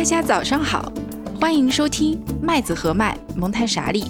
[0.00, 0.90] 大家早上好，
[1.38, 4.02] 欢迎收听麦子和麦蒙台傻利，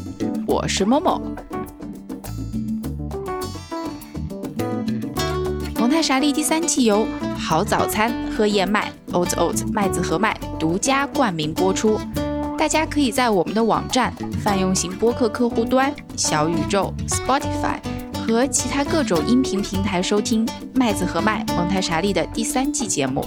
[0.46, 1.20] 我是某某。
[5.74, 7.04] 蒙台傻利第三季由
[7.36, 11.98] 好早餐喝燕麦 Oat Oat 麦子和麦独家冠名播出。
[12.56, 14.14] 大家可以在我们的网站、
[14.44, 17.80] 泛用型播客客户端、小宇宙、Spotify
[18.14, 23.26] 和其他各种音频平台收听麦子和麦蒙台傻利的第三季节目。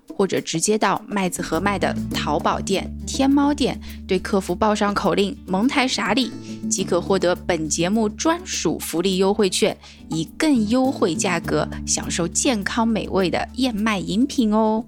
[0.21, 3.75] 或者直接到麦子和麦的淘宝店、天猫店，
[4.07, 6.31] 对客服报上口令“蒙台傻里”，
[6.69, 9.75] 即可获得本节目专属福利优惠券，
[10.11, 14.85] 以更优惠价格享受健康美味的燕麦饮品哦。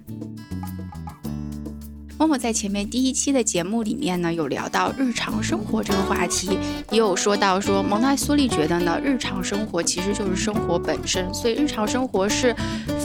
[2.16, 6.56] 默默在前面第一期的节目里面呢，有聊到日常生活这个话题，
[6.92, 12.54] 也有说到说蒙台梭利觉得呢，日常生活其实就是生活本身，所以日常生活是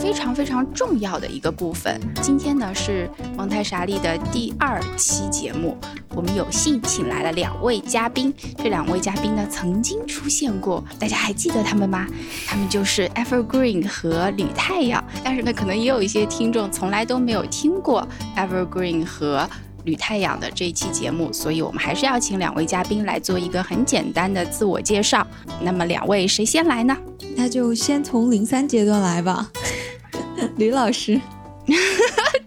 [0.00, 2.00] 非常非常重要的一个部分。
[2.22, 5.76] 今天呢是蒙台傻利的第二期节目，
[6.14, 12.06] 我们有幸请来了两位嘉宾，这两位嘉宾呢曾经出现过，大家还记得他们吗？
[12.46, 19.04] 他们就是 Evergreen 和吕太阳，但是呢，可能也有一些听众从来都没有听过 Evergreen。
[19.04, 19.48] 和
[19.84, 25.26] 吕太阳的这一期节目，所以我们还是要请两位嘉宾来做一个很简单的自我介绍。
[25.60, 26.96] 那么两位谁先来呢？
[27.36, 29.50] 那就先从零三阶段来吧，
[30.56, 31.20] 吕老师。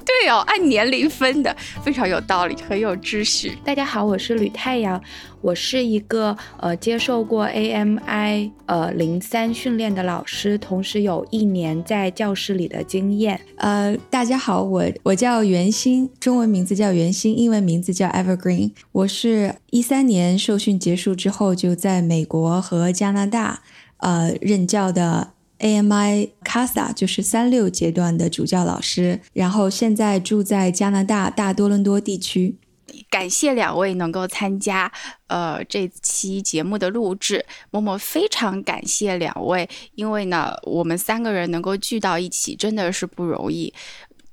[0.05, 3.58] 对哦，按年龄分的，非常有道理，很有秩序。
[3.63, 5.02] 大家好，我是吕太阳，
[5.41, 13.39] 我是一个呃接受过 AMI 呃零三训练的老师，同时有一年在教室里的经验。
[13.58, 18.71] 呃，大家好，我我叫袁鑫，中文名字叫袁鑫，英文名字叫 Evergreen。
[18.92, 23.61] 我是一三年受训结束之后，就在美国和加拿大
[23.98, 25.32] 呃任教的。
[25.59, 32.58] AMI CASA 就是三六阶段的主教老师，然后现在住在加拿大大多伦多地区。
[33.09, 34.91] 感谢两位能够参加
[35.27, 43.73] 呃这期节目的录制，默默非常感谢两位，因为呢我们三个人能够聚到一起真的是不容易。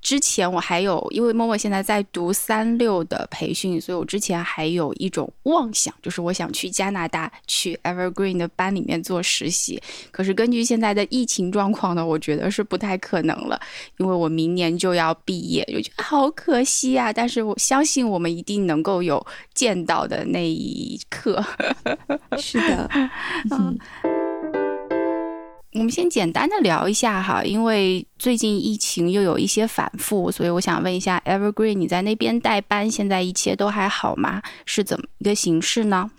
[0.00, 9.81] 之前我还有，因为默默现在在读三六的培训，所以我之前还有一种妄想，就是我想去加拿大去 Evergreen 的班里面做实习。
[10.11, 13.61] 可是根据现在的疫情状况呢，我觉得是不太可能了，
[13.99, 17.12] 因为我明年就要毕业，就觉得好可惜啊。
[17.12, 19.25] 但是我相信我们一定能够有
[19.55, 21.44] 见到的那一刻。
[22.38, 22.91] 是的，
[23.50, 24.19] 嗯。
[25.75, 34.42] 我们先简单的聊一下哈，因为最近疫情又有一些反复，所以我想问一下，Evergreen，你在那边代班，现在一切都还好吗？
[34.66, 36.10] 是怎么一个形式呢？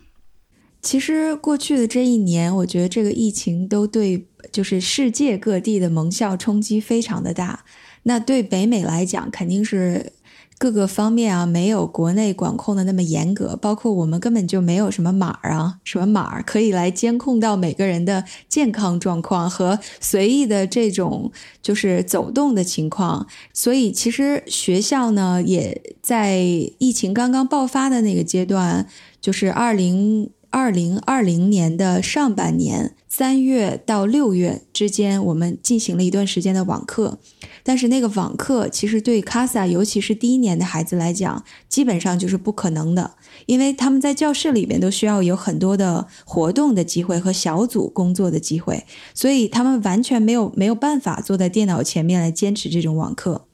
[0.81, 7.65] 其实过去的这一年，我觉得这个疫情都对就是世界各地的盟校冲击非常的大。
[8.03, 10.13] 那对北美来讲，肯定是。
[10.61, 21.31] 各个方面啊，没有国内管控的那么严格，包括我们根本就没有什么码啊，什么码可以来监控到每个人的健康状况和随意的这种
[21.63, 23.25] 就是走动的情况。
[23.51, 26.37] 所以其实学校呢，也在
[26.77, 28.85] 疫情刚刚爆发的那个阶段，
[29.19, 37.19] 就是二零二零二零年的上半年，三月到六月之间，我们进行了一段时间的网课。
[37.63, 43.11] 但是那个网课其实对 CASA，尤其是第一年的孩子来讲，基本上就是不可能的，
[43.45, 53.47] 因为他们在教室里面都需要有很多的活动的机会和小组工作的机会，所以他们完全没有没有办法坐在电脑前面来坚持这种网课。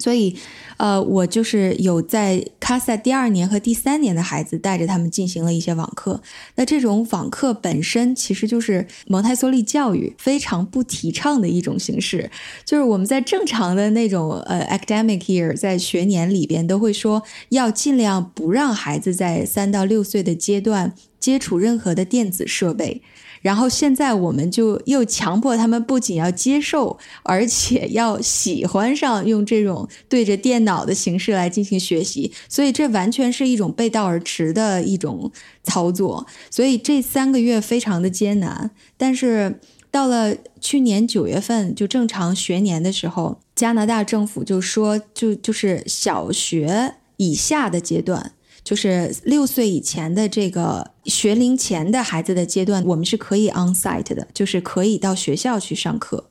[0.00, 0.34] 所以，
[0.78, 6.20] 呃，我就是有在卡萨第二年和第三年的孩子带着他们进行了一些网课。
[6.56, 12.30] 那这种网课本身其实就是蒙台梭利教育非常不提倡的一种形式。
[12.64, 23.02] 就是我们在正常的那种呃 academic year 在学年里边都会说，要尽量不让孩子在三到六岁的阶段接触任何的电子设备。
[23.40, 35.32] 然后现在我们就又强迫他们不仅要接受，而且要喜欢上用这种对着电脑的形式来进行学习，所以这完全是一种背道而驰的一种
[35.62, 36.26] 操作。
[36.50, 38.70] 所以这三个月非常的艰难。
[38.96, 39.60] 但是
[39.90, 48.32] 到了去年九月份就正常学年的时候，加拿大政府就说，就就是小学以下的阶段。
[48.62, 56.28] 就是六岁以前的这个学龄前的孩子的阶段，我们是可以 on site 的，就是可以到学校去上课。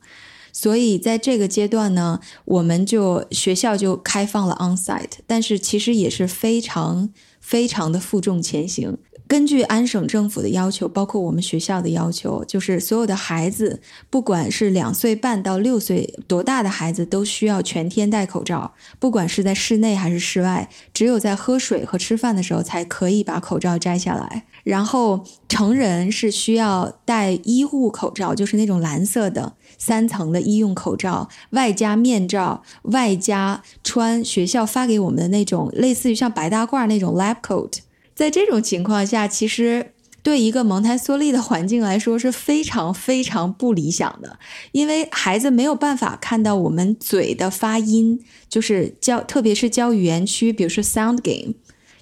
[0.52, 7.10] 所以在这个阶段呢，我们就学校就开放了 on site，但是其实也是非常
[7.40, 8.98] 非常的负重前行。
[9.30, 13.80] 根据安省政府的要求，包括我们学校的要求，就是所有的孩子，
[14.10, 24.46] 不管是两岁半到六岁多大的孩子，都需要全天戴口罩，不管是在室内还是室外，只有在喝水和吃饭的时候才可以把口罩摘下来。
[24.64, 37.78] 然后成人是需要戴医护口罩，就是那种蓝色的三层的医用口罩，外加面罩，外加穿学校发给我们的那种类似于像白大褂那种 lab coat。
[38.20, 44.38] 在这种情况下，其实对一个蒙台梭利的环境来说是非常非常不理想的，
[44.72, 51.54] 因为孩子没有办法看到我们嘴的发音，就是教，特别是教语言区，比如说 sound game，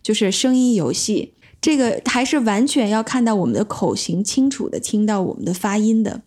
[0.03, 6.23] 就是声音游戏，这个还是完全要看到我们的口型，清楚的听到我们的发音的。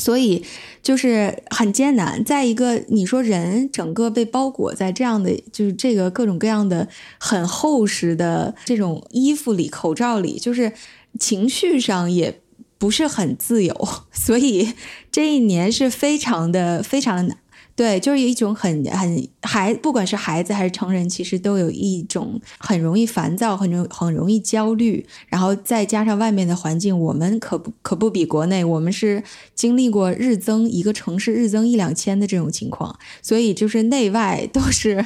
[0.00, 0.44] 所以
[0.82, 2.24] 就是很艰难。
[2.24, 6.88] 再一个，你说人整个被包裹在这样的，就是这个各种各样的
[7.18, 10.72] 很厚实的这种衣服里、口罩里，就是
[11.18, 12.40] 情绪上也
[12.78, 13.88] 不是很自由。
[14.10, 14.72] 所以
[15.12, 17.36] 这一年是非常的、非常的难。
[17.80, 29.24] 对，就是有一种很很孩，不管是孩子还是成人，其实都有一种很容易烦躁、很容很容易焦虑，然后再加上外面的环境，我们可不可不比国内，我们是
[29.54, 35.02] 经历过日增一个城市日增一两千的这种情况，所以就是内外都是，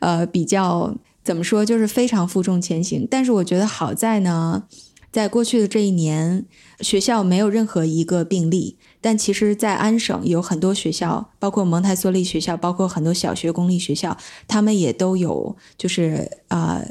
[0.00, 3.06] 呃，比较怎么说，就是非常负重前行。
[3.08, 4.64] 但是我觉得好在呢，
[5.12, 6.44] 在过去的这一年，
[6.80, 8.76] 学校没有任何一个病例。
[9.00, 14.16] 但其实，在安省有很多学校，包括蒙台梭利学校，包括很多小学公立学校，
[14.46, 16.82] 他们也都有，就是啊，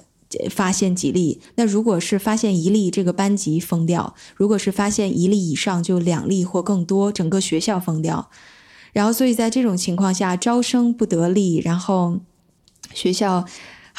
[0.50, 1.42] 发现几例。
[1.56, 8.30] 那如果是发现一例，这个班级封掉；如果是发现一例以上，就两例或更多，整个学校封掉。
[8.94, 12.20] 然后，所以在这种情况下，招生不得力，然后
[12.94, 13.46] 学校。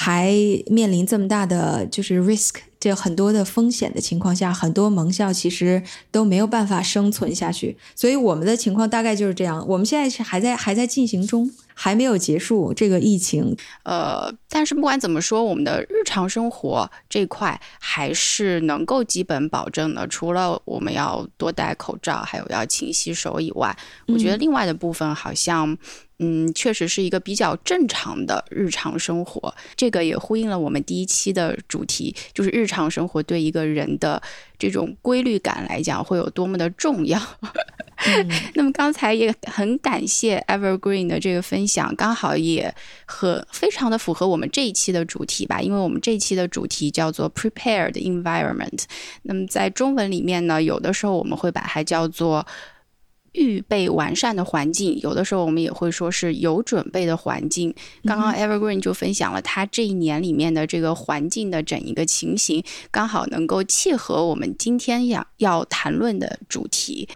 [0.00, 0.33] 还
[0.69, 7.77] 面临这么大的就是 risk，这很多的风险的情况下，很多盟校其实都没有办法生存下去。
[7.97, 9.67] 所以我们的情况大概就是这样。
[9.67, 13.56] 我们现在是还在还在进行中，还没有结束这个疫情。
[13.83, 20.06] 呃，但是不管怎么说，我们的日常生活这块还是能够基本保证的。
[20.06, 25.69] 除了我们要多戴口罩，还有要勤洗手以外，我觉得另外的部分好像。
[25.73, 25.79] 嗯，
[26.55, 34.20] 确实是一个比较正常的日常生活，这个也呼应了我们第一期的主题，就是日常生活对一个人的
[34.59, 37.20] 这种规律感来讲会有多么的重要。
[38.55, 42.75] 那么刚才也很感谢 Evergreen 的这个分享，刚好也
[43.06, 48.85] 和非常的符合我们这一期的主题吧，因为我们这一期的主题叫做 Prepared Environment。
[49.23, 52.44] 那么在中文里面呢，有的时候我们会把它叫做。
[53.33, 57.75] 预备完善的环境，有的时候我们也会说是有准备的环境。
[58.05, 67.09] 刚刚 Evergreen 就分享了他这一年里面的这个环境的整一个情形，刚好能够契合我们今天要要谈论的主题。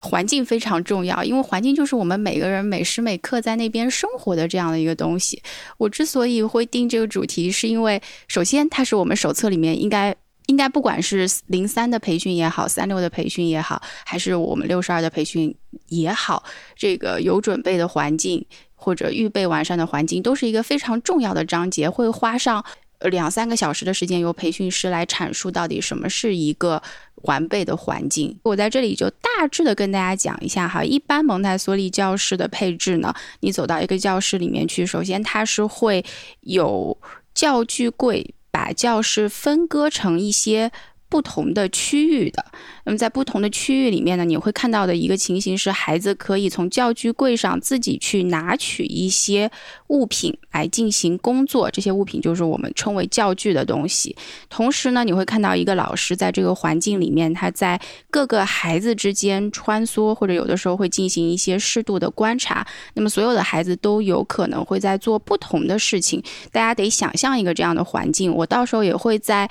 [0.00, 5.42] 环境非常重要，因为环境就是我们每个人每时每刻在那边生活的这样的一个东西。
[5.76, 10.14] 我之所以会定这个主题，是因为首先它是我们手册里面应该。
[10.48, 15.54] 应该不管是零三的培训也好，三六的培训也好，还是我们六十二的培训
[15.88, 16.42] 也好，
[16.74, 22.64] 这个有准备的环境或者预备完善的环境，都是一个非常重要的章节，会花上
[23.10, 26.82] 两三个小时的时间，由培训师来阐述到底什么是一个
[27.24, 28.34] 完备的环境。
[28.42, 36.02] 我在这里就大致的跟大家讲一下哈，一般蒙台梭利教室的配置呢，你走到一个教室里面去，首先它是会
[36.40, 36.96] 有
[37.34, 38.34] 教具柜。
[38.50, 40.72] 把教室分割成一些。
[41.08, 42.44] 不同的区域的，
[42.84, 49.50] 那么在不同的区域里面呢，你会看到的一个情形是，孩子可以从教具柜上自己去拿取一些
[49.86, 54.14] 物品来进行工作，这些物品就是我们称为教具的东西。
[54.50, 62.66] 同时呢，你会看到一个老师在这个环境里面，他在各个孩子之间穿梭，或者有的时候会进行一些适度的观察。
[62.94, 66.22] 那么所有的孩子都有可能会在做不同的事情，
[66.52, 68.30] 大家得想象一个这样的环境。
[68.34, 69.48] 我到时候也会在。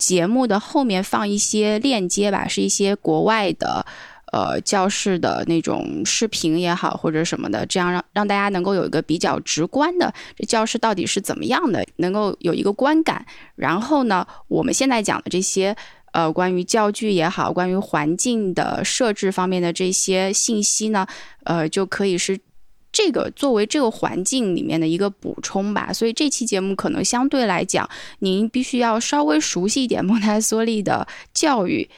[0.00, 3.84] 节目的后面放一些链接吧，是一些国外的，
[4.32, 13.26] 呃，教室的那种视频也好，或者什么的，这样让让大家能够有一个比较直观的这教室到底是怎么样的，能够有一个观感。
[13.56, 15.76] 然后呢，我们现在讲的这些，
[16.12, 21.06] 呃，关于教具也好，关于环境的设置方面的这些信息呢，
[21.44, 22.40] 呃，就可以是。
[22.92, 25.92] 这个作为这个环境里面的一个补充吧。
[25.92, 27.88] 所以这期节目可能相对来讲，
[28.20, 31.88] 您必须要稍微熟悉一点蒙台梭利的教育，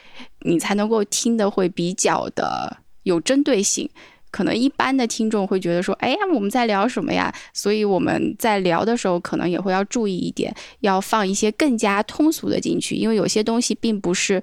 [0.41, 3.89] 你才能够听得会比较的有针对性。
[4.29, 7.31] 可能一般的听众会觉得说，哎呀，我们在聊什么呀？
[7.53, 14.41] 所以我们在聊的时候，可能也会要注意一点，要放一些更加通俗的进去，因为有些东西并不是。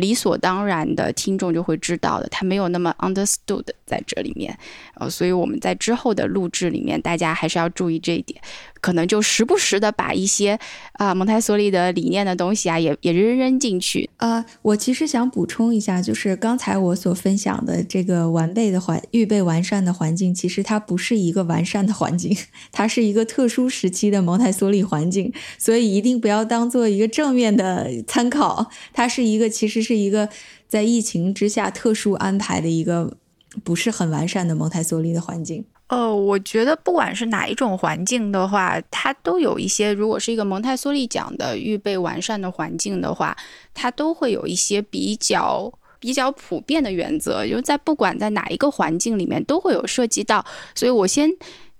[0.00, 4.58] 理所当然的听众就会知道的，他没有那么 understood 在这里面，
[4.94, 8.40] 呃，所以我们在之后的录制里面，大家还是要注意这一点，
[8.80, 10.58] 可能就时不时的把一些
[10.92, 14.08] 啊蒙台梭利的理念的东西啊，也也扔扔进去。
[14.18, 22.36] 呃，我其实想补充一下，就是刚才我所分享的这个完备的环预备完善的环境，其实它不是一个完善的环境，
[22.70, 29.80] 它是一个特殊时期的蒙台梭利环境，所以一定不要当做一个正面的参考，它是一个其实。
[29.80, 30.28] 是一个
[30.68, 33.16] 在疫情之下特殊安排的一个
[33.64, 35.64] 不是很完善的蒙台梭利的环境。
[35.90, 39.92] 呃，我觉得不管是哪一种环境的话，它都有一些。
[39.92, 43.36] 如果是一个蒙台梭利讲的预备完善的环境的话，
[43.74, 50.44] 它都会有一些比较比较普遍的原则，就在不管在哪一个环境里面都会有涉及到。
[50.74, 51.28] 所以我先。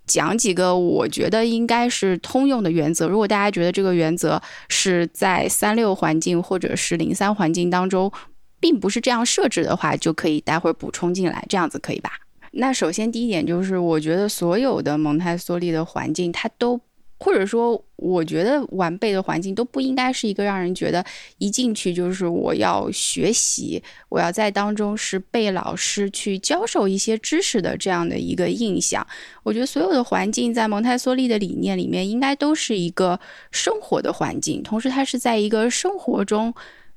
[0.06, 3.06] 讲几个我觉得应该是通用的原则。
[3.06, 8.10] 如果大家觉得这个原则是在三六环境或者是零三环境当中，
[8.58, 12.10] 并不是这样设置的话，就可以待会儿补充进来，这样子可以吧？
[12.52, 16.80] 那首先第一点就是，我觉得所有的蒙台梭利的环境，它都。
[17.22, 21.04] 或者说，我觉得完备的环境都不应该是一个让人觉得
[21.36, 29.06] 一进去就是我要学习，我要在当中是被老师去教授一些知识的这样的一个印象。
[29.42, 36.54] 我觉得所有的环境在蒙台梭利的理念里面，应该都是一个生活的环境，同时它是在一个生活中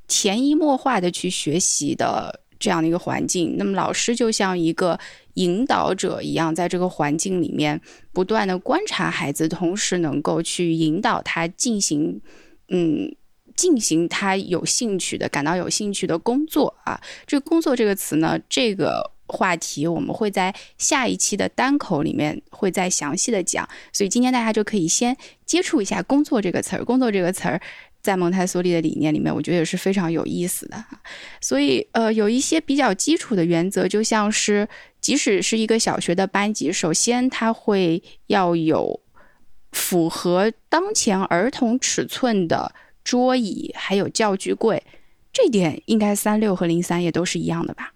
[0.07, 2.39] 潜移默化的去学习的。
[2.59, 4.97] 这样的一个环境，那么老师就像一个
[5.35, 7.79] 引导者一样，在这个环境里面
[8.11, 12.21] 不断的观察孩子，同时能够去引导他进行，
[12.69, 13.15] 嗯，
[13.55, 17.01] 进行他有兴趣的、感到有兴趣的工作啊。
[17.25, 27.59] 这个“工作”这个词呢，这个话题我们会在下一期的单口里面会再详细的讲，所以今天大家就可以先接触一下“工作”这个词儿，“工作”这个词儿。
[28.03, 30.83] 在蒙台梭利的理念里面，我觉得也是非常有意思的。
[31.39, 34.67] 所以，呃，有一些比较基础的原则，就像是，
[34.99, 38.99] 即使是一个小学的班级，首先它会要有
[39.71, 44.83] 符合当前儿童尺寸的桌椅，还有教具柜。
[45.31, 47.93] 这点应该三六和零三也都是一样的吧？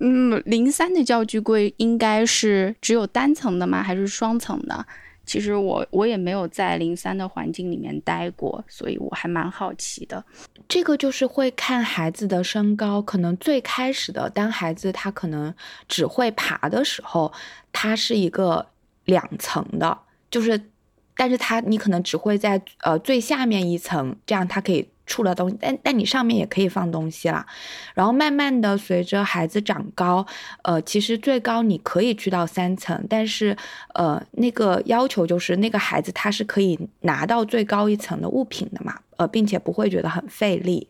[0.00, 3.82] 嗯，零三的教具柜应该是只有单层的吗？
[3.82, 4.86] 还是双层的？
[5.28, 10.24] 其实我我也没有在零三的环境里面待过，所以我还蛮好奇的。
[10.66, 15.54] 这个就是会看孩子的身高，可能最开始的当孩子他可能
[15.86, 17.30] 只会爬的时候，
[17.70, 18.66] 它是一个
[19.04, 19.98] 两层的，
[20.30, 20.70] 就是，
[21.14, 24.88] 但是他你可能只会在呃最下面一层，这样他可以。
[25.08, 27.44] 出了东西，但但你上面也可以放东西啦。
[27.94, 30.24] 然后慢慢的随着孩子长高，
[30.62, 33.56] 呃，其实最高你可以去到三层，但是
[33.94, 40.88] 呃，那个要求就是那个孩子他是可以拿到最高一层的物品的嘛，呃，并且不会觉得很费力。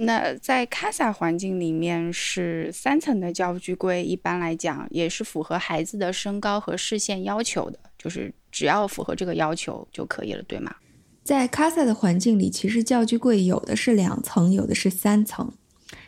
[0.00, 10.72] 那在卡萨环境里面是三层的教具柜，一般来讲也是符合孩子的身高和视线要求的，就是只要符合这个要求就可以了，对吗？
[11.28, 15.52] 在卡萨的环境里，其实教具柜有的是两层，有的是三层，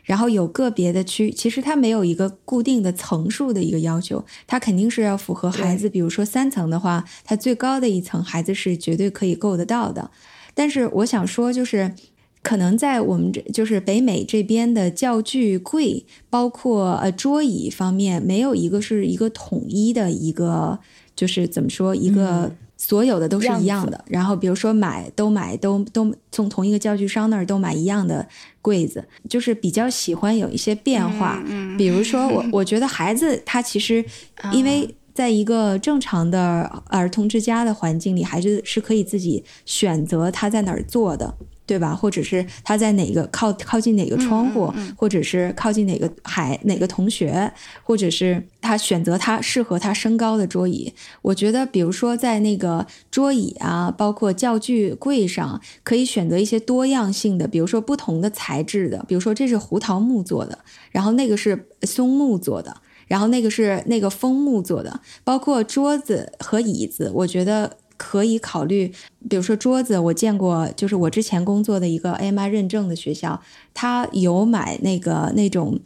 [0.03, 5.91] 然后有个别的区，其实它没有一个固定的层数的一个要求，它肯定是要符合孩子。
[5.91, 10.11] 比如说三层的话，它最高的一层孩子是绝对可以够得到的。
[10.55, 11.95] 但是我想说，就是
[12.41, 20.79] 可能在我们这就是北美这边的教具柜，包括呃桌椅方面，没有一个是一个统一的一个，
[21.15, 22.57] 就是怎么说一个。
[22.83, 28.27] 所有的都是一样的，然后比如说买都买都都从同一个教具商那儿都买一样的
[28.63, 31.43] 柜子，就是比较喜欢有一些变化。
[31.47, 34.03] 嗯，比如说我我觉得孩子他其实
[34.51, 41.35] 因为在一个正常的儿童之家的环境里，孩子是可以自己选择他在哪儿坐的。
[41.71, 41.95] 对吧？
[41.95, 47.53] 或者是他在哪个靠靠近哪个窗户，或者是靠近哪个海哪个同学，
[47.85, 50.93] 或者是他选择他适合他身高的桌椅。
[51.23, 60.59] 我觉得，比如说在那个桌椅啊，包括教具柜上，可以选择一些多样性的，比如说不同的材质的，比如说这是胡桃木做的，
[60.91, 67.77] 然后那个是松木做的，然后那个是那个枫木做的，包括桌子和椅子，我觉得。
[68.03, 68.91] 可以考虑，
[69.29, 73.43] 比如说桌子，我见过，就是我之前工作的一个 AMI 认证的学校，
[73.75, 75.79] 他有买那个那种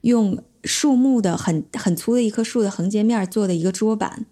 [0.00, 4.26] 用树木的很很粗的一棵树的横截面做的一个桌板，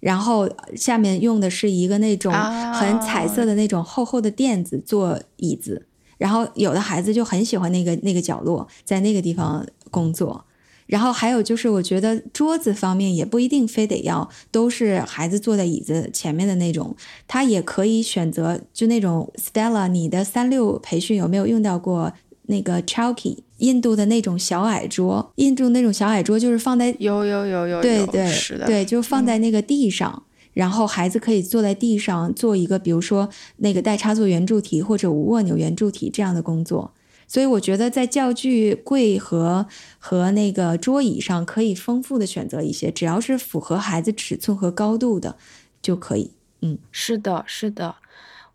[0.00, 5.86] 然后下面用的是一个那种啊很彩色的那种厚厚的垫子做椅子，
[6.16, 10.46] 然后有的孩子就很喜欢那个那个角落，在那个地方工作。
[10.86, 16.94] 然后还有就是，我觉得桌子方面也不一定非得要都是孩子坐在椅子前面的那种，
[17.26, 22.12] 他也可以选择就那种 Stella，你的三六培训有没有用到过
[22.46, 23.38] 那个 Chalky？
[23.58, 25.32] 印度的那种小矮桌？
[25.36, 30.24] 印度那种小矮桌就是放在有有有有有，对对是的，对，就放在那个地上。
[30.52, 36.92] 然后孩子可以坐在地上做一个，比如说那个带插座圆柱体或者无蜗牛圆柱体这样的工作。
[37.26, 39.66] 所以我觉得在教具柜和
[39.98, 45.36] 和那个桌椅上可以丰富的选择一些，只要是符合孩子尺寸和高度的
[45.80, 46.32] 就可以。
[46.60, 47.96] 嗯，是的，是的，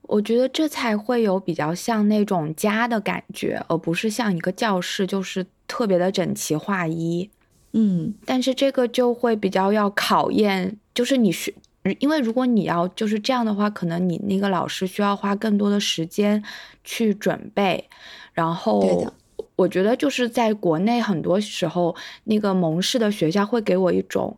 [0.03, 7.29] 我觉得这才会有比较像那种家的感觉，而不是像一个教室，就是特别的整齐划一。
[7.73, 11.53] 嗯，但是这个就会比较要考验，就是你学，
[11.99, 16.41] 因为如果你要就是这样的话，可能你那个老师需要花更多的时间
[16.85, 17.89] 去准备。
[18.37, 19.11] 然后，
[19.55, 24.37] 我觉得就是在国内很多时候，那个蒙氏的学校会给我一种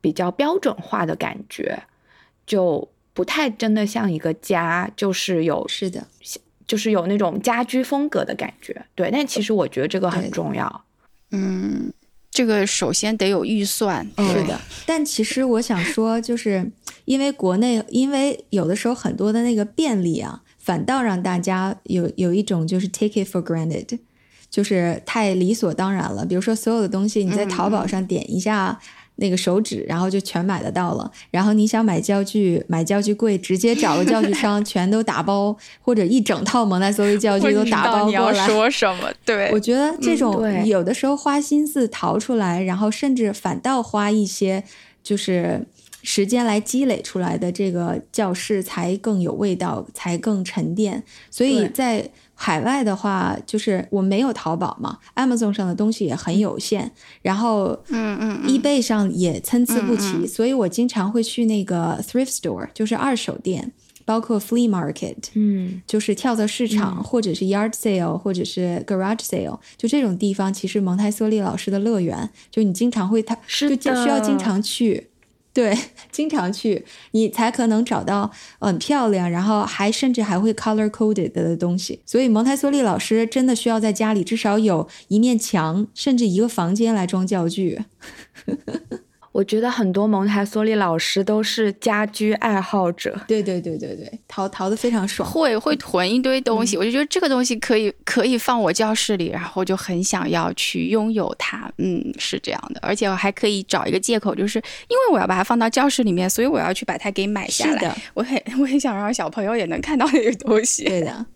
[0.00, 1.82] 比较标准化的感觉，
[2.46, 6.06] 就不太真的像一个家，就是有是的，
[6.68, 8.86] 就是有那种家居风格的感觉。
[8.94, 10.84] 对，但其实我觉得这个很重要。
[11.32, 11.92] 嗯，
[12.30, 16.70] 这个首先得有预算，是的，但其实我想说，就是
[17.06, 23.98] 因为国内，因为有的时候很多的那个便利啊，反倒让大家有有一种就是 take it for granted，
[24.48, 26.24] 就是太理所当然了。
[26.24, 28.78] 比如说，所有的东西你在淘宝上点一下
[29.16, 31.10] 那个手指，然后就全买得到了。
[31.32, 38.46] 然后你想买教具，买教具柜，直接找个教具商，全都打包，或者一整套蒙台梭利教具都打包你要过来。
[38.46, 39.12] 说什么？
[39.24, 44.62] 对，我觉得这种有的时候花心思淘出来，然后甚至反倒花一些
[45.02, 45.66] 就是
[46.02, 51.02] 时间来积累出来的这个教室才更有味道，才更沉淀。
[51.30, 56.90] 所以在海外的话，就是我没有淘宝嘛，Amazon 上的东西也很有限，
[57.22, 58.50] 然后嗯嗯嗯。
[58.50, 60.28] eBay 上也参差不齐，嗯嗯。
[60.28, 63.70] 所以我经常会去那个 thrift store，就是二手店，
[64.04, 67.04] 包括 flea market，嗯，就是跳蚤市场，嗯。
[67.04, 75.10] 或者是 yard sale，或者是 garage sale，就这种地方，其实蒙台梭利老师的乐园，就你经常会他是就需要经常去，
[75.54, 75.76] 对，
[76.10, 82.00] 经常去，你才可能找到很漂亮，然后还甚至还会 color coded 的东西。
[82.06, 87.80] 所以蒙台梭利老师真的需要在家里至少有一面墙，甚至一个房间来装教具。
[89.32, 93.18] 我觉得很多蒙台梭利老师都是家居爱好者。
[93.26, 95.28] 对对对对对，淘淘的非常爽。
[95.28, 101.72] 会会囤一堆东嗯西，我就觉得这个东西可以可以放我教室里，然后就很想要去拥有它。
[101.78, 107.72] 嗯，是这样的，而且我还可以找一个借口，就是因为我要把它放到教室里面，所以我要去把它给买下来。
[107.72, 110.84] 是的，我很我很想让小朋友也能看到那个东西。
[110.84, 111.26] 对的，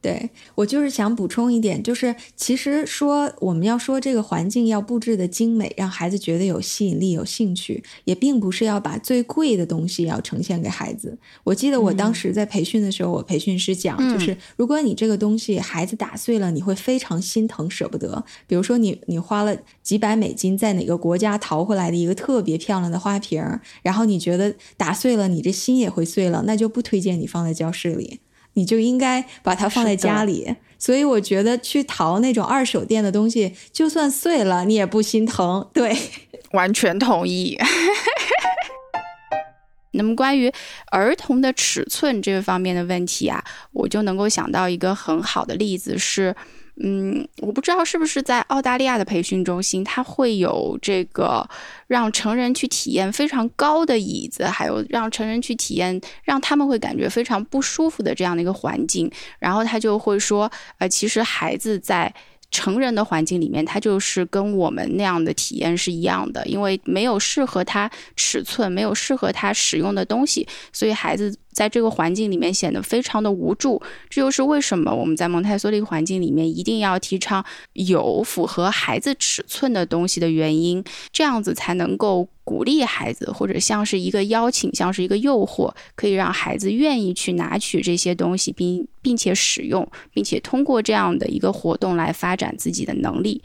[0.00, 11.18] 对我就是想补充一点，就是其实说我们要说这个环境要布置的精美，让孩子觉得有吸引力、有兴趣，也并不是要把最贵的东西要呈现给孩子。
[11.42, 18.24] 我记得我当时在培训的时候，我培训师讲，嗯就是如果你这个东西孩子打碎了，你会非常心疼、舍不得。
[18.46, 23.42] 比如说你你花了几百美金在哪个国家淘回来的一个特别漂亮的花瓶，
[23.82, 28.20] 然后你觉得打碎了，你这心也会碎了，那就不推荐你放在教室里。
[28.58, 30.56] 你就应该把它放在家里。
[30.80, 35.66] 所以我觉得去淘那种二手店的东西，就算碎了你也不心疼。
[35.72, 35.96] 对，
[36.52, 37.56] 完全同意。
[39.92, 40.52] 那么关于
[40.92, 43.42] 儿童的尺寸这个方面的问题啊，
[43.72, 46.36] 我就能够想到一个很好的例子是，
[46.80, 51.48] 嗯，我不知道是不是在澳大利亚的培训中心，它会有这个
[51.88, 59.10] 让成人去体验非常高的椅子，还有让成人去体验让他们会感觉非常不舒服的这样的一个环境。
[59.38, 62.14] 然后他就会说，呃，其实孩子在
[62.50, 73.82] 成人的环境里面，他就是跟我们那样的体验是一样的，因为没有适合他尺寸，没有适合他使用的东西，所以孩子在这个环境里面显得非常的无助。
[74.08, 93.42] 这就是为什么我们在蒙台梭利环境里面一定要提倡有符合孩子尺寸的东西的原因，这样子才能够鼓励孩子，或者像是一个邀请，像是一个诱惑，可以让孩子愿意去拿取这些东西，并并且使用，并且通过这样的一个活动来发展自己的能力。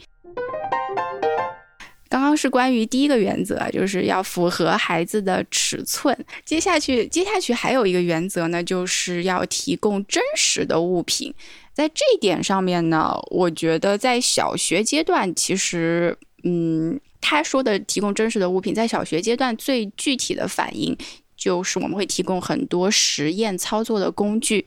[2.14, 6.16] 刚刚是关于第一个原则，就是要符合孩子的尺寸。
[6.46, 11.34] 接下去，接下去还有一个原则呢，就是要提供真实的物品。
[11.74, 17.00] 在这一点上面呢，我觉得在小学阶段，其实，嗯。
[17.20, 20.96] 他说的提供真实的物品，在小学阶段最具体的反应
[21.38, 24.64] 就是我们会提供很多实验操作的工具。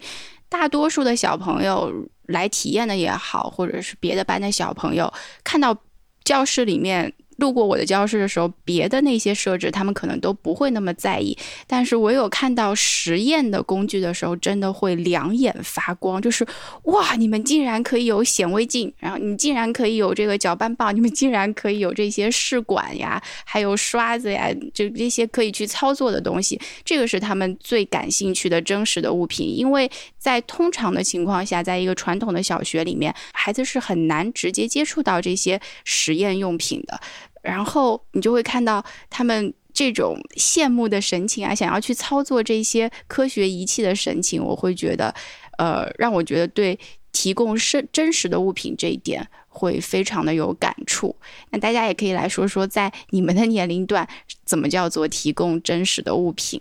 [0.48, 1.92] 大多数的小朋友
[2.28, 5.12] 来体验的也好，或者是别的班的小朋友
[5.44, 5.76] 看到
[6.24, 7.12] 教室里面。
[7.36, 16.46] 路过我的教室的时候，别的那些设置他们可能都不会那么在意，但是我有看到实验的工具的时候，真的会两眼发光，就是
[16.84, 36.98] 哇，你们竟然可以有显微镜，然后你竟然可以有这个搅拌棒，你们竟然可以有这些试管呀，还有刷子呀，就这些可以去操作的东西，这个是他们最感兴趣的真实的物品，因为在通常的情况下，在一个传统的小学里面，孩子是很难直接接触到这些实验用品的。
[37.46, 45.14] 然后你就会看到他们这种羡慕的神情啊，想要去操作这些科学仪器的神情，我会觉得，
[45.58, 46.78] 呃，让我觉得对
[47.12, 51.14] 提供真真实的物品这一点会非常的有感触。
[51.50, 54.08] 那大家也可以来说说，在你们的年龄段，
[54.44, 56.60] 怎么叫做提供真实的物品？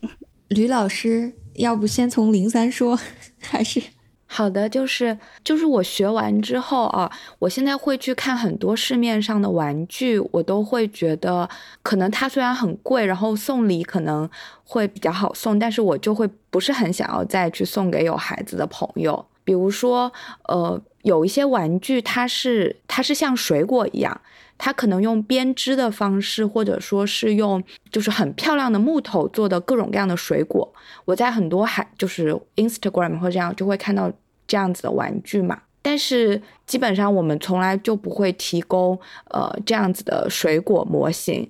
[0.49, 2.99] 吕老师，要不先从零三说，
[3.41, 3.81] 还是？
[4.35, 11.49] 好的，就是就是我学完之后啊，我现在会去看很多市面上的玩具，我都会觉得
[11.81, 14.29] 可能它虽然很贵，然后送礼可能
[14.65, 19.25] 会比较好送，但是我就会不是很想要再去送给有孩子的朋友。
[19.45, 20.11] 比如说，
[20.49, 24.19] 呃，有一些玩具它是它是像水果一样，
[24.57, 30.73] 它可能用编织的方式，或者说是用就是很漂亮的木头做的各种各样的水果。
[31.05, 34.11] 我在很多海就是 Instagram 或这样就会看到。
[34.47, 38.99] 这样子的玩具嘛，但是基本上我们从来就不会提供
[39.31, 41.49] 呃这样子的水果模型。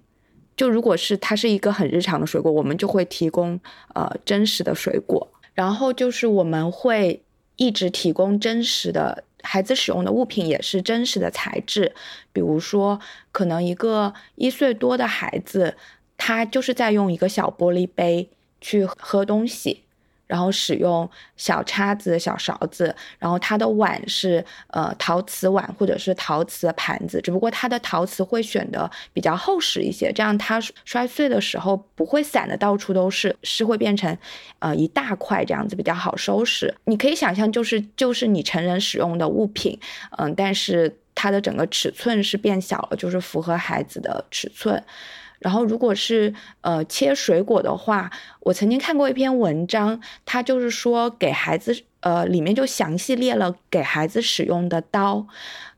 [0.58, 3.60] 就如果是它是一个很日常的水果，我们就会提供
[3.94, 5.28] 呃真实的水果。
[5.54, 7.24] 然后就是我们会
[7.56, 11.94] 一直提供真实的孩子使用的物品，也是真实的材质。
[12.34, 13.00] 比如说，
[13.32, 15.78] 可能一个一岁多的孩子，
[16.18, 18.30] 他就是在用一个小玻璃杯
[18.60, 19.85] 去喝东西。
[20.28, 34.18] 然后使用小叉子、小勺子，然后它的碗是呃陶瓷碗或者是陶瓷盘子，只不过它的陶瓷会选的比较厚实一些，这样它摔碎的时候不会散的到处都是，是会变成
[34.60, 36.74] 呃一大块这样子比较好收拾。
[36.86, 39.80] 你可以想象，就是就是你成人使用的物品，
[40.18, 44.84] 嗯，但是它的整个尺寸是变小了，就是符合孩子的尺寸。
[45.40, 55.28] 然后，如果是呃切水果的话，我曾经看过一篇文章，它就是说给孩子呃里面就详细列了给孩子使用的刀，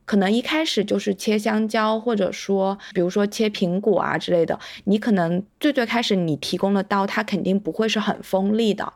[0.05, 8.93] 可能一开始就是切香蕉，或者说比如说切苹果啊之类的，你可能最最开始你提供的刀，它肯定不会是很锋利的。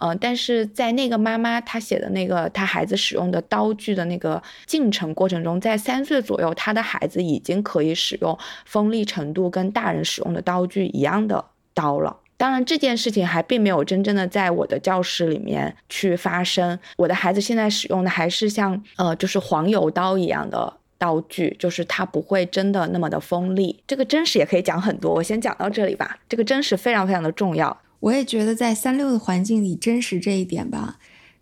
[0.00, 12.16] 嗯，但是在那个妈妈她写的那个她孩子使用的刀具的那个进程过程中，在三岁左右，她的孩子已经可以使用锋利程度跟大人使用的刀具一样的刀了。
[12.38, 16.78] 当然，这件事情还并没有真正的在我的教室里面去发生。
[16.96, 23.82] 我的孩子现在使用的还是像呃，就是黄油刀一样的刀具，就是它不会真的那么的锋利。
[23.86, 26.18] 这个真实也可以讲很多，我先讲到这里吧。
[26.30, 27.78] 这个真实非常非常的重要。
[28.00, 30.98] 我也觉得在三六的环境里，真实这一点吧，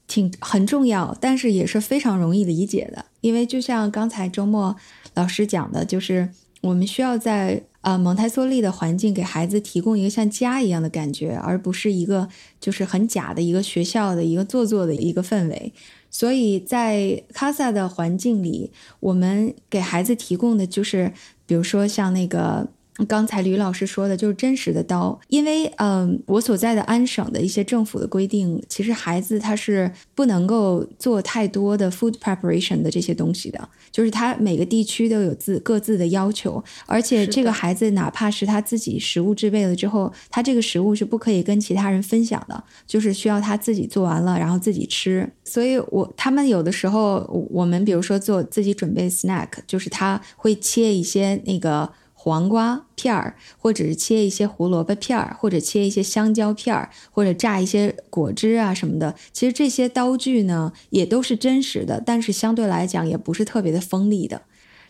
[0.07, 3.05] 挺很重要，但是也是非常容易理解的。
[3.21, 4.75] 因为就像刚才周末
[5.15, 6.31] 老师讲的，就是
[6.63, 12.29] 我们需要在呃蒙台梭利的环境给孩子提供一个像家一样的感觉，而不是一个
[12.61, 15.73] 就是很假的一个学校的一个做作的一个氛围。
[16.11, 21.13] 所以在卡萨的环境里，我们给孩子提供的就是，
[21.47, 22.69] 比如说像那个。
[23.07, 45.31] 刚才吕老师说的就是真实的刀，因为嗯，我所在的安省的一些政府的规定，其实孩子他是不能够做太多的 food preparation 的这些东西的，就是他每个地区都有自各自的要求，而且这个孩子哪怕是他自己食物制备了之后，他这个食物是不可以跟其他人分享的，就是需要他自己做完了然后自己吃。
[45.45, 51.89] 所以我他们有的时候，我们比如说做自己准备 snack，就是他会切一些那个。
[52.29, 59.15] 黄瓜片儿，或者是切一些胡萝卜片儿，或者切一些香蕉片儿，或者榨一些果汁啊什么的。
[59.33, 64.43] 其实这些刀具呢，也都是真实的，但是相对来讲也不是特别的锋利的。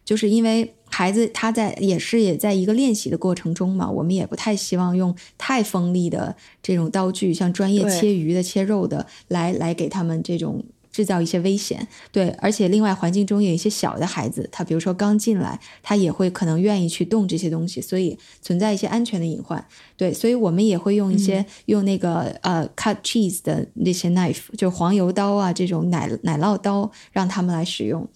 [0.04, 10.64] 就是因为孩子他在也是也在一个练习的过程中嘛，我们也不太希望用太锋利的这种刀具，像专业切鱼的、切肉的，来来给他们这种。
[10.98, 19.64] 制造一些危险，对，而且另外环境中有一些小的孩子，他比如说刚进来，他也会可能愿意去动这些东西，所以存在一些安全的隐患，
[19.96, 28.08] 对，所以我们也会用一些用那个呃 cut cheese 的那些 knife，就黄油刀啊这种奶奶酪刀，让他们来使用。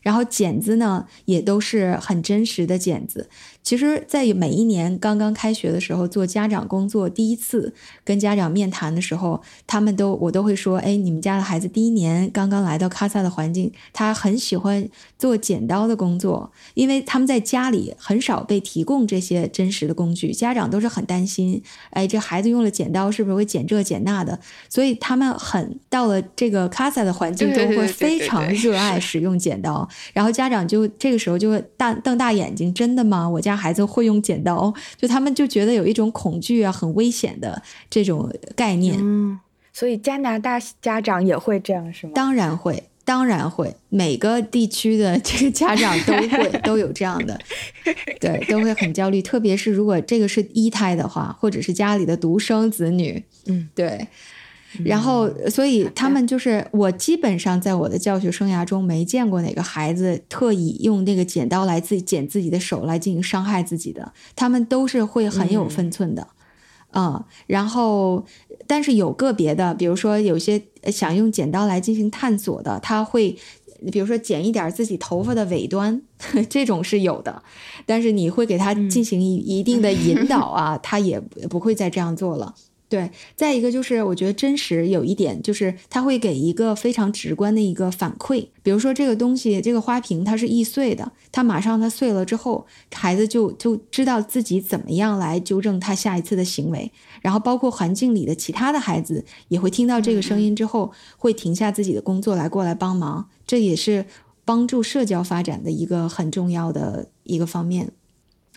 [0.00, 3.28] 然后剪子呢也都是很真实的剪子。
[3.62, 24.40] 其实，在每一年刚刚开学的时候做家长工作，第一次跟家长面谈的时候，他们都我都会说：“哎，你们家的孩子第一年刚刚来到卡萨的环境，他很喜欢做剪刀的工作，因为他们在家里很少被提供这些真实的工具，家长都是很担心，哎，这孩子用了剪刀是不是会剪这剪那的？
[24.68, 33.28] 所以他们很到了这个卡萨的环境中会非常热爱使用剪刀，然后家长就这个时候就会大瞪大眼睛：真的吗？
[33.28, 33.49] 我家。
[33.50, 38.96] 家孩子会用剪刀，就他们就觉得有一种恐惧啊，很危险的这种概念。
[39.00, 39.38] 嗯，
[39.72, 42.12] 所以加拿大家长也会这样是吗？
[42.14, 47.38] 当然会，当然会，每个地区的这个家长都会 都有这样的，
[48.20, 49.20] 对，都会很焦虑。
[49.20, 54.06] 特别是如果这个是一胎的话，或者是家里的独生子女，嗯，对。
[54.84, 66.28] 然后，所以他们就是我基本上在我的教学生涯中没见过哪个孩子特意用那个剪刀来自己剪自己的手来进行伤害自己的，他们都是会很有分寸的，
[66.92, 67.22] 嗯。
[67.48, 68.24] 然后，
[68.68, 73.36] 但是有个别的，比如说有些想用剪刀来进行探索的，他会，
[73.90, 76.00] 比如说剪一点自己头发的尾端，
[76.48, 77.42] 这种是有的。
[77.86, 82.54] 但是你会给他进行一一定的引导啊， 他也不会再这样做了。
[82.90, 88.48] 对，再一个就是，我觉得真实有一点，就是他会给一个非常直观的一个反馈。
[88.64, 96.90] 比如说这个东西，这个花瓶它是易碎的，它马上它碎了之后，孩子就就知道自己怎么样来纠正他下一次的行为。
[97.22, 103.28] 然后包括环境里的其他的孩子也会听到这个声音之后，会停下自己的工作来过来帮忙。
[103.46, 104.04] 这也是
[104.44, 107.92] 帮助社交发展的一个很重要的一个方面。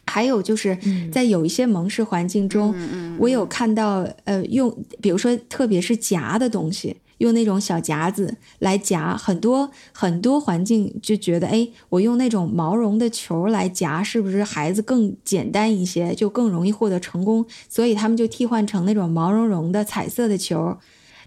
[0.05, 0.77] 还有就是
[1.11, 2.75] 在有一些蒙氏环境中，
[3.17, 17.45] 我有看到，呃，用比如说特别是夹的东西，用那种小夹子来夹，很多很多环境就觉得，哎，我用那种毛绒的球来夹，是不是孩子更简单一些，就更容易获得成功？
[17.69, 20.77] 所以他们就替换成那种毛茸茸的彩色的球。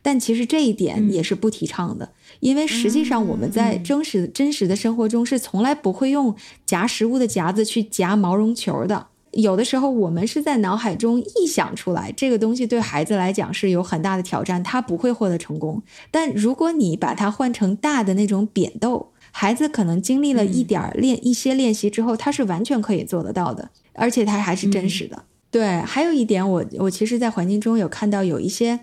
[0.02, 2.10] 但其实这一点也是不提倡的，
[2.40, 9.09] 因为实际上我们在真实真实的生活中是从来不会用夹食物的夹子去夹毛绒球的。
[9.33, 15.83] 有的时候我们是在脑海中臆想出来这个东西，对孩子来讲是有很大的挑战，他不会获得成功。
[16.11, 25.25] 但如果你把它换成大的那种扁豆，孩子可能经历了一点练一些练习之后，他是完全可以做得到的，而且他还是真实的。
[25.51, 28.81] 对，还有一点，我我其实，在环境中有看到有一些。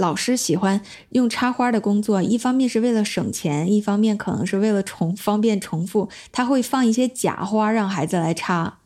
[0.00, 6.08] 老师喜欢用插花的工作，一方面是为了省钱，一方面可能是为了重方便重复。
[6.32, 8.78] 他会放一些假花让孩子来插，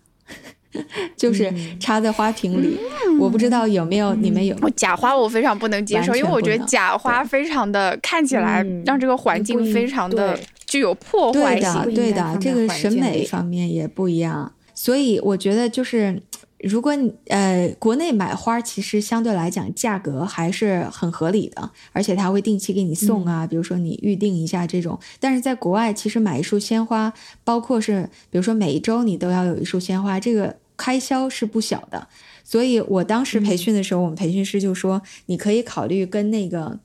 [1.16, 2.78] 就是插在花瓶里。
[3.20, 11.72] 我不知道有没有你们有假花，我非常不能接受，因为我觉得假花非常的看起来让这个环境非常的具有破坏性。
[11.84, 16.20] 对的，对的，这个审美方面也不一样，所以我觉得就是。
[16.60, 24.98] 如果你呃，国内买花其实相对来讲价格还是很合理的，而且他会定期给你送啊，比如说你预定一下这种。
[25.20, 27.12] 但是在国外，其实买一束鲜花，
[27.44, 32.08] 包括是比如说每一周你都要有一束鲜花，这个开销是不小的。
[32.42, 36.78] 所以我当时培训的时候，我们培训师就说，你可以考虑跟那个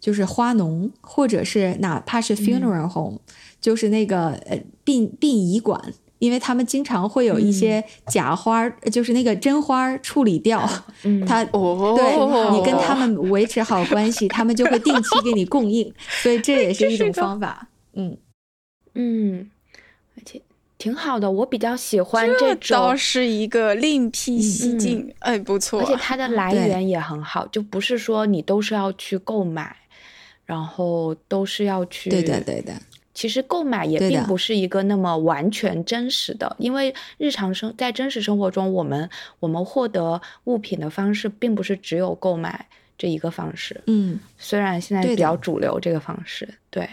[0.00, 3.18] 就是花农，或者是哪怕是 funeral home，
[3.60, 5.92] 就是那个呃殡殡仪馆。
[6.20, 10.60] 因为他们经常会有一些假花，就是那个真花处理掉，
[11.26, 17.66] 他哦对你跟他们维持好关系，他们就会定期给你供应，所以这也是一种方法。
[17.94, 18.16] 嗯
[18.94, 19.50] 嗯，
[20.16, 20.40] 而且
[20.76, 25.80] 挺好的，我比较喜欢这种，倒是一个另辟蹊径，哎，不错。
[25.80, 29.74] 而且它的来源也很好，就不是说你都是要去购买，
[30.44, 32.74] 然后都是要去，对的对的。
[33.20, 43.78] 其实购买也并不是一个那么完全真实的，因为日常生在真实生活中，我们我们获得物品的方式并不是只有购买这一个方式。
[43.88, 46.88] 嗯，虽然现在比较主流这个方式，对，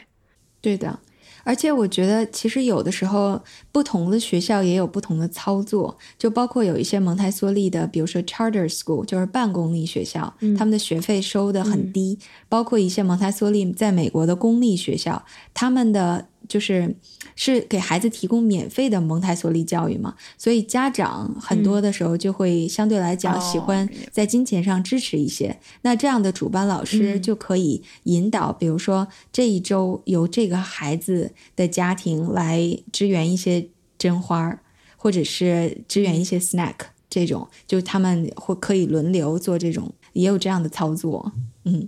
[0.59, 0.99] 对的。
[1.47, 12.17] 而且我觉得，其实有的时候，不同的学校也有不同的操作，就包括有一些蒙台梭利的，比如说 charter school，就是半公立学校，他们的学费收的很低；
[12.49, 16.27] 包括一些蒙台梭利在美国的公立学校，他们的。
[16.47, 16.95] 就是
[17.35, 25.59] 是给孩子提供免费的蒙台梭利教育嘛，所以家长很多的时候就会相对来讲喜欢在金钱上支持一些。
[25.81, 34.59] 那这样的主班老师就可以引导，比如说这一周由这个孩子的家庭来支援一些真花儿，
[34.95, 36.75] 或者是支援一些 snack
[37.09, 41.31] 这种，就他们会可以轮流做这种，也有这样的操作。
[41.65, 41.87] 嗯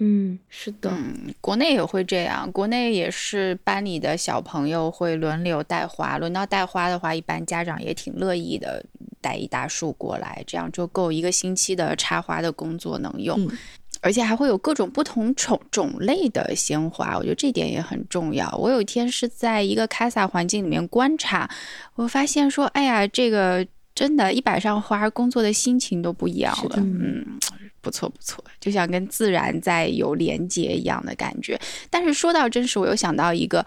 [0.00, 8.84] 嗯，是的，嗯，国内也会这样，国内也是班里的小朋友会轮流带花，轮到带花的话，一般家长也挺乐意的，
[9.20, 13.50] 带一大束过来，这样就够一个星期的插花的工作能用，嗯
[14.00, 18.48] 而且还会有各种不同种种类的鲜花，我觉得这点也很重要。
[18.56, 21.50] 我有一天是在一个开撒环境里面观察，
[21.96, 27.40] 我发现说，哎呀，这个真的，一摆上花，工作的心情都不一样了，嗯。
[27.88, 31.58] 不错不错，就像跟自然在有连接一样的感觉。
[31.88, 33.64] 但是说到真实，我又想到一个，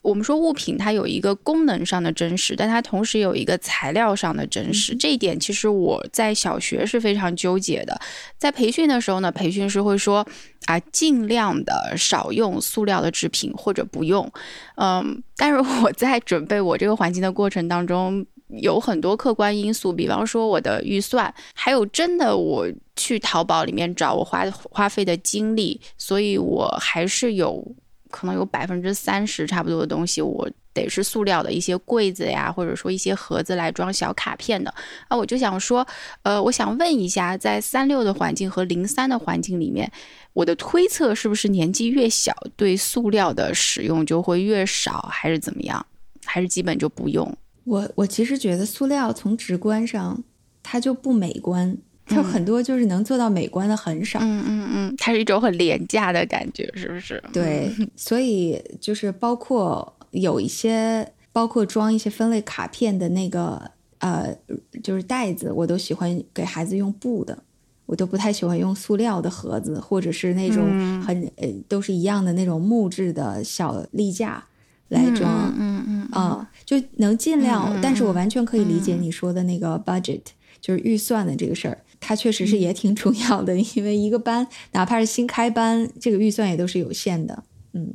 [0.00, 4.96] 我们说物品它有一个功能上的真实，但它同时有一个材料上的真实。
[4.96, 8.00] 这一点其实我在小学是非常纠结的。
[8.38, 10.26] 在培训的时候呢，培训师会说
[10.64, 14.32] 啊，尽量的少用塑料的制品或者不用。
[14.76, 18.24] 嗯，但是我在准备我这个环境的过程当中。
[18.48, 27.62] 有很多客观因素，比方说我的预算，还有真的我去淘宝里面找我花花费的精力，所以我还是有
[28.10, 34.72] 可能有百分之三十差不多的东西，我得是塑料的一些柜子呀，或者说一些盒子来装小卡片的
[35.08, 35.16] 啊。
[35.16, 35.86] 我就想说，
[36.22, 39.90] 呃，我想问一下，在三六的环境和零三的环境里面，
[40.32, 45.84] 我的推测是不是年纪越小，对塑料的使用就会越少，还是怎么样？
[46.24, 47.36] 还是基本就不用？
[47.68, 50.24] 我我其实觉得塑料从直观上
[50.62, 51.76] 它就不美观，
[52.06, 54.18] 它很多就是能做到美观的很少。
[54.22, 57.22] 嗯嗯嗯，它是一种很廉价的感觉，是不是？
[57.32, 64.34] 对，所以就是包括有一些，包括装一些分类卡片的那个呃，
[64.82, 67.36] 就是袋子，我都喜欢给孩子用布的，
[67.84, 74.42] 我都不太喜欢用塑料的盒子，或者是那种很、呃都是一样的那种木质的小立架。
[74.90, 80.22] 来装，嗯嗯啊，就能尽量，但是我完全可以理解你说的那个 budget，、
[80.60, 87.42] 就是预算的这个事儿，它确实是也挺重要的，因为一个班哪怕是新开班，这个预算也都是有限的，
[87.72, 87.94] 嗯，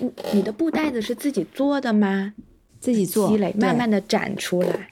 [0.00, 2.34] 你你的布袋子是自己做的吗？
[2.80, 4.88] 自己做积累，慢慢的展出来，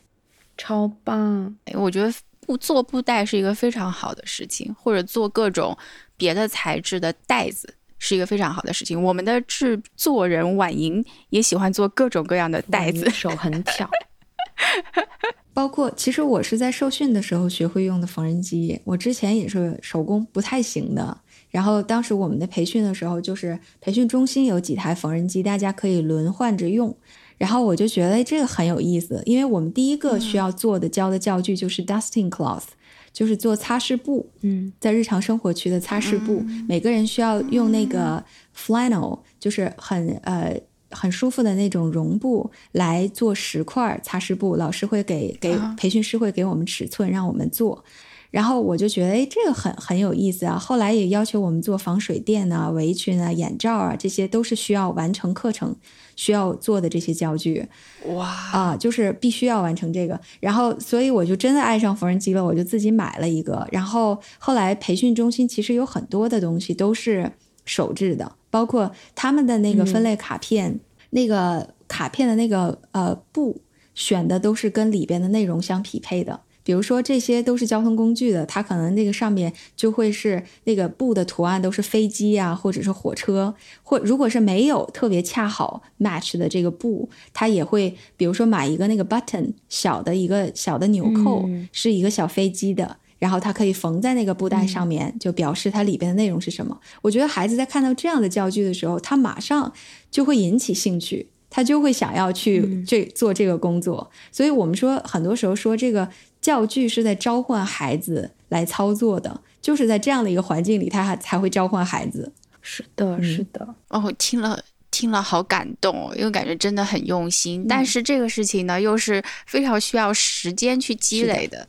[0.57, 1.57] 超棒。
[1.65, 2.13] 哎我觉得
[2.47, 5.77] 布做布袋是一个非常好的事情，或者做各种
[6.17, 7.75] 别的材质的袋子。
[8.01, 9.01] 是一个非常好的事情。
[9.01, 13.89] 我们的制作人婉莹也喜欢做各种各样的袋子，手很巧。
[15.55, 21.17] 包括其实我是在受训的时候学会用的缝纫机，我之前也是手工不太行的。
[21.51, 26.97] 然后当时我们的培训的时候，就是培训中心有几台缝纫机，大家可以轮换着用。
[27.37, 32.65] 然后我就觉得这个很有意思，因为我们第一个需要做的教的教具就是 dusting cloth，
[33.13, 34.31] 就是做擦拭布。
[34.43, 38.25] 嗯，在日常生活区的擦拭布，每个人需要用那个
[38.57, 44.57] flannel，就是很呃很舒服的那种绒布来做十块擦拭布。
[44.57, 47.85] 老师会给给啊培训师会给我们尺寸让我们做，
[48.31, 50.59] 然后我就觉得哎这个很很有意思啊。
[50.59, 55.77] 后来也要求我们做防水垫啊、围裙啊、眼罩啊，这些都是需要完成课程
[56.21, 57.67] 需要做的这些教具。
[58.15, 63.67] 哇啊，就是必须要完成这个，然后所以我就真的爱上缝纫机了，我就自己买了一个。
[63.73, 67.33] 然后后来培训中心其实有很多的东西都是
[67.65, 70.79] 手制的，包括他们的那个分类卡片，
[71.09, 73.63] 那个卡片的那个呃布
[73.95, 76.41] 选的都是跟里边的内容相匹配的。
[76.63, 92.97] 比如说这些都是交通工具的，它可能那个上面就会是那个布的图案都是飞机啊，或者是火车，或如果是没有特别恰好 match 的这个布，它也会比如说买一个那个 button 小的一个小的纽扣，嗯是一个小飞机的。
[93.19, 96.81] 然后它可以缝在那个布袋上面，就表示它里边的内容是什么。
[97.03, 99.71] 我觉得孩子在看到这样的教具的时候，他马上
[100.11, 104.11] 就会引起兴趣，他就会想要去这做这个工作。
[104.33, 106.09] 所以我们说，很多时候说这个
[106.41, 112.33] 教具是在召唤孩子来操作的，就是在这样的一个环境里，他还才会召唤孩子。
[112.63, 113.75] 是的，是的。
[113.89, 114.63] 哦，听了。
[114.93, 117.65] 听了好感动哦，因为感觉真的很用心。
[117.69, 121.67] 但是这个事情呢，又是非常需要时间去积累的。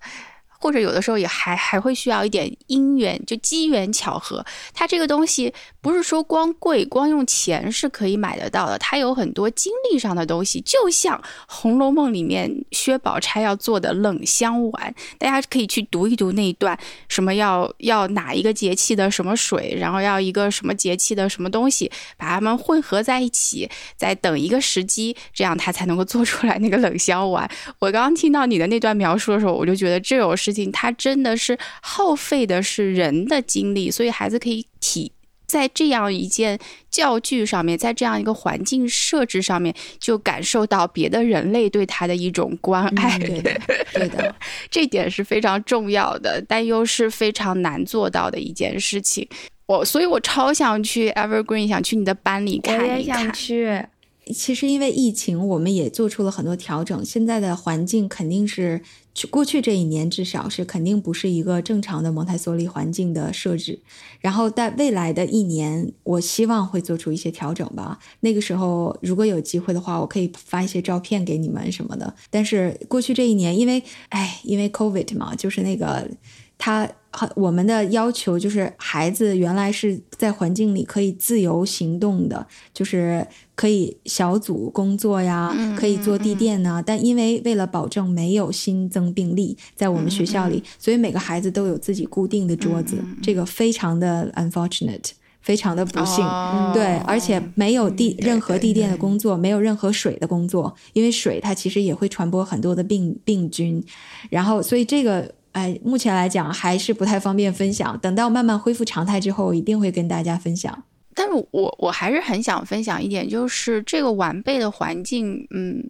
[0.49, 4.43] 或者有的时候也还还会需要一点因缘，就机缘巧合。
[4.73, 10.61] 它这个东西不是说光贵，光用钱是可以买得到的，它有很多精力上的东西。
[10.61, 11.17] 就像
[11.47, 16.77] 《红楼梦》里面薛宝钗要做的冷香丸，大家可以去读一读那一段，
[17.09, 27.49] 什么要要哪一个节气的什么水，然后要一个什么节气的什么东西，把它们混合在一起，再等一个时机，这样它才能够做出来那个冷香丸。
[27.79, 35.11] 我刚刚听到你的那段描述的时候，我就觉得这种事情它真的是耗费的是人的精力，所以孩子可以体
[35.51, 36.57] 在这样一件
[36.89, 43.19] 教具上面，在这样一个环境设置上面，就感受到别的人类对他的一种关爱。
[43.19, 43.61] 对的，
[43.93, 44.33] 对的，
[44.71, 49.27] 这点是非常重要的，但又是非常难做到的一件事情。
[49.65, 52.89] 我所以，我超想去 Evergreen，想去你的班里看一看。
[52.89, 53.85] 我也想去。
[54.33, 57.03] 其实因为疫情，我们也做出了很多调整。
[57.03, 58.81] 现在的环境肯定是，
[59.13, 63.79] 去过去这一年至少是肯定不是一个正常的蒙台梭利环境的设置。
[64.19, 67.99] 然后在未来的一年，我希望会做出一些调整吧。
[68.21, 72.15] 那个时候如果有机会的话，我可以发一些照片给你们什么的。
[72.29, 76.09] 但是过去这一年，因为哎，因为 COVID 嘛，就是那个
[76.57, 76.89] 他。
[77.35, 86.81] 我们的要求就是孩子原来是在环境里可以自由行动的，就是可以小组工作呀，可以做地垫呐。
[86.85, 92.97] 但因为为了保证没有新增病例在我们学校里，所以每个孩子都有自己固定的桌子。
[93.21, 95.09] 这个非常的 unfortunate，
[95.41, 96.25] 非常的不幸。
[96.73, 103.83] 对，而且没有地任何地垫的工作，没有任何水的工作，因为水它其实也会传播很多的病病菌。
[104.29, 105.33] 然后，所以这个。
[105.51, 107.97] 哎，目前来讲还是不太方便分享。
[107.99, 110.83] 等到慢慢恢复常态之后，一定会跟大家分享。
[111.13, 115.89] 但是我我还是很想分享一点，就是这个完备的环境，嗯，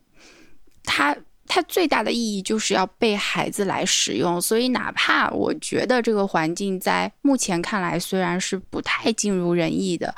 [0.84, 1.16] 它
[1.48, 4.42] 它最大的意义就是要被孩子来使用。
[4.42, 10.16] 所以，哪怕我觉得这个环境在目前看来虽然是不太尽如人意的。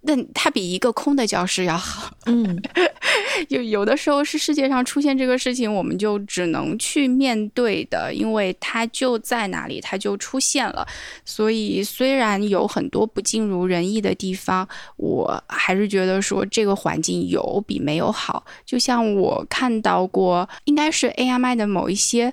[0.00, 2.12] 那它比一个空的教室要好。
[2.26, 2.60] 嗯，
[3.48, 10.86] 有 有的时候是世界上出现这个事情，我们就只能去面对的，因为它就在哪里，它就出现了。
[11.24, 18.44] 所以虽然有很多不尽如人意的地方，我还是觉得说这个环境有比没有好。
[18.64, 22.32] 就像我看到过，应该是 AMI 的某一些，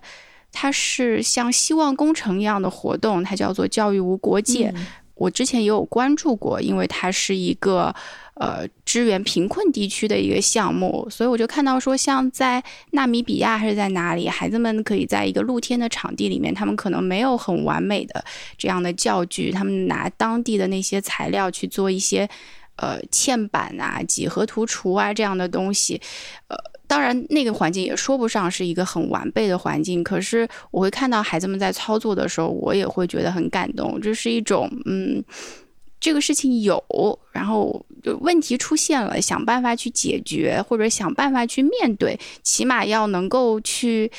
[0.51, 4.73] 它是像希望工程一样的活动，它叫做教育无国界。
[5.15, 7.93] 我之前也有关注过，因为它是一个
[8.35, 18.23] 呃支援贫困地区的一个项目，所以我就看到说，像在纳米比亚还是在哪里，孩子们可以在一个露天的场地里面，他们可能没有很完美的
[18.57, 22.29] 这样的教具，他们拿当地的那些材料去做一些
[22.75, 26.01] 呃嵌板啊、几何图除啊这样的东西，
[26.49, 26.57] 呃。
[26.87, 33.99] 当然，那个环境也说不上是一个很完备的环境，可是我会看到孩子们在操作的时候，我也会觉得很感动。
[33.99, 35.23] 这是一种，嗯，
[35.99, 36.81] 这个事情有，
[37.31, 44.11] 然后就问题出现了，想办法去解决，或者想办法去面对，起码要能够去。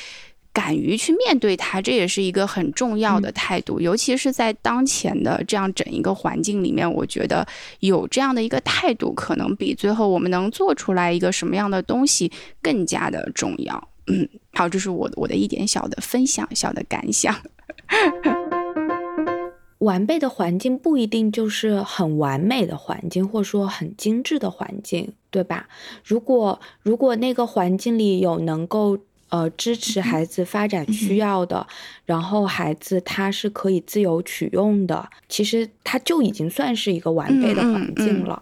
[0.57, 7.45] 敢于去面对它，这也是一个很重要的态度，尤其是在当前的这样整一个环境里面，我觉得
[7.81, 13.87] 有这样的一个态度，可能比最后我们能做出来一个什么样的东西更加的重要。
[14.07, 17.35] 嗯，好，这是我我的一点小的分享，小的感想。
[19.77, 25.67] 完备的环境不一定就是很完美的环境，或者说很精致的环境，对吧？
[26.03, 28.97] 如果如果那个环境里有能够。
[29.29, 31.67] 呃，支持孩子发展需要的，
[32.05, 38.41] 然后孩子他是可以自由取用的，其实他就已经算是一个完备的环境了。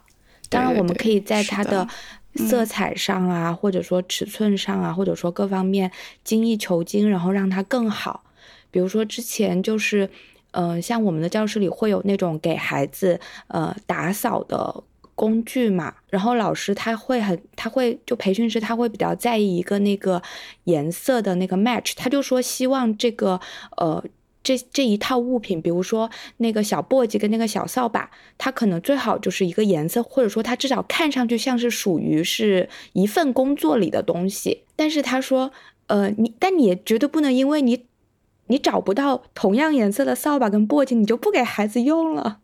[0.50, 1.88] 当然，我们可以在它的
[2.36, 5.92] 色彩上啊，或者说尺寸上啊，或者说各方面
[6.24, 8.24] 精益求精，然后让它更好。
[8.70, 10.08] 比如说之前就是，
[10.52, 14.84] 嗯，像我们的教室里会有那种给孩子呃打扫的。
[15.16, 20.22] 工具嘛，然后老师他会很，他会就培训师他会比较在意一个那个
[20.66, 23.40] 颜色的那个 match，他就说希望这个
[23.78, 24.04] 呃
[24.44, 34.64] 这这一套物品，比如说那个小簸箕跟那个小扫把，它可能最好就是一个颜色，或者说它至少看上去像是属于是一份工作里的东西。
[34.76, 35.52] 但是他说，
[35.88, 37.86] 呃，你但你也绝对不能因为你
[38.48, 42.40] 你找不到同样颜色的扫把跟簸箕，你就不给孩子用了。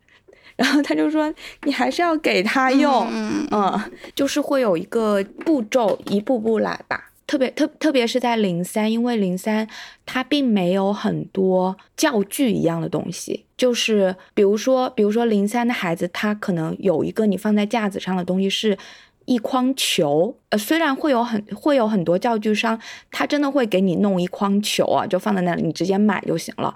[0.62, 1.32] 然后他就说
[1.66, 3.04] ：“你还是要给他用，
[3.50, 3.80] 嗯，
[4.14, 7.10] 就是会有一个步骤，一步步来吧。
[7.26, 9.66] 特别特特别是在零三，因为零三
[10.06, 18.78] 它并没有很多教具一样的东西，就是比如说，比如说零三的孩子，他可能有一个你放在架子上的东西是
[19.24, 22.78] 一筐球，呃，虽然会有很会有很多教具商，
[23.10, 26.72] 他真的会给你弄一筐球啊，就放在那里，你直接买就行了。”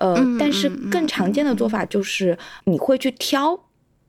[0.00, 3.60] 呃，但是更常见的做法就是你会去挑，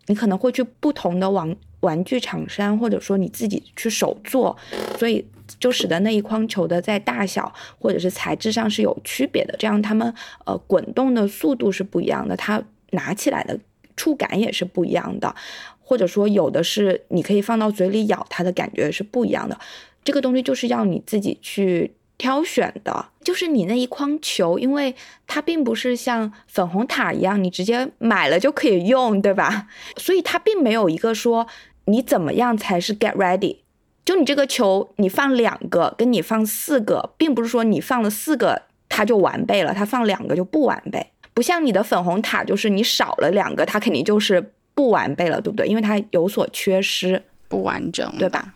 [0.08, 4.56] 你可能会去不同的玩玩具厂商，或者说你自己去手做，
[4.98, 5.26] 所以
[5.60, 10.14] 就使得那一筐球的在大小或者是材质上是有区别的，这样它们
[10.46, 13.60] 呃滚动的速度是不一样的，它拿起来的
[13.98, 15.36] 触感也是不一样的，
[15.82, 19.60] 或者说有的是你可以放到嘴里咬它的感觉是不一样的，
[20.06, 21.96] 这个东西就是要你自己去。
[22.22, 24.96] 挑选的就是你那一筐球，因为
[25.26, 29.68] 它并不是像粉红塔一样，你直接买了就可以用，对吧？
[29.98, 31.48] 所以它并没有一个说
[31.86, 33.58] 你怎么样才是 get ready。
[34.06, 41.08] 就你这个球，你放两个跟你放四个，并不是说你放了四个它就完备了，它放两个就不完备。
[41.34, 45.66] 不像你的粉红塔，就是你少了两个，它肯定就是不完备了，对不对？
[45.66, 48.54] 因为它有所缺失，不完整，对吧？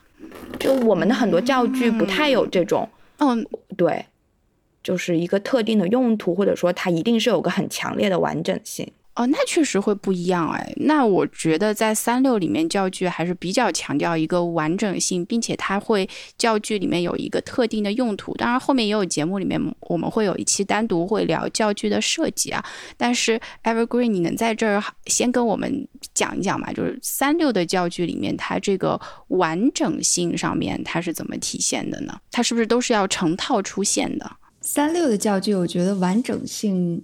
[0.60, 2.88] 就我们的很多教具不太有这种，
[3.18, 3.46] 嗯，
[3.78, 4.06] 对，
[4.84, 8.92] 就是一个特定的用途，或者说它一定是有个很强烈的完整性。
[9.16, 10.74] 哦，那确实会不一样哎。
[10.76, 16.08] 那我觉得在三六里面教具还是比较强调一个完整性，并且它会
[16.38, 18.34] 教具里面有一个特定的用途。
[18.36, 22.62] 当然后面也有节目里面我们会有一期单独会聊教具的设计啊。
[22.98, 26.74] 但是 Evergreen，你能在这儿先跟我们讲一讲吗？
[26.74, 29.00] 就是三六的教具里面它这个
[29.30, 32.20] 完整性上面它是怎么体现的呢？
[32.32, 34.30] 它是不是都是要成套出现的？
[34.60, 37.02] 三六的教具，我觉得完整性。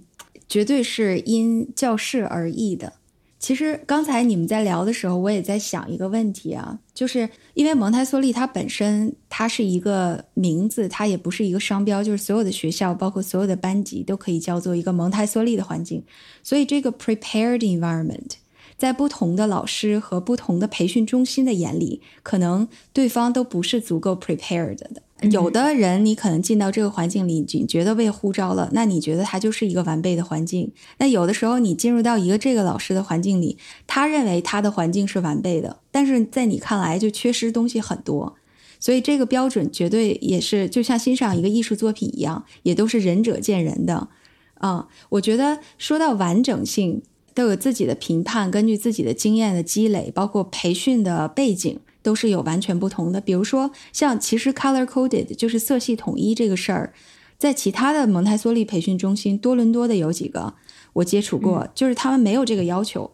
[0.52, 2.92] 绝对是因教室而异的。
[3.38, 16.04] 其实刚才你们在聊的时候，我也在想一个问题啊，就是因为蒙台梭利它本身它是一个名字，它也不是一个商标，就是所有的学校，包括所有的班级都可以叫做一个蒙台梭利的环境。
[16.42, 18.32] 所以这个 prepared environment
[18.76, 25.00] 在不同的老师和不同的培训中心的眼里，可能对方都不是足够 prepared 的。
[25.30, 30.72] 有的人，你可能进到这个环境里，你觉得被呼召了，那你觉得他就是一个完备的环境。
[30.98, 33.56] 那有的时候，你进入到一个这个老师的环境里，
[33.86, 38.34] 他认为他的环境是完备的，但是在你看来就缺失东西很多。
[38.80, 44.08] 所以这个标准绝对也是就像欣赏一个艺术作品一样，也都是仁者见仁的。
[44.54, 47.02] 啊，我觉得说到完整性，
[47.32, 51.78] 都有自己的评判，根据自己的经验的积累，包括培训的背景。
[52.02, 53.20] 都是有完全不同的。
[53.20, 56.92] 比如说，像其实 color coded 就是色系统一这个事儿，
[57.38, 60.54] 在其他的蒙台梭利培训中心，多伦多的有几个
[60.94, 63.12] 我接触过，就是他们没有这个要求。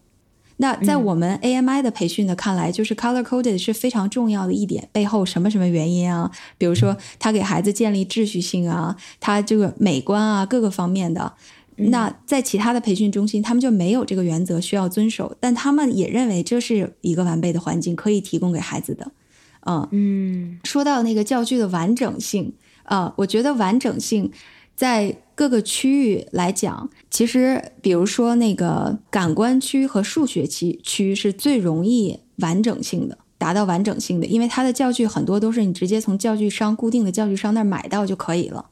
[0.60, 6.32] 那在我们 AMI 的培训的看来，就是 color coded 是非常重要的一点，背后什么什么原因啊？
[6.58, 11.34] 比如说，他给孩子建立秩序性啊，他这个美观啊，各个方面的。
[11.78, 19.12] 那在其他的培训中心，他们就没有这个原则需要遵守，但他们也认为这是一个完备的环境，可以提供给孩子的。
[19.66, 22.52] 嗯嗯，说到那个教具的完整性
[22.84, 24.30] 啊，我觉得完整性
[24.74, 38.64] 在各个区域来讲，其实比如说那个感官区和数学区区是最容易完整性的，达到完整性的，因为它的教具很多都是你直接从教具商固定的教具商那儿买到就可以了。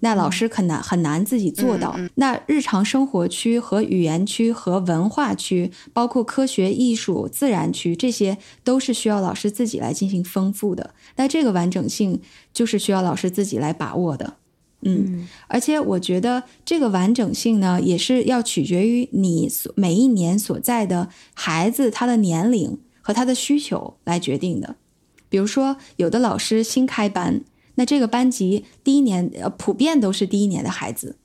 [0.00, 1.98] 那老师很难很难自己做到。
[2.14, 10.94] 那日常生活区和语言区和文化区，包括科学、艺术、自然区，这些都是需要老师自己来进行丰富的。
[11.16, 12.20] 那这个完整性
[12.52, 14.34] 就是需要老师自己来把握的。
[14.82, 24.76] 嗯，而且我觉得这个完整性呢，也是要取决于你所每一年所在的孩子他的年龄和他的需求来决定的。
[25.28, 27.42] 比如说，有的老师新开班。
[27.76, 31.16] 那这个班级第一年，呃，普遍都是第一年的孩子。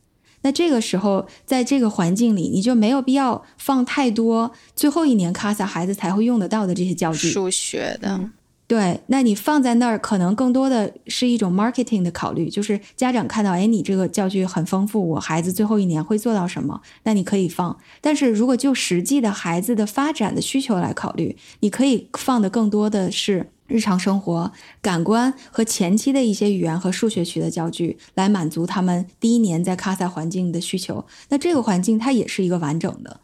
[0.41, 8.29] 那这个时候，在这个环境里，你就没有必要放太多最后一年卡萨孩子才会用得到的这些教具，数学的。
[8.67, 17.75] 对，那你放在那儿，可能更多的是一种 marketing 的考虑，就是家长看到，哎，你这个教具很丰富，我孩子最后一年会做到什么，那你可以放。
[18.01, 23.49] 但是如果就实际的孩子的发展的需求来考虑，你可以放的更多的是。
[23.67, 24.51] 日常生活、
[24.81, 31.03] 感官和前期的一些语言和数学区的教具，来满足他们第一年在卡萨环境的需求。
[31.29, 33.19] 那这个环境它也是一个完整的，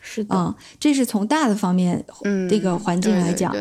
[0.00, 3.54] 是的，嗯，这是从大的方面，嗯，这个环境来讲。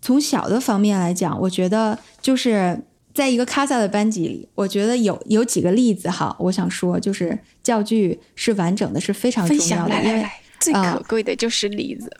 [0.00, 2.82] 从小的方面来讲，我觉得就是
[3.14, 10.26] 在一个卡萨的班级里，我觉得有有几个例子哈，我想说，就是教具是完整的，是非常重要的，因为。
[10.62, 12.10] 最可贵的就是例子，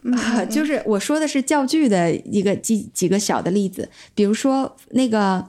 [0.51, 5.47] 就是我说的是教具的一个几几个小的例子，比如说那个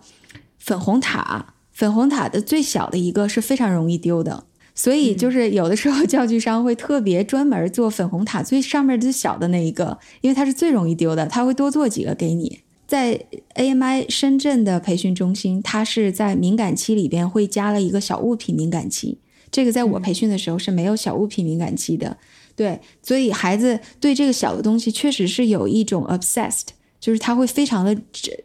[0.60, 12.60] 粉红塔，粉红塔的最小的一个是非常容易丢的，所以就是有的时候 教具商会特别专门做粉红塔最上面最小的那一个，因为它是最容易丢的，他会多做几个给你。
[12.86, 13.26] 在
[13.56, 19.18] AMI 深圳的培训中心，它是在敏感期里边会加了一个小物品敏感期，
[19.54, 22.18] 这个在我培训的时候是没有小物品敏感期的。
[22.56, 27.96] 对，所以孩子对这个小的东西确实是有一种 obsessed，就是他会非常的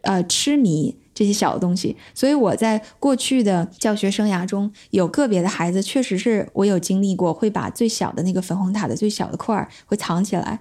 [0.02, 1.96] 呃痴迷这些小的东西。
[2.14, 10.60] 所以我在过去的教学生涯中，有个别的孩子确实是我有经历过，会把最小的那个粉红塔的最小的块儿会藏起来，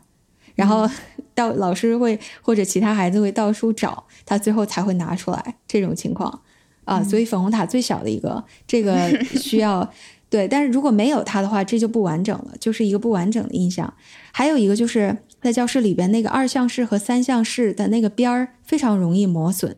[0.55, 0.89] 然后
[1.35, 6.41] 到老师会或者其他孩子会到处找，他最后才会拿出来这种情况
[6.83, 7.01] 啊。
[7.01, 9.89] 所以粉红塔最小的一个，这个需要。
[10.29, 13.93] 对，但是如果没有它的话，这就不完整了，就是一个不完整的印象。
[14.31, 19.75] 还有一个就是在教室里边那个二项式和三项式的那个边儿非常容易磨损，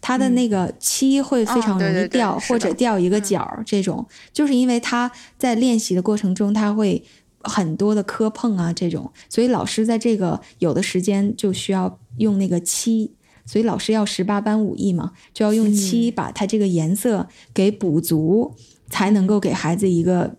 [0.00, 4.06] 它的那个漆会非常容易掉，或者掉一个角儿，这种。
[4.32, 7.04] 就是因为他在练习的过程中，他会
[7.42, 13.14] 很多的磕碰啊，这种，所以老师在这个有的时间就需要用那个漆，
[13.46, 18.56] 所以老师要十八般武艺嘛，就要用漆把它这个颜色给补足，
[18.90, 20.36] 才能够给孩子一个。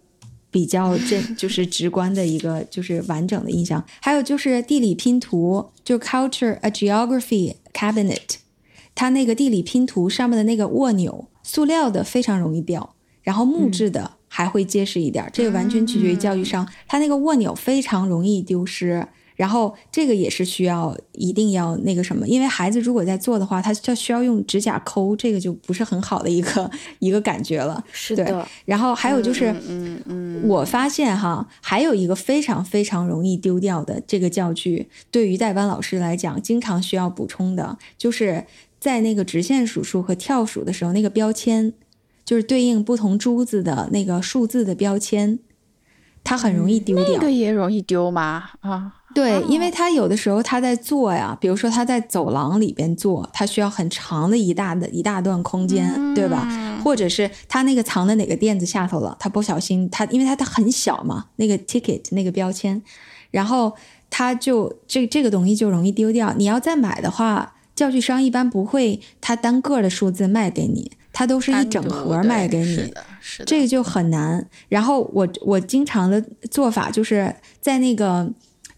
[0.52, 8.38] 比较真 就是直观的一个就是完整的印象，还有就是地理拼图，就 culture a geography cabinet，
[8.96, 19.08] 它那个地理拼图上面的那个蜗钮，塑料的非常容易掉，然后木质的还会结实一点，这个完全取决于教育商，它那个蜗钮非常容易丢失。
[19.40, 26.70] 然后这个也是需要一定要那个什么，因为孩子如果在做的话，他就需要用指甲抠，这个就不是很好的一个
[27.00, 27.82] 一个感觉了。
[27.94, 28.46] 是的。
[28.66, 38.46] 然后还有就是，嗯嗯，我发现哈，还有一个非常非常容易丢掉的这个教具，对于代班老师来讲，经常需要补充的，就是
[38.78, 41.72] 在那个直线数数和跳数的时候，那个标签，
[42.26, 45.40] 就是对应不同珠子的那个数字的标签，
[46.26, 47.14] 它很容易丢掉。
[47.14, 48.50] 那个也容易丢吗？
[48.60, 48.96] 啊？
[49.16, 56.48] 对，因为他有的时候他在做呀，比如说他在走廊里边做，他需要很长的一大的一大段空间，对吧？
[56.84, 62.82] 或者是他那个藏在哪个垫子下头了，他不小心他，因为他他很小嘛，那个 ticket 那个标签，
[63.32, 63.74] 然后
[64.12, 66.34] 他就这这个东西就容易丢掉。
[66.38, 74.48] 你要再买的话，教具商一般不会他单个的数字卖给你，他都是一整盒卖给你，是的这个就很难。
[74.70, 78.32] 然后我我经常的做法就是在那个。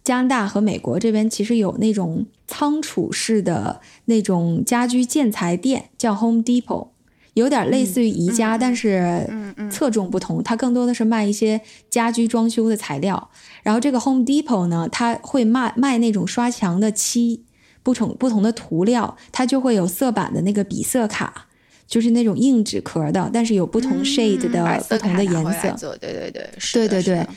[0.04, 6.88] 加拿大和美国这边其实有那种仓储式的那种家居建材店，叫 Home Depot，
[7.36, 9.30] 有点类似于宜家，但是
[9.72, 10.41] 侧重不同。
[10.43, 13.30] 它更多的是卖一些家居装修的材料。
[13.64, 17.43] 然后这个 Home Depot 呢，它会卖卖那种刷墙的漆，
[17.84, 21.45] 不同不同的涂料，它就会有色板的那个比色卡，
[21.88, 25.97] 就是那种硬纸壳的，但是有不同 shade 的不同的颜色。
[25.99, 27.28] 对对对，对对对。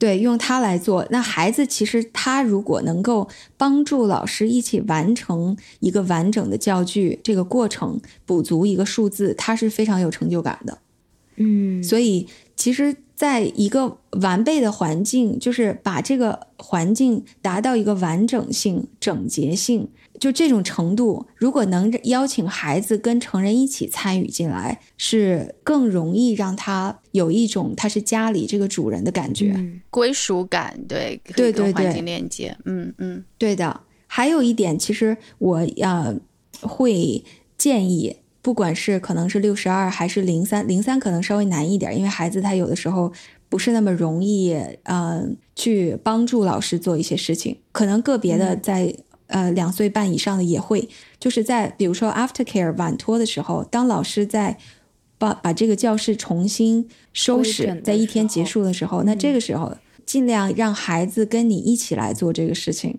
[0.00, 1.06] 对，用它来做。
[1.10, 3.28] 那孩子其实他如果能够
[3.58, 10.78] 帮助老师一起完成一个完整的教具，这个过程补足一个数字，他是非常有成就感的。
[11.36, 12.26] 嗯，所以
[12.56, 19.90] 其实在一个完备的环境，就是把这个环境达到一个完整性、整洁性。
[20.20, 29.56] 就这种程度，如果能邀请孩子跟成人一起参与进来，是更容易让他有一种他是家里这个主人的感觉，
[29.88, 33.80] 归属感，对，对对对，环境链接，嗯嗯，对的。
[34.06, 36.14] 还有一点，其实我要
[36.60, 37.24] 会
[37.56, 43.10] 建议，不管是可能是六十二还是零三，零三可能稍微难一点，因为孩子他有的时候
[43.48, 48.94] 不是那么容易，嗯，去帮助老师做一些事情，可能个别的在。
[49.30, 54.58] 呃，两岁半以上的也会，就是在比如说 aftercare 晚托的时候，当老师在
[55.18, 62.98] 把把这个教室重新收拾，在一天结束的时候，那这个时候尽量让孩子跟你一起来做这个事情，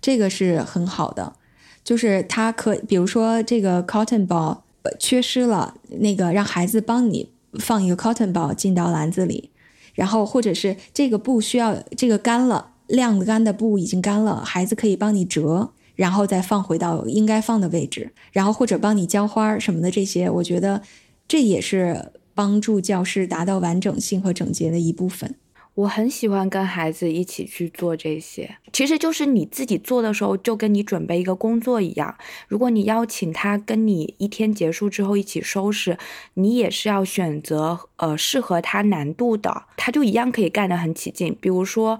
[0.00, 1.36] 这个是很好的。
[1.84, 4.58] 就是他可，比如说这个 cotton ball
[4.98, 9.50] 缺失了，那个让孩子帮你放一个 cotton ball 进到篮子里，
[9.94, 12.71] 然后或者是这个布需要这个干了。
[12.92, 20.82] 晾干的布已经干了，孩子可以帮你折，然后再放回到应该放的位置，然后或者帮你浇花什么的，这些我觉得
[21.26, 25.36] 这也是帮助教室达到完整性和整洁的一部分。
[25.74, 32.14] 我很喜欢跟孩子一起去做这些，其实就是你自己做的时候，就跟你准备一个工作一样。
[32.46, 35.96] 如果你邀请他跟你一天结束之后一起收拾，
[36.34, 41.34] 你也是要选择呃适合他难度的，他就一样可以干得很起劲。
[41.40, 41.98] 比如说。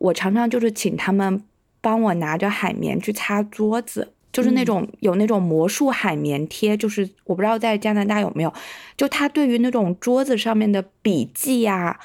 [0.00, 1.42] 我常常就是请他们
[1.80, 8.52] 帮我拿着海绵去擦桌子，就是那种有那种魔术海绵贴，就是我不知道在加拿大有没有，
[8.96, 12.00] 就它对于那种桌子上面的笔记呀，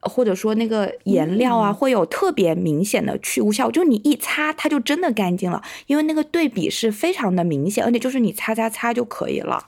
[0.00, 9.64] 或者说那个颜料啊，会有特别明显的去污效，就你一擦它就真的干净了，因为那个对比是非常的明显，而且就是你擦擦擦就可以了。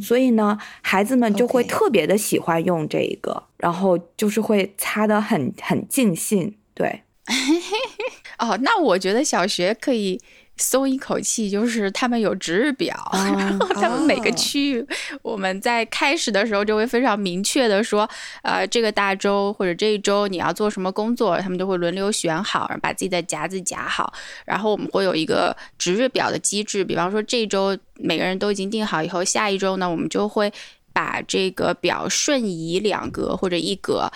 [0.00, 7.02] 所以呢，孩子们就会特别的喜欢用这一个，然后就是会擦的很很尽兴，对。
[8.38, 10.20] 哦，那我觉得小学可以
[10.56, 14.86] 松一口气，就是他们有值日表，然后他们每个区域，
[15.22, 18.08] 我们在开始的时候就会非常明确的说，
[18.42, 24.12] 呃，这个大周或者这一周你要做什么工作，他们就会轮流选好，然后把自己的夹子夹好，
[24.44, 30.52] 然后我们会有一个值日表的机制，比方说这周每个人都已经定好以后，下一周呢，我们就会
[30.92, 34.10] 把这个表瞬移两格或者一格。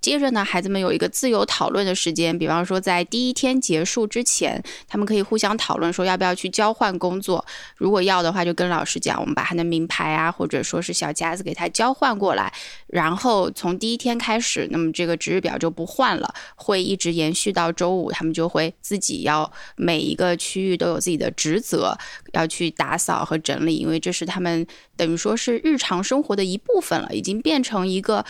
[0.00, 7.44] 接着呢，孩子们有一个自由讨论的时间，比方说在第一天结束之前，他们可以互相讨论说要不要去交换工作。
[7.76, 12.52] 如果要的话，就跟老师讲，我们把他的名牌啊，或者说是小夹子给他交换过来。
[12.86, 18.10] 然后从第一天开始，那么这个值日表就不换了，会一直延续到周五。
[18.12, 21.96] 他们就会自己要每一个区域都有自己的职责，
[22.32, 28.24] 要去打扫和整理，因为这是他们等于说是日常生活的一部分了，已经变成一个。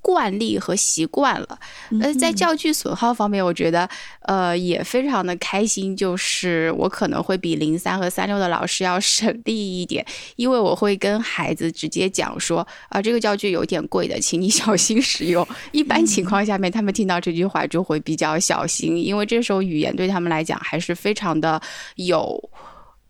[0.00, 1.58] 惯例和习惯了，
[2.00, 3.88] 呃，在教具损耗方面，我觉得
[4.22, 10.04] 呃也非常的开心，就是我可能会比零三和三六的老师要省力一点，
[10.36, 15.46] 因为我会跟孩子直接讲说啊，这个教具有点贵的，请你小心使用。
[15.72, 21.60] 一般情况下面，他们听到这句话就会比较小心，因为这时候语言对他们来讲还是非常的
[21.96, 22.38] 有。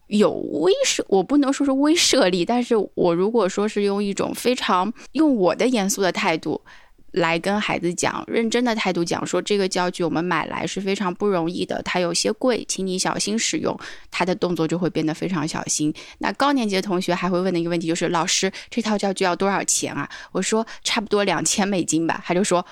[0.08, 6.60] 有威慑，我不能说是威慑力，但是我如果说是用一种非常用我的严肃的态度
[7.12, 13.78] 来跟孩子讲，认真的态度讲，说这个教具我们买来是非常不容易的，它有些贵，请你小心使用，
[14.10, 15.92] 他的动作就会变得非常小心。
[16.18, 20.08] 那高年级的同学还会问的一个问题就是，老师这套教具要多少钱啊？
[20.32, 22.64] 我说差不多两千美金吧，他就说，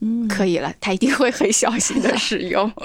[0.00, 2.70] 嗯，可以了，他一定会很小心的使用。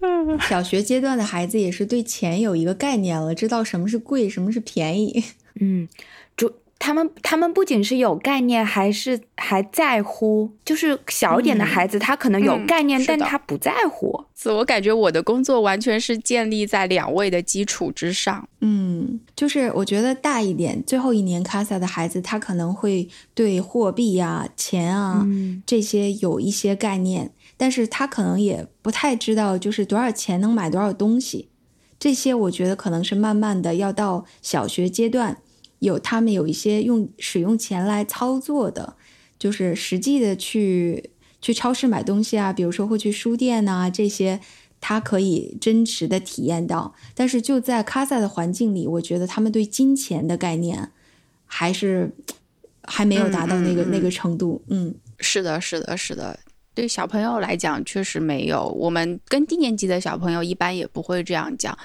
[0.48, 5.24] 小学阶段的孩子也是对钱有一个概念了，知道什么是贵，什么是便宜。
[5.60, 5.88] 嗯，
[6.36, 10.50] 主他们他们不仅是有概念，还是还在乎。
[10.64, 14.24] 就是小一点的孩子，他可能有概念，但他不在乎。
[14.34, 18.48] 自我感觉我的工作完全是建立在两位的基础之上。
[18.60, 25.26] 嗯，就是我觉得大一点，最后一年卡萨的孩子，他可能会对货币啊、钱啊
[25.66, 27.32] 这些有一些概念。
[27.60, 31.50] 但是他可能也不太知道，就是多少钱能买多少东西，
[31.98, 35.42] 这些我觉得可能是慢慢的要到小学阶段，
[35.80, 38.96] 有他们有一些用使用钱来操作的，
[39.38, 41.10] 就是实际的去
[41.42, 44.40] 去超市买东西啊，比如说会去书店啊这些，
[44.80, 46.94] 他可以真实的体验到。
[47.14, 50.92] 但是就在卡萨的环境里，我觉得他们对金钱的概念
[51.44, 52.16] 还是
[52.84, 54.62] 还没有达到那个那个程度。
[54.68, 56.40] 嗯，是的，是的，是的。
[56.74, 58.64] 对小朋友来讲，确实没有。
[58.68, 61.76] 我们跟低年级的小朋友一般也不会这样讲，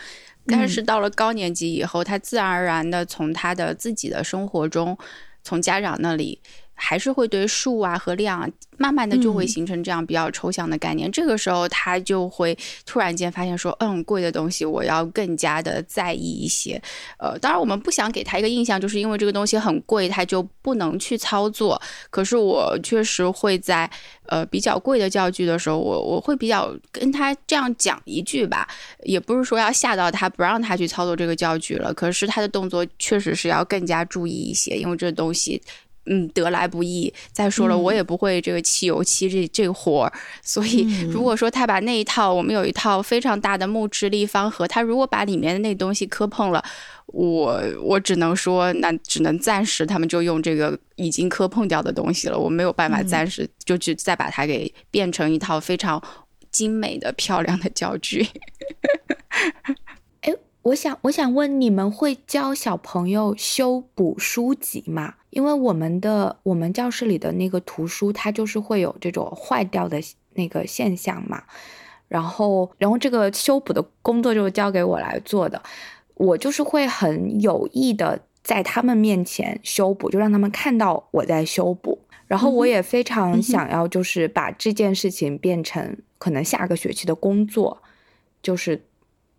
[0.45, 4.97] 但是到了高年级以后，他自然而然的从他的自己的生活中，
[5.43, 6.39] 从家长那里。
[6.75, 8.47] 还是会对数啊和量啊，
[8.77, 11.11] 慢慢的就会形成这样比较抽象的概念。
[11.11, 12.55] 这个时候他就会
[12.85, 16.79] 突然间发现说，嗯，贵的东西我要更加的在意一些。
[17.17, 21.81] 呃，当然我们不想给他一个印象，就是因为这个东西很贵，他就不能去操作。
[22.09, 23.89] 可是我确实会在
[24.27, 28.67] 呃比较贵的教具的时候，我我会比较跟他这样讲一句吧，
[29.03, 31.93] 也不是说要吓到他，不让他去操作这个教具了。
[31.93, 35.61] 可是他的动作确实是要更加注意一些，因为这东西。
[36.05, 37.13] 嗯，得来不易。
[37.31, 46.63] 再说了，我也不会这个漆油漆这这活儿，所以如果说他把那一套，我们有一套非常大的木质立方盒，他如果把里面的那东西磕碰了，
[47.07, 56.01] 我我只能说，那只能暂时他们就用这个已经磕碰掉的东西了，我没有办法暂时就去再把它给变成一套非常
[56.51, 58.27] 精美的、漂亮的教具。
[60.21, 65.15] 哎，我想我想问，你们会教小朋友修补书籍吗？
[65.35, 70.01] 因为我们的我们教室里的那个图书，它就是会有这种坏掉的
[70.35, 71.43] 那个现象嘛，
[72.07, 75.61] 然后然后这个修补的工作就交给我来做的，
[76.13, 87.81] 我就是会很有意的在他们面前修补，就让他们看到我在修补，然后我也非常想要就是把这件事情变成可能下个学期的工作，
[88.41, 88.85] 就是。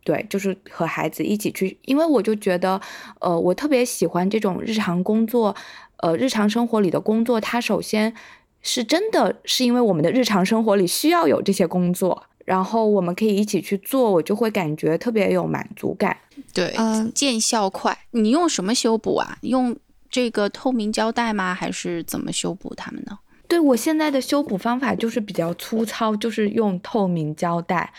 [0.07, 2.81] 对，就是和孩子一起去，因为我就觉得，
[3.19, 5.53] 呃，我特别喜欢这种日常工作，
[5.99, 8.15] 呃，日常生活里的工作，它首先
[8.63, 16.17] 是真的是因为我们的日常生活里需要有这些工作，然后我们可以一起去做，我就会感觉特别有满足感。
[16.53, 16.75] 对，
[17.15, 17.97] 见效快。
[18.11, 19.39] 你用什么修补啊？
[19.43, 19.77] 用
[20.11, 21.55] 这个透明胶带吗？
[21.55, 23.19] 还是怎么修补它们呢？
[23.49, 27.93] 对我现在的修补方法就是比较粗糙，就是用透明胶带。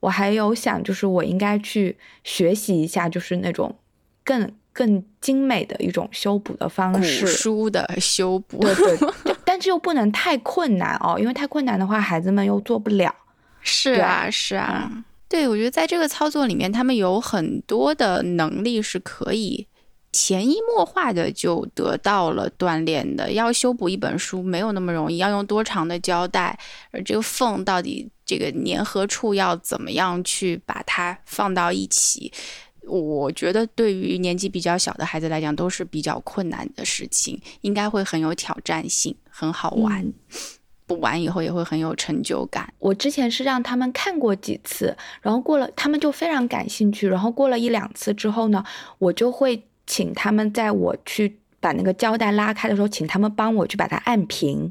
[0.00, 3.76] 我还有想，就是我应该去学习一下，就是那种
[4.24, 8.74] 更更精美的一种修补的方式，书的修补，对
[9.24, 13.14] 对，但是又不能太困难哦，因为太困难的话，孩子们又做不了。
[13.62, 14.90] 是啊，是啊，
[15.28, 19.66] 对，我觉得在这个操作里面，他们有很多的能力是可以
[20.12, 23.32] 潜移默化的就得到了锻炼的。
[23.32, 26.58] 要修补一本书没有那么容易，要用多长的胶带，
[26.90, 28.10] 而这个缝到底。
[28.26, 32.32] 这个粘合处要怎么样去把它放到一起？
[32.86, 40.12] 我觉得对于年纪比较小的孩子来讲，都是比较困难的事情，应该会很有挑战性，很好玩。
[40.86, 42.70] 补完以后也会很有成就感。
[42.78, 47.08] 我之前是让他们看过几次，然后过了，他们就非常感兴趣。
[47.08, 48.62] 然后过了一两次之后呢，
[48.98, 54.70] 我就会请他们在我去把那个胶带拉开的时候，请他们帮我去把它按平。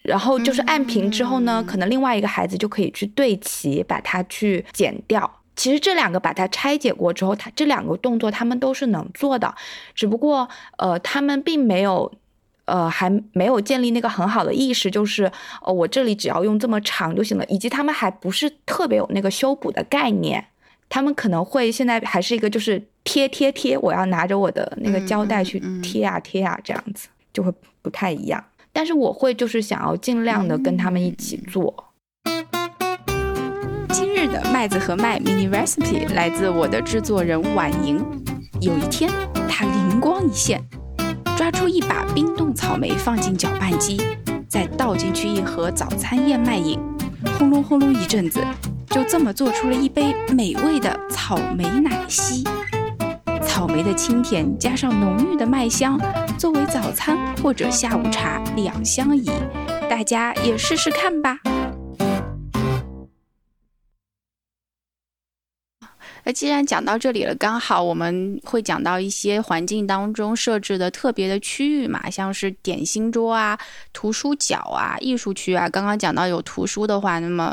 [0.00, 5.39] 然后就是按平之后呢，可能另外一个孩子就可以去对齐，把它去剪掉。
[5.56, 9.54] 其实这两个把它拆解过之后，它这两个动作他们都是能做的，
[9.94, 10.48] 只不过
[10.78, 12.12] 呃，他们并没有。
[12.66, 15.24] 呃，还没有建立那个很好的意识，就是
[15.62, 20.46] 呃，我这里只要用这么长就行了，以及他们还不是特别有那个修补的概念，
[20.88, 28.44] 他们可能会现在还是一个就是贴贴贴，我要拿着我的那个胶带去贴啊贴啊，这样子就会不太一样。
[28.72, 31.89] 但是我会就是想要尽量的跟他们一起做。
[34.20, 38.04] 是的麦子和麦 mini recipe 来自我的制作人婉莹。
[38.60, 39.10] 有一天，
[39.48, 40.62] 他灵光一现。
[41.38, 43.98] 抓出一把冰冻草莓放进搅拌机，
[44.46, 46.78] 再倒进去一盒早餐燕麦饮，
[47.38, 48.44] 轰隆轰隆一阵子，
[48.90, 52.44] 就这么做出了一杯美味的草莓奶昔。
[53.42, 55.98] 草莓的清甜加上浓郁的麦香，
[56.36, 59.30] 作为早餐或者下午茶两相宜。
[59.88, 61.38] 大家也试试看吧。
[66.30, 73.58] 那既然讲到这里了，刚好我们会讲到一些环境当中设置的特别的区域嘛，像是点心桌啊、
[73.92, 75.68] 图书角啊、艺术区啊。
[75.68, 77.52] 刚刚讲到有图书的话，那么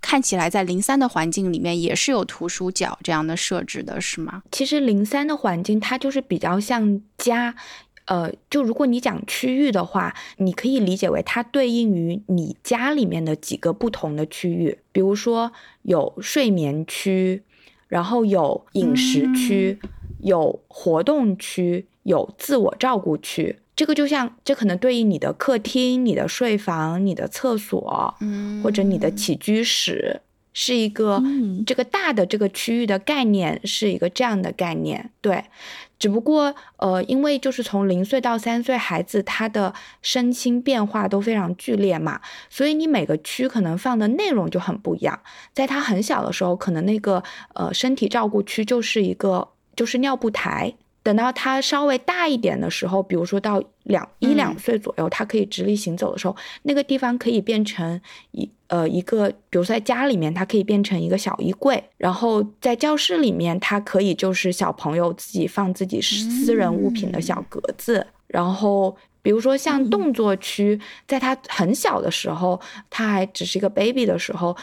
[0.00, 4.42] 看起来在零三的环境里面也是有图书角这样的设置的，是吗？
[4.50, 7.54] 其实零三的环境它就是比较像家，
[8.06, 15.52] 呃，就如果你讲区域的话，你可以理解为它对应于你家里面的几个不同的区域，比如说
[15.82, 17.44] 有睡眠区。
[17.88, 19.78] 然后有饮食区，
[20.20, 23.58] 有活动区，有自我照顾区。
[23.74, 30.20] 这个就像，这可能对应你的客厅、你的睡房、你的厕所，嗯，或者你的起居室，
[30.54, 31.22] 是一个
[31.66, 35.44] 这个大的这个区域的概念，是一个这样的概念，对。
[35.98, 39.72] 只不过，呃，因为就是从零岁到三岁，孩子他的
[40.02, 42.20] 身心变化都非常剧烈嘛，
[42.50, 45.18] 所以你每个区可能放的内容就很不一样。
[45.54, 47.22] 在他很小的时候，可能那个
[47.54, 50.74] 呃身体照顾区就是一个就是尿布台。
[51.06, 56.34] 等到他稍微大一点的时候，比如说到两一两岁左右，他可以直立行走的时候，
[56.64, 58.00] 那个地方可以变成
[58.32, 74.56] 一呃一个，比如说在家里面，它可以变成一个小衣柜，然后在教室里面，它可以就是小朋友自己放自己私人物品的小格子，然后比如说像动作区，在他很小的时候，他还只是一个 baby 的时候。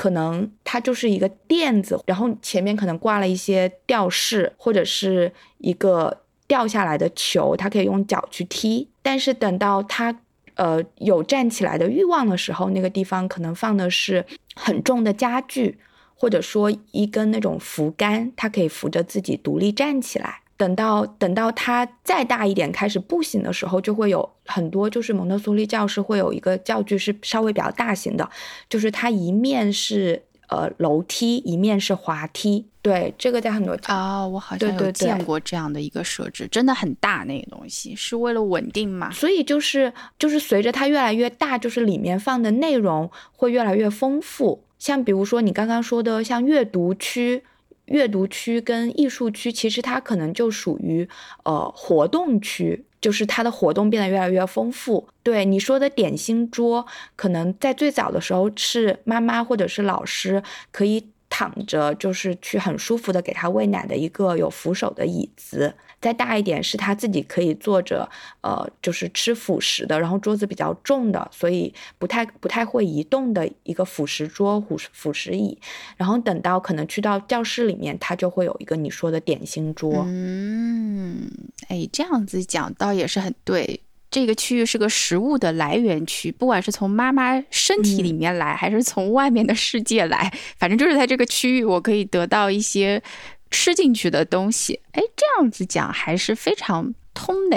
[0.00, 8.88] 可能它就是一个垫子，然后前面可能挂了一些吊饰，或者是一个掉下来的球，它可以用脚去踢。
[9.02, 10.18] 但是等到它
[10.54, 14.24] 呃有站起来的欲望的时候，那个地方可能放的是
[14.54, 15.78] 很重的家具，
[16.14, 20.39] 或者说一根那种扶杆，它可以扶着自己独立站起来。
[20.60, 28.28] 等到等到他再大一点开始步行的时候，就会有很多，就是蒙特梭利教室会有一个教具是稍微比较大型的，
[28.68, 32.66] 就是它一面是呃楼梯，一面是滑梯。
[32.82, 39.10] 对，这个在很多啊，我好像有见过这样的一个设置，真的很大那个东西，是为了稳定嘛？
[39.10, 44.62] 所以就是就是随着它越来越大，就是里面放的内容会越来越丰富。
[44.78, 47.44] 像比如说你刚刚说的，像阅读区。
[47.90, 51.08] 阅读区跟艺术区，其实它可能就属于
[51.44, 55.06] 呃活动区，就是它的活动变得越来越丰富。
[55.22, 56.86] 对你说的点心桌，
[57.16, 65.74] 可能在最早的时候是妈妈或者是老师可以躺着，就是去很舒服的给他喂奶的一个有扶手的椅子。
[66.00, 68.08] 再大一点是他自己可以坐着，
[68.40, 75.58] 呃，就是吃辅食的，然后桌子比较重的，所以不太不太会移动的一个辅食桌、辅辅食椅。
[75.98, 80.04] 然后等到可能去到教室里面，他就会有一个你说的点心桌。
[80.06, 81.30] 嗯，
[81.68, 83.80] 哎，这样子讲倒也是很对。
[84.10, 93.02] 这个区域是个食物的来源区，不管是从妈妈身体里面来，还是从外面的世界来，反正就是在这个区域，我可以得到一些。
[93.50, 97.56] 吃进去的东西，哎，这样子讲还是非常通的，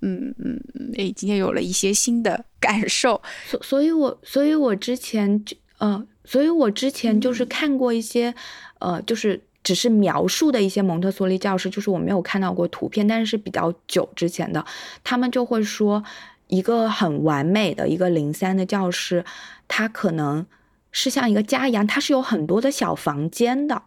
[0.00, 7.44] 嗯嗯嗯，哎，今天有了一些新的感受，所所以，我所以我之前就，呃，所以我之前就是。
[7.46, 8.34] 看过一些，
[8.78, 14.64] 呃，就是只是描述的一些蒙特梭利教室，就是我没有看到过图片，但是是比较久之前的，
[15.02, 16.04] 他们就会说，
[16.48, 19.24] 一个很完美的一个零三的教室，
[19.66, 20.46] 它可能
[20.92, 23.82] 是像一个家一样，它是有很多的小房间的。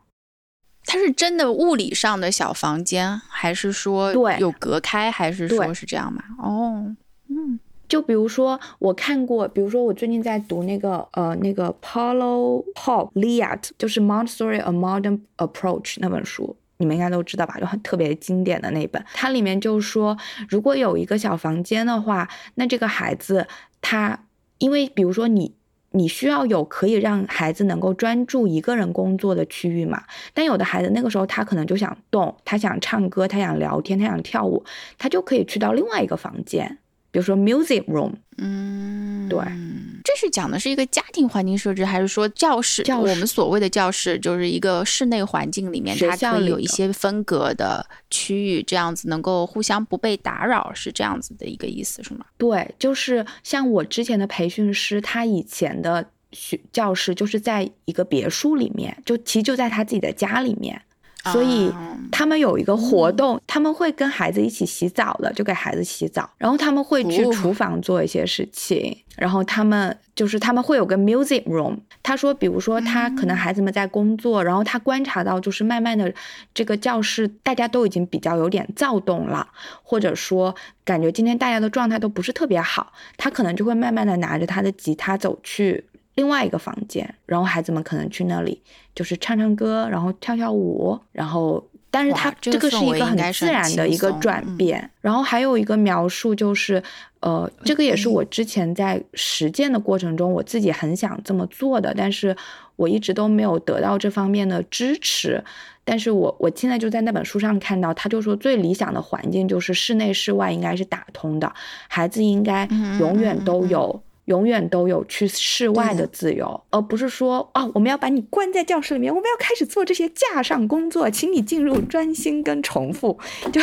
[0.86, 6.24] 它是真的物理上的小房间，还是说对有隔开，还是说是这样吗？
[6.40, 6.96] 哦，
[7.30, 17.58] 嗯就比如说，我看过，比如说我最近在读那个呃那个 Paulo Paul Liat，就是 Montessori A Modern Approach 那本书，你们应该都知道吧？
[17.60, 19.04] 就很特别经典的那本。
[19.14, 20.18] 它里面就说，
[20.50, 23.46] 如果有一个小房间的话，那这个孩子
[23.82, 24.26] 他
[24.58, 25.54] 因为比如说你。
[25.92, 30.04] 你需要有可以让孩子能够专注一个人工作的区域嘛？
[30.34, 34.64] 但有的孩子那个时候他可能就想动，他想唱歌，他想聊天，他想跳舞，
[34.98, 36.78] 他就可以去到另外一个房间，
[37.12, 39.91] 比如说 music room，嗯，对，这
[40.22, 42.84] 是讲的是一个家庭环境设置，还是说教室？
[42.84, 52.24] 教室我们所谓的教室就是一个室内环境里面，学它可以有一些分隔的区域，这样子能够互相不被打扰，是这样子的一个意思，是吗？
[52.38, 60.80] 对，就是像我之前的培训师，他以前的学教室就是在一个别墅里面，就其实就在他自己的家里面，
[61.26, 71.78] 所以啊他们有一个活动，他们会跟孩子一起洗澡的，就给孩子洗澡，然后他们会去哦厨房做一些事情，然后他们就是他们会有个 music room。
[72.04, 76.12] 他说，比如说他可能孩子们在工作，然后他观察到就是慢慢的
[76.54, 79.48] 这个教室大家都已经比较有点躁动了，
[79.84, 85.86] 或者说感觉今天大家的状态都不是特别好，他可能就会慢慢的拿着他的吉他走去
[86.16, 88.62] 另外一个房间，然后孩子们可能去那里
[88.94, 91.64] 就是唱唱歌，然后跳跳舞，然后。
[91.94, 96.82] 但是哇他这个是一个很自然的一个转变，然后还有一个描述就是，
[97.20, 102.34] 呃，这个也是嗯我之前在实践的过程中，我自己很想这么做的，但是
[102.78, 105.44] 我一直都没有得到这方面的支持。
[105.84, 111.54] 但是我我现在就在那本书上看到，他就说最理想的环境就是室内室外应该是打通的，
[111.90, 112.66] 孩子应该
[113.02, 114.02] 永远都有。
[114.32, 123.20] 永远都有去室外的的自由，而不是说啊，我们要把你关在教室里面，我们要开始做这些架上工作，请你进入专心跟重复。
[123.52, 123.62] 就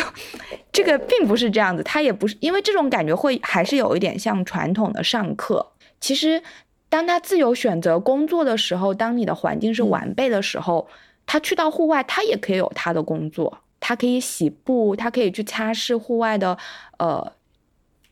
[0.71, 5.71] 这个并不是这样子，他也不是因为这种感觉会还是有一点像传统的上课。
[5.99, 6.41] 其实，
[6.87, 10.87] 当他自由选择工作的时候，当你的环境是嗯完备的时候，
[11.25, 16.57] 他去到户外，他也可以有他的工作，他可以洗布，他可以去擦拭户外的
[16.99, 17.33] 呃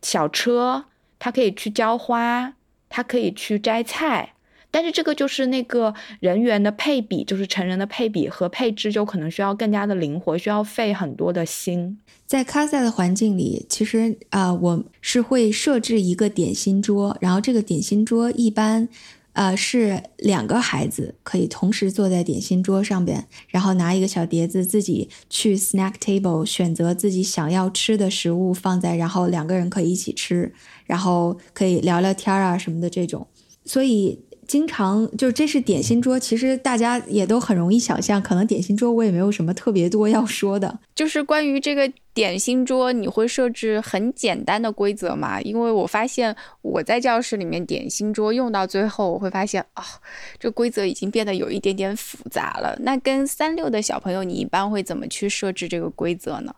[0.02, 0.86] 小车，
[1.20, 2.54] 他可以去浇花，
[2.90, 4.34] 他可以去摘菜。
[4.70, 11.98] 但是这个就是那个人员的配比，就是成人的配比和配置，就可能需要更加的灵活，需要费很多的心。
[12.26, 18.90] 在卡萨的环境里，其实啊、我是会设置一个点心桌，然后这个点心桌一般，
[19.38, 30.52] 呃，是两个孩子可以同时坐在点心桌上边，然后拿一个小碟子，自己去 snack table 选择自己想要吃的食物放在，然后两个人可以一起吃，
[30.86, 33.28] 然后可以聊聊天啊什么的这种，
[33.64, 34.27] 所以。
[34.48, 45.42] 经常就这是点心桌，其实大家也都很容易想象，可能点心桌我也没有什么特别多要说的，就是关于这个点心桌，你会设置很简单的规则吗？
[45.42, 49.84] 因为我发现我在教室里面点心桌用到最后，我会发现啊、
[50.40, 52.78] 这规则已经变得有一点点复杂了。
[52.82, 56.56] 那跟三六的小朋友，你一般会怎么去设置这个规则呢？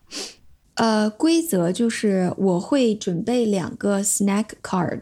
[0.75, 5.01] 呃，规则就是我会准备两个 snack card，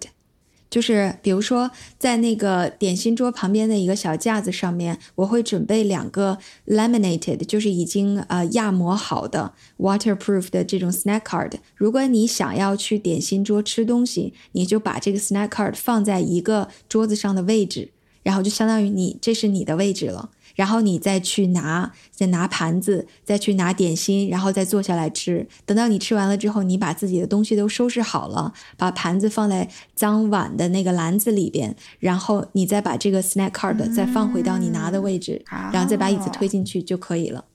[0.70, 6.38] 就是比如说在那个点心桌旁边的一个小架子上面，我会准备两个
[6.68, 11.54] laminated，就是已经呃压模好的 waterproof 的这种 snack card。
[11.76, 17.92] 如果你想要去点心桌吃东西，你就把这个 snack card 放在一个桌子上的位置，
[18.24, 20.32] 然后就相当于你这是你的位置了。
[20.58, 25.48] 然后你再去拿，再拿盘子，再去拿点心，然后再坐下来吃。
[25.68, 37.46] 等到你吃完了之后，你把自己的东西都收拾好了，把盘子放在脏碗的那个篮子里边，然后你再把这个 snack card 再放回到你拿的位置，然后再把椅子推进去就可以了。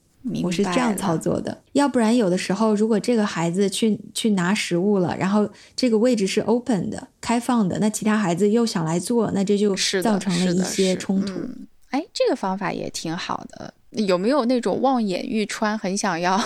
[0.41, 11.33] 我是这样操作的，要不然有的时候，如果这个孩子去去拿食物了，然后这个位置是 open 的、开放的，那其他孩子又想来做，那这就是造成了一些冲突。
[11.33, 13.71] 嗯哎，这个方法也挺好的。
[13.91, 16.43] 有没有那种望眼欲穿，很想要，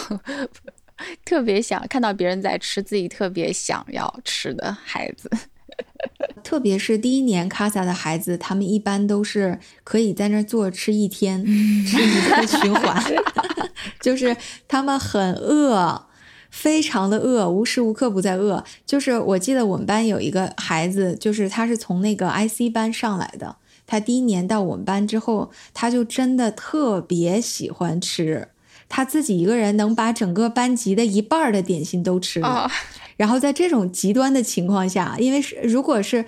[1.23, 5.31] 特别想看到别人在吃，自己特别想要吃的孩子？
[6.43, 11.45] 特别是第一年卡萨的孩子，他们一般都是可以在那儿坐吃一天，
[11.87, 13.01] 吃一个循环，
[14.01, 14.35] 就是
[14.67, 16.07] 他们很饿，
[16.51, 18.65] 非常的饿，无时无刻不在饿。
[18.85, 23.55] 就是我记得我们班有一个孩子，就是他是从那个 IC 班上来的，
[23.87, 28.49] 他第一年到我们班之后，他就真的特别喜欢吃。
[28.89, 32.71] 他自己一个人能把整个班级的一半的点心都吃了，
[33.17, 36.23] 然后在这种极端的情况下，因为是如果是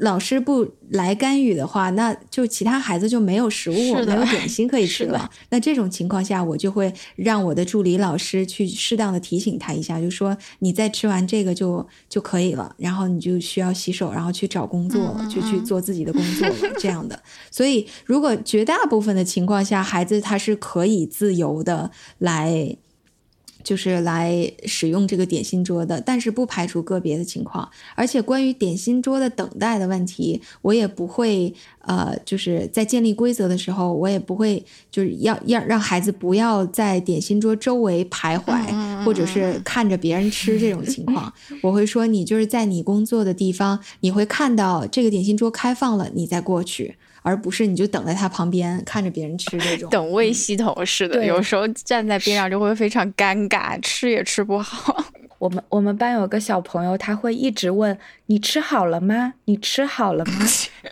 [0.00, 3.74] 老师不来干预的话，那就其他孩子就没有食物，
[4.04, 5.28] 没有点心可以 吃了。
[5.50, 17.20] 那这种情况下，我就会让我的助理老师去适当的提醒他一下，就说你再吃完这个就就可以了，然后你就需要洗手，然后去找工作了，就去做自己的工作了， 这样的。
[17.50, 22.76] 所以，如果绝大部分的情况下，孩子他是可以自由的来。
[23.62, 27.68] 就是来使用这个点心桌的，但是不排除个别的情况。
[27.94, 41.32] 而且关于点心桌的等待的问题，我也不会呃，就是在建立规则的时候，我也不会就是要要让孩子不要在点心桌周围徘徊，或者是看着别人吃这种情况。
[41.62, 46.96] 我会说，你就是在你工作的地方，你会看到这个点心桌开放了，你再过去。
[47.28, 55.04] 而不是你就等在他旁边看着别人吃这种 等位系统似的，有时候站在边上就会非常尴尬，吃也吃不好。
[55.38, 59.34] 我们我们班有个小朋友，他会一直问你吃好了吗？
[59.44, 60.32] 你吃好了吗？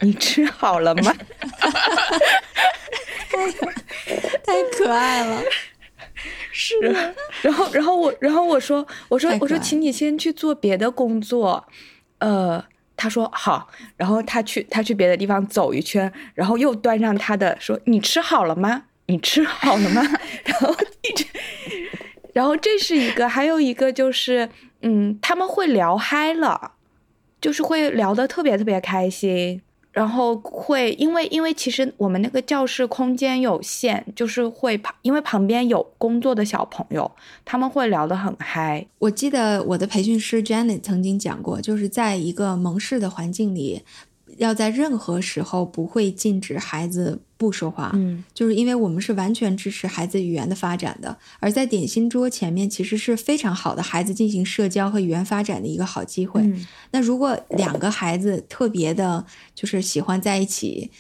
[0.03, 1.15] 你吃好了吗？
[4.45, 5.43] 太可爱了，
[6.53, 6.79] 是。
[7.41, 11.67] 然后然后我然后我说我说我说请你先去做别的工作，
[12.19, 12.63] 呃。
[12.97, 18.85] 他说好，然后他去他去别的地方走一圈，然后又端上他的说：“你吃好了吗？
[19.07, 20.03] 你吃好了吗？”
[20.45, 21.27] 然后一直，
[22.33, 24.49] 然后这是一个，还有一个就是，
[24.83, 26.73] 嗯，他们会聊嗨了，
[27.41, 29.63] 就是会聊得特别特别开心。
[29.97, 37.11] 然后会因为因为其实我们那个教室空间有限，就是会旁因为旁边有工作的小朋友，
[37.47, 38.87] 他们会聊得很嗨。
[38.99, 43.83] 我记得我的培训师 Janet 曾经讲过，就是在一个蒙氏的环境里。
[44.39, 51.17] 要在任何时候不会禁止孩子不说话，嗯，就是因为我们是完全支持孩子语言的发展的。
[51.41, 56.43] 而在点心桌前面，其实是非常好的孩子进行社交和语言发展的一个好机会。
[56.93, 59.25] 那如果两个孩子特别的，
[59.55, 60.91] 就是喜欢在一起，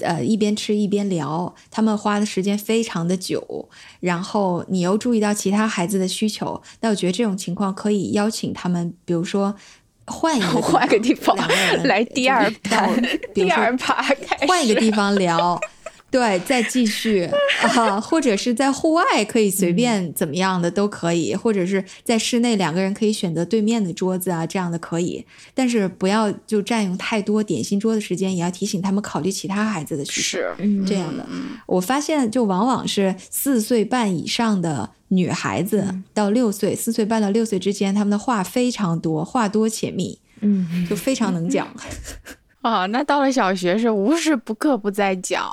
[0.00, 3.68] 呃，一边吃一边聊，他们花的时间非常的久，
[4.00, 9.54] 然后你又注意到其他孩子的需求，那我觉得这种情况可以邀请他们，比如说。
[10.06, 11.36] 换一个 换个地方
[11.84, 12.90] 来第二盘
[13.34, 14.04] 第二盘，
[14.46, 15.60] 换一个地方聊，
[16.16, 17.28] 对，再继续
[17.60, 30.38] 啊，或者是在户外可以随便怎么样的都可以，或者是在室内两个人可以选择对面的桌子啊，这样的可以，但是不要就占用太多点心桌的时间，也要提醒他们考虑其他孩子的需求，
[30.86, 31.26] 这样的。
[31.66, 34.90] 我发现就往往是四岁半以上的。
[35.08, 41.68] 女孩子到六岁，四岁半到六岁之间，他们的话非常多，话多且密，嗯，就非常能讲。
[42.60, 45.48] 啊，那到了小学是无时不刻不在讲，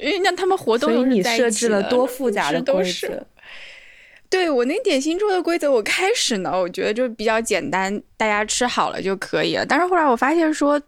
[0.00, 3.26] 因为那他们活动你设置了多复杂的规则。
[4.30, 9.64] 对我那点心桌的规则，我开始呢，我觉得就比较简单，大家吃好了就可以了。
[9.64, 10.78] 但是后来我发现说，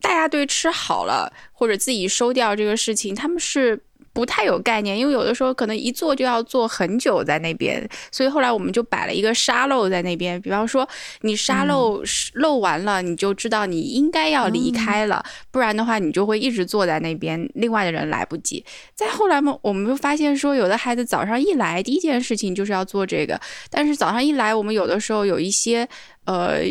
[0.00, 3.80] 大家对吃好了或者自己收掉这个事情，他们是。
[4.14, 10.40] 不太有概念，因为有的时候可能一坐就要坐很久在那边，所以后来我们就摆了一个沙漏在那边。
[10.40, 10.88] 比方说，
[11.22, 12.02] 你沙漏
[12.34, 18.64] 漏完了，你就知道你应该要离开了，不然的话你就会一直坐在那边，另外的人来不及。
[18.94, 25.88] 再后来嘛，我们就发现说，有的孩子早上一来，第一件事情就是要做这个，但是早上一来，我们有的时候有一些。
[26.24, 26.62] 呃，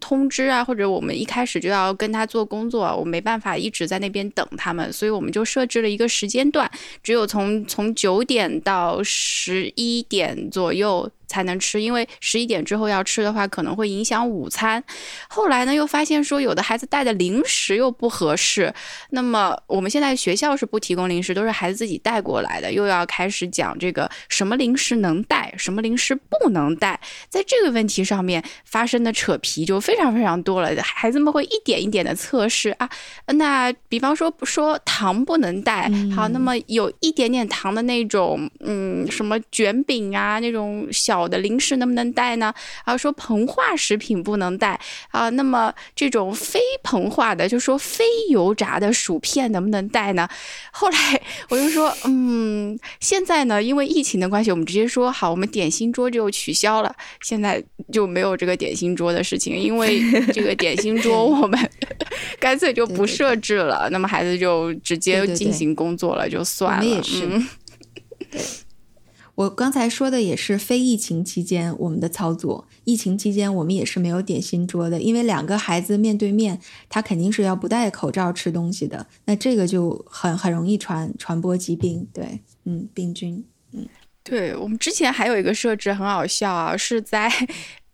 [0.00, 6.70] 通知啊，或者我们一开始就要跟他做工作，我没办法一直在那边等他们，所以我们就设置了一个时间段，
[7.02, 11.10] 只有从从九点到十一点左右。
[11.26, 14.82] 才能吃，因为十一点之后要吃的话，可能会影响午餐。
[15.28, 18.72] 后来呢，又发现说有的孩子带的零食又不合适。
[19.10, 22.72] 那么我们现在学校是不提供零食，都是孩子自己带过来的。
[22.72, 27.00] 又要开始讲这个什么零食能带，什么零食不能带。
[27.28, 30.70] 在这个问题上面发生的扯皮就非常非常多了。
[30.82, 32.88] 孩子们会一点一点的测试啊。
[33.26, 41.13] 那比方说说糖不能带，好，那么有一点点糖的那种，嗯，什么卷饼啊那种小。
[41.28, 42.52] 的零食能不能带呢？
[42.84, 44.78] 啊，说膨化食品不能带
[45.10, 50.28] 啊，那么这种非膨化的，就说非油炸的薯片能不能带呢？
[50.72, 50.98] 后来
[51.48, 57.62] 我就说，嗯，现在呢，因为疫情的关系，我们直接说好，我们点心桌就取消了，现在
[57.92, 60.02] 就没有这个点心桌的事情，因为
[60.32, 61.70] 这个点心桌我们
[62.40, 67.48] 干脆就不设置了，那么孩子就直接进行工作了，就算了，嗯，
[68.30, 68.40] 对。
[69.36, 83.86] 我刚才说的也是非疫情期间我们的操作，疫情期间我们也是没有点心桌的，因为两个孩子面对面，他肯定是要不戴口罩吃东西的，那这个就很很容易传传播疾病，对，嗯，病菌，嗯，
[84.22, 87.30] 对我们之前还有一个设置很好笑啊，是在。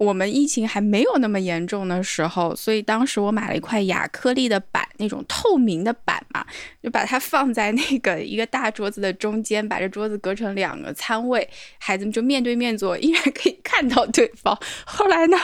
[0.00, 6.42] 我们疫情还没有那么严重的时候，所以当时我买了一块亚克力的板，那种透明的板嘛，
[6.82, 11.46] 就把它放在那个一个大桌子的中间，把这桌子隔成两个餐位，
[11.76, 14.58] 孩子们就面对面坐，依然可以看到对方。
[14.86, 15.36] 后来呢，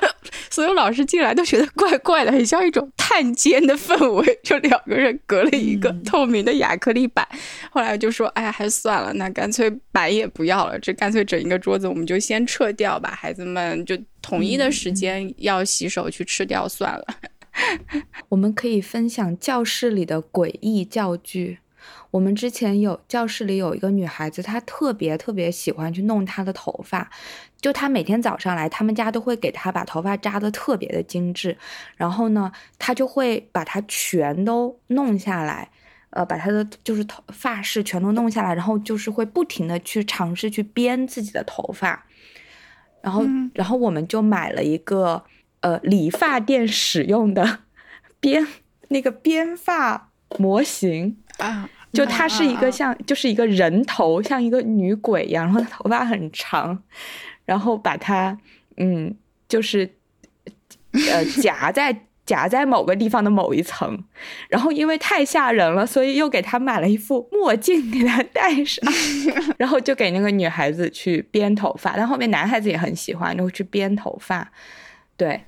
[0.49, 7.29] 所有老师进来都觉得怪怪的，很像一种探监的氛围，就两个人隔了一个透明的亚克力板。
[7.71, 13.95] 后来就说，哎呀，还算了，那干脆板也不要了，这干脆整一个桌子我们就先撤掉吧，孩子们就。
[14.29, 17.07] 统一的时间要洗手去吃掉算了。
[18.31, 21.59] 我们可以分享教室里的诡异教具。
[22.11, 27.09] 我们之前有教室里有一个女孩子，她特别特别喜欢去弄她的头发。
[27.61, 31.57] 就她每天早上来，他们家都会给她把头发扎的特别的精致。
[31.97, 35.71] 然后呢，她就会把它全都弄下来，
[36.11, 42.06] 呃，把她的就是头发饰全都弄下来，然后就是会不停的去尝试去编自己的头发。
[43.07, 43.23] 然后，
[43.55, 45.23] 然后我们就买了一个
[45.61, 47.61] 呃理发店使用的
[48.19, 48.45] 编
[48.89, 56.83] 那个编发模型啊，就它是一个像就是一个人头，像一个女鬼一样，然后头发很长，
[57.45, 58.37] 然后把它
[58.77, 59.15] 嗯
[59.49, 59.89] 就是
[60.91, 62.06] 呃 夹在。
[62.27, 63.97] 夹在某个地方的某一层，
[64.51, 68.85] 然后因为太吓人了，所以又给他买了一副墨镜给他戴上，
[69.57, 74.51] 然后就给那个女孩子去编头发，但后面男孩子也很喜欢，就会去编头发。
[75.17, 75.41] 对，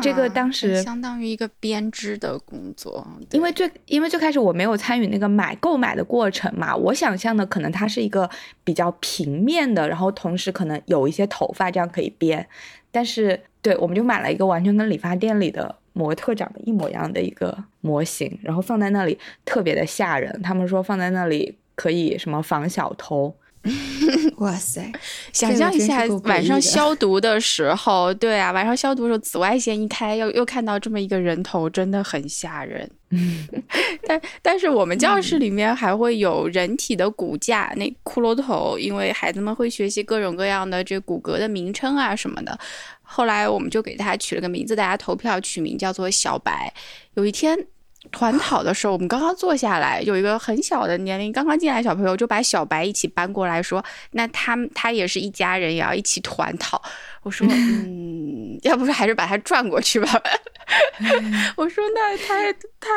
[0.00, 8.30] 这个当时相当于一个编织的工作，因为最因为最开始我没有参与那个买购买的过程嘛，我想象的可能它是一个
[8.64, 12.48] 比较平面的，然后同时可能有一些头发这样可以编，
[12.90, 15.79] 但是对，我们就买了一个完全跟理发店里的。
[15.92, 20.40] 模特长得一模一样的一个模型，然后放在那里特别的吓人。
[20.42, 23.34] 他们说放在那里可以什么防小偷。
[24.38, 24.90] 哇塞！
[25.34, 32.90] 想象一下晚上消毒的时候，对啊，晚上消毒的时候紫外线一开，又又看到这么一个人头，真的很吓人。
[34.06, 42.58] 但但是我们教室里面还会有人体的骨架，那骷髅头，因为孩子们会学习各种各样的这骨骼的名称啊什么的。
[43.02, 46.72] 后来我们就给他取了个名字，大家投票取名叫做小白。
[47.14, 47.58] 有一天
[48.10, 56.80] 团讨的时候，我们刚刚坐下来，有一个很小的年龄刚刚进来小朋友就把小白一起搬过来说：“那他他也是一家人，也要一起团讨。
[57.22, 60.10] ”我说：“嗯， 要不还是把他转过去吧。”
[61.56, 62.88] 我说：“那他他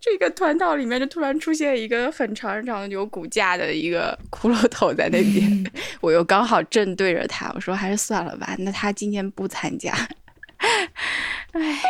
[0.00, 8.54] 这个团讨里面就突然出现一个很长很长的有骨架的一个骷髅头在那边，我又刚好正对着他，我说还是算了吧。
[8.58, 9.92] 那他今天不参加。
[11.52, 11.80] 哎，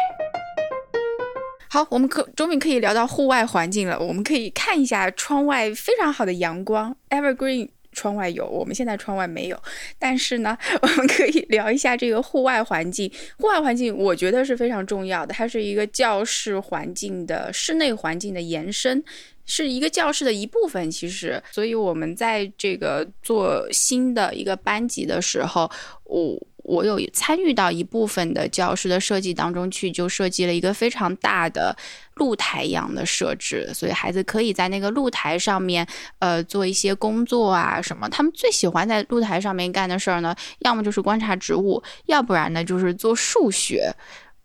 [1.75, 3.99] 好，我们可终于可以聊到户外环境了。
[3.99, 9.61] 我们可以看一下窗外非常好的阳光，evergreen。”窗外有，我们现在窗外没有。
[9.99, 13.11] 但是呢， 我们可以聊一下这个户外环境。
[13.39, 15.35] 户外环境，我觉得是非常重要的。
[15.35, 19.03] 它是一个教室环境的室内环境的延伸，
[19.45, 20.89] 是一个教室的一部分。
[20.89, 25.69] 其实，所以我们在这个做新的一个班级的时候，
[26.05, 26.41] 我。
[26.65, 31.77] 我有参与到一部分的教室的设计当中去，就设计了一个非常大的
[32.15, 35.87] 露台一样的设置，所以孩子可以在那个露台上面，
[36.19, 38.09] 呃，做一些工作啊什么。
[38.09, 43.95] 他们最喜欢在露台上面干的事儿呢，要么就是观察植物，要不然呢就是做数学。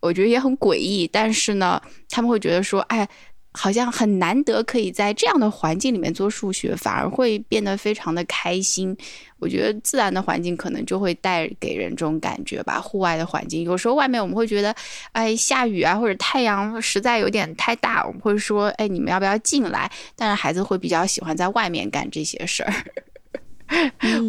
[0.00, 3.08] 我觉得也很诡异，但是呢，他们会觉得说，哎。
[3.52, 8.96] 好像很难得可以在这样的环境里面做数学，反而会变得非常的开心。
[9.40, 12.80] 我觉得自然的环境可能就会带给人这种感觉吧。
[12.80, 14.72] 户外的环境，有时候外面我们会觉得，
[15.12, 19.90] 哎，下雨啊，或者太阳实在有点太大，我们会说，哎，你们要不要进来？
[20.14, 22.72] 但是孩子会比较喜欢在外面干这些事儿，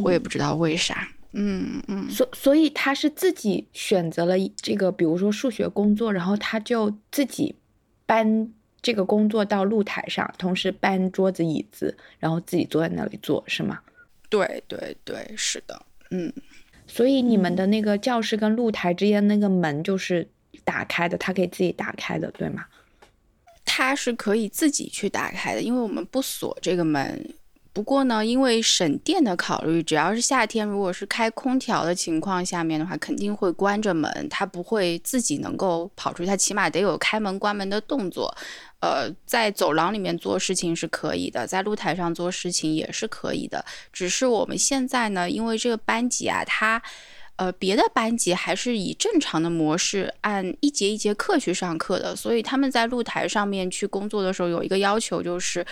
[0.04, 1.08] 我也不知道为啥。
[1.34, 7.54] 嗯嗯，所所以他是自己选择了这个，比如说数学工作，然后他就自己
[8.08, 8.52] 搬。
[8.82, 13.80] 这个工作到露台上，同时搬桌子椅子，然后自己坐在那里做，是吗？
[14.30, 16.32] 对对对，是的，嗯。
[16.88, 20.28] 所以你们的那个教室跟露台之间那个门就是
[20.66, 22.66] 打开的，它可以自己打开的，对吗？
[23.64, 27.34] 它是可以自己去打开的，因为我们不锁这个门。
[27.72, 38.36] 不过呢，因为省电的考虑，只要是夏天，如果是开空调的情况下面的话，肯定会关着门，它不会自己能够跑出去，它起码得有开门关门的动作。
[38.82, 43.64] 呃，在走廊里面做事情是可以的，在露台上做事情也是可以的。
[43.94, 46.82] 只是我们现在呢，因为这个班级啊，它，
[47.38, 55.66] 呃，别的班级还是以正常的模式按一节一节课去上课的，所以他们在露台上面去工作的时候，有一个要求就是。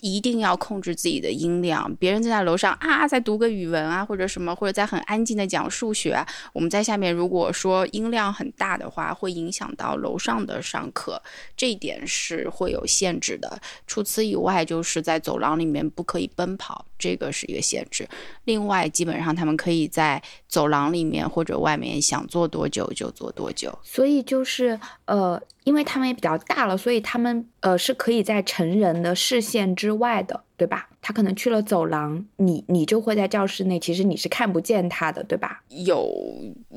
[0.00, 1.92] 一定要控制自己的音量。
[1.96, 11.20] 别人在那楼上啊，在读个语文啊，或者什么，或者在很安静的讲数学，我们在下面如果说音量很大的话，会影响到楼上的上课，
[11.56, 13.60] 这一点是会有限制的。
[13.86, 18.08] 除此以外，就是在走廊里面不可以奔跑，这个是一个限制。
[18.44, 23.76] 另外，基本上他们可以在走廊里面或者外面想坐多久就坐多久。
[23.82, 24.78] 所以就是
[25.08, 25.42] 呃。
[25.64, 30.88] 因为他们也比较大了，所以他们呃是可以在成人的视线之外的，对吧？
[31.02, 35.62] 他可能去了走廊，你你就会在教室内，其实你是看不见他的，对吧？
[35.68, 36.10] 有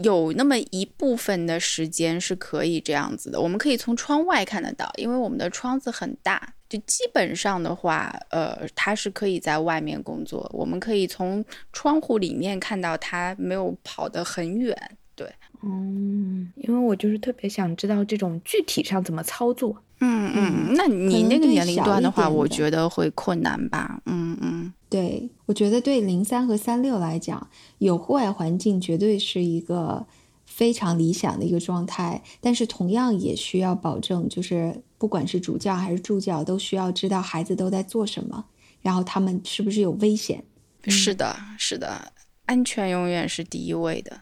[0.03, 14.75] 有那么一部分的时间是可以这样子的，我们可以从窗外看得到，因为我们的窗子很大，就基本上的话，呃，他是可以在外面工作，我们可以从窗户里面看到他没有跑得很远。
[15.63, 19.75] 嗯，因为我就是特别想知道这种具体上怎么操作。
[19.99, 24.01] 嗯嗯，那你那个年龄段的话，我觉得会困难吧。
[24.07, 27.47] 嗯嗯，对，我觉得对零三和三六来讲，
[27.77, 30.03] 有户外环境绝对是一个
[30.45, 32.23] 非常理想的一个状态。
[32.39, 38.43] 但是同样也需要保证，就是不管是主教还是助教，都需要知道孩子都在做什么，
[38.81, 40.43] 然后他们是不是有危险。
[40.87, 42.11] 是的，是的，
[42.47, 44.19] 安全永远是第一位的。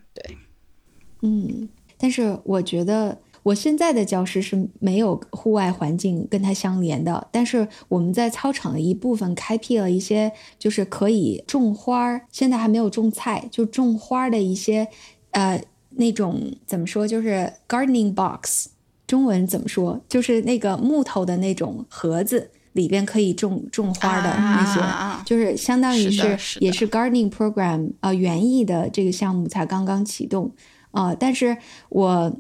[1.21, 1.29] 对。
[1.29, 7.27] 嗯，但是我觉得我现在的教室是没有户外环境跟它相连的。
[7.31, 14.87] 但是我们在操场的一部分开辟了一些，就是可以种花儿，现在还没有种菜，就种花的一些，
[15.31, 18.67] 呃，那种怎么说，就是 gardening box，
[19.07, 30.51] 中文怎么说，就是那个木头的那种盒子，里边可以种种花的那些，就是相当于是也是 gardening program 啊园艺的这个项目才刚刚启动。
[30.91, 31.57] 啊，但是
[31.89, 32.35] 我，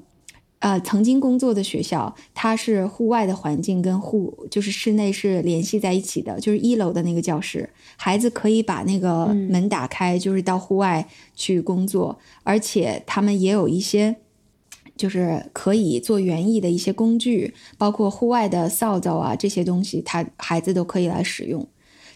[0.59, 14.17] 呃，曾经工作的学校，它是户外的环境跟户就是室内是联系在一起的，就是一楼的那个教室，孩子可以把那个门打开，就是到户外去工作，而且他们也有一些，
[14.97, 21.65] 就是可以做园艺的一些工具，包括户外的扫帚啊这些东西，他孩子都可以来使用。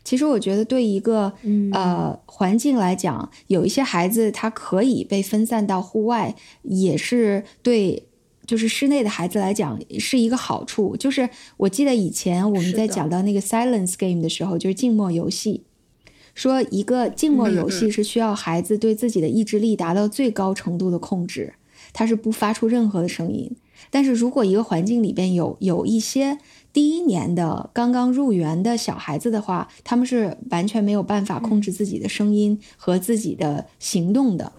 [0.03, 1.31] 其实我觉得，对一个
[1.71, 8.03] 呃环境来讲，有一些孩子他可以被分散到户外，也是对，
[8.45, 10.97] 就是室内的孩子来讲是一个好处。
[10.97, 15.63] 就是我记得以前我们在讲到那个 silence game 的时候，就是静默游戏，
[16.35, 21.53] 说一个静默游戏是需要孩子对自己的意志力达到最高程度的控制，
[21.93, 23.55] 他是不发出任何的声音。
[23.89, 26.37] 但是如果一个环境里边有有一些。
[26.73, 34.51] 第一年的刚刚入园的小孩子的话，他们是完全没有办法控制自己的声音和自己的行动的。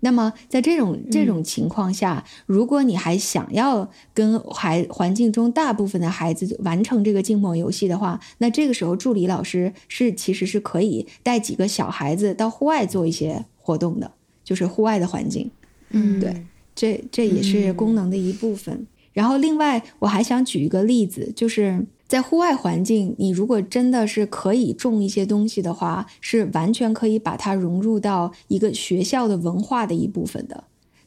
[0.00, 14.10] 那么在这种这种情况下，如果你还想要跟孩环境中大部分的孩子完成这个静默游戏的话，那这个时候助理老师是其实是可以带几个小孩子到户外做一些活动的，
[14.44, 15.50] 就是户外的环境。
[15.90, 16.46] 嗯，对，
[16.76, 18.86] 这这也是功能的一部分。
[19.18, 30.62] 然后，另外我还想举一个例子，就是在户外环境，你如果真的是可以种一些东西的话，是完全可以把它融入到一个学校的文化的一部分的。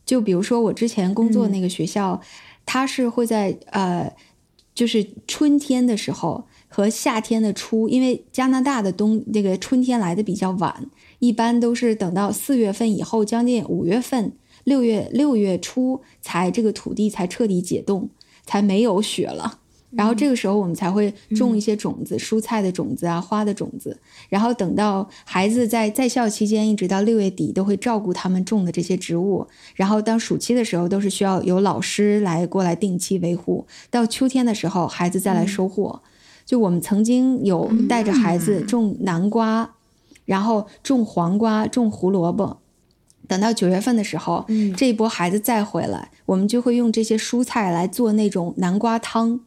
[0.06, 2.20] 就比如说我之前工作那个学校，
[2.66, 4.14] 它是会在呃，
[4.76, 10.86] 就是春天的时候和夏天的初，因为加拿大的冬这个春天来的比较晚，
[11.20, 14.34] 一般都是等到四月份以后，将近五月份。
[14.64, 18.10] 六月六月初才这个土地才彻底解冻，
[18.46, 19.60] 才没有雪了。
[19.92, 24.00] 然后这个时候我们才会种一些种子，蔬菜的种子啊，花的种子。
[24.30, 29.46] 然后等到孩子在在校期间，一直到六月底，都会照顾他们种的这些植物。
[29.76, 33.68] 然后当暑期的时候，都是需要有老师来过来定期维护。
[33.90, 36.02] 到秋天的时候，孩子再来收获。
[36.46, 39.76] 就我们曾经有带着孩子种南瓜，
[40.24, 42.61] 然后种黄瓜，种胡萝卜。
[43.32, 44.46] 等到九月份的时候，
[44.76, 49.40] 这一波孩子再回来，我们就会用这些蔬菜来做那种南瓜汤，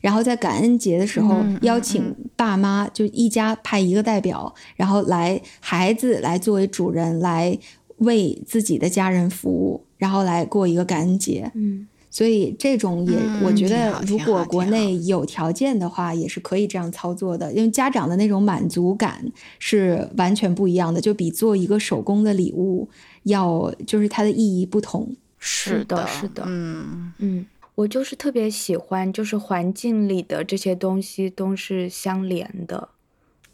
[0.00, 7.56] 然后在感恩节的时候邀请爸妈，就一家派一个代表，然后来孩子来作为主人来
[7.98, 11.52] 为自己的家人服务，然后来过一个感恩节。
[11.54, 11.86] 嗯。
[12.10, 17.52] 所以这种也，我觉得如果国内有条件的话，也是可以这样操作的。
[17.52, 19.22] 因为家长的那种满足感
[19.58, 22.88] 是完全不一样的，就比做一个手工的礼物
[23.28, 25.16] 要，就是它的意义不同。
[25.38, 27.46] 是的，是的，嗯嗯，
[27.76, 32.88] 我就是特别喜欢，就是环境里的这些东西都是相连的，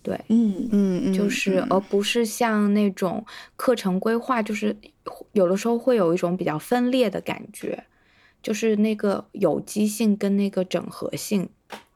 [0.02, 3.24] 对，嗯嗯，就是而不是像那种
[3.56, 4.74] 课程规划，就是
[5.32, 7.84] 有的时候会有一种比较分裂的感觉。
[8.42, 11.48] 就是那个有机性跟那个整合性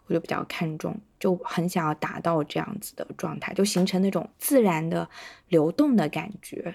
[0.07, 5.07] 我就比较看重，就很想要达到这样子的状态，就形成那种自然的
[5.49, 6.75] 流动的感觉。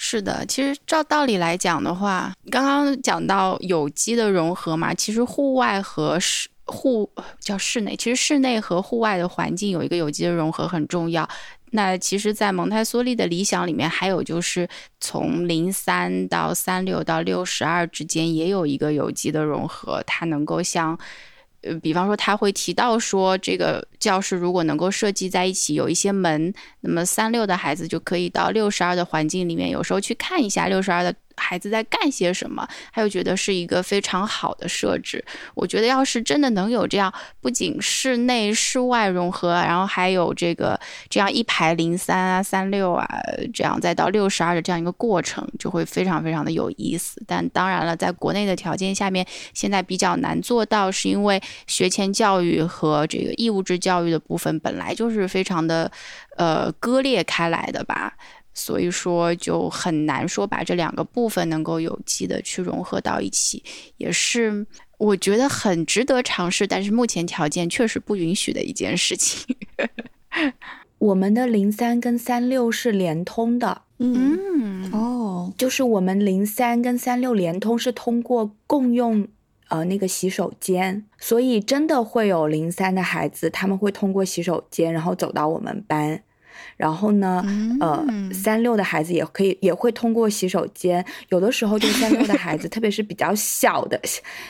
[0.00, 7.10] 是的，其实照道理来讲的话，刚刚讲到有机的融合嘛，其实户外和室户
[7.40, 11.28] 叫室内，其实室内和户外的环境有一个有机的融合很重要。
[11.72, 14.66] 那其实，在蒙台梭利的理想里面，还有就是
[15.00, 20.96] 从零三到三六到六十二之间也有一个有机的融合，它能够像，
[21.76, 31.14] 比方说他会提到说，这个教室如果能够设计在一起，有一些门，那么三六的孩子就可以到六十二的环境里面，有时候去看一下六十二的。
[31.38, 32.66] 孩子在干些什么？
[32.92, 35.24] 他又觉得是一个非常好的设置。
[35.54, 40.78] 我觉得，要是真的能有这样，不仅室内室外融合，然后还有这个
[41.08, 43.08] 这样一排零三啊、三六啊，
[43.54, 47.22] 这样再到六十二的这样一个过程，就会非常非常的有意思。
[47.26, 55.90] 但当然了，在国内的条件下面，现在比较难做到，是因为学前教育和这个义务制教育的部分本来就是非常的
[56.36, 58.14] 呃割裂开来的吧。
[58.58, 63.62] 所以说就很难说把这两个部分能够有机的去融合到一起，
[63.98, 64.66] 也是
[64.98, 69.56] 我觉得很值得尝试，但是目前条件确实不允许的一件事情。
[70.98, 79.28] 我们的零三跟三六是连通的，嗯哦，就是我们零三跟三六连通是通过共用
[79.68, 86.24] 呃那个洗手间，所以真的会有零三的孩子，他们会通过洗手间然后走到我们班。
[86.78, 87.44] 然后呢，
[87.80, 94.00] 呃，三六的孩子也可以也会通过洗手间，有的时候就三六的孩子， 特别是比较小的，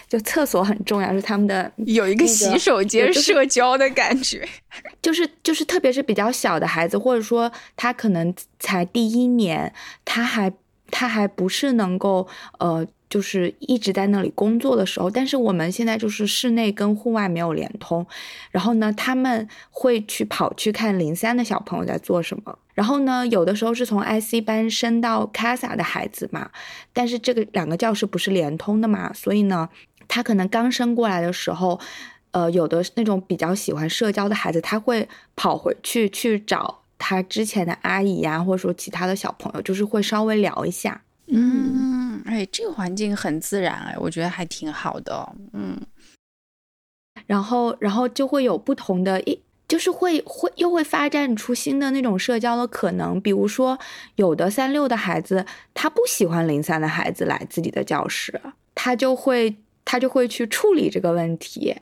[0.06, 4.46] 就厕所很重要，是他们的 有一个洗手间社交的感觉，
[5.02, 9.72] 就是就是特别是比较小的孩子，或者说他可能才第一年，
[10.05, 10.52] 他还
[10.90, 12.28] 他还不是能够
[12.59, 12.86] 呃。
[13.10, 18.06] 就是一直在那里工作的时候，但是我们现在就是室内跟户外没有连通，
[18.51, 26.51] 然后呢，他们会去跑去看零三的小朋友在做什么，然后呢，有的时候是从 IC 班升到 CASA 的孩子嘛，
[26.93, 29.68] 但是这个两个教室不是连通的嘛，所以呢，
[30.06, 31.80] 他可能刚升过来的时候，
[32.32, 41.01] 呃，有的那种比较喜欢社交的孩子，他会跑回去去找他之前的阿姨呀，或者说其他的小朋友，就是会稍微聊一下。
[41.30, 45.34] 嗯，哎，这个环境很自然，哎，我觉得还挺好的。
[45.52, 45.78] 嗯，
[47.26, 53.20] 然后，然后就会有不同的，一就是会会又会发展出新的那种社交的可能。
[53.20, 53.78] 比如说，
[54.16, 55.44] 有的三六的孩子，
[55.74, 58.40] 他不喜欢零三的孩子来自己的教室，
[58.74, 61.76] 他就会他就会去处理这个问题。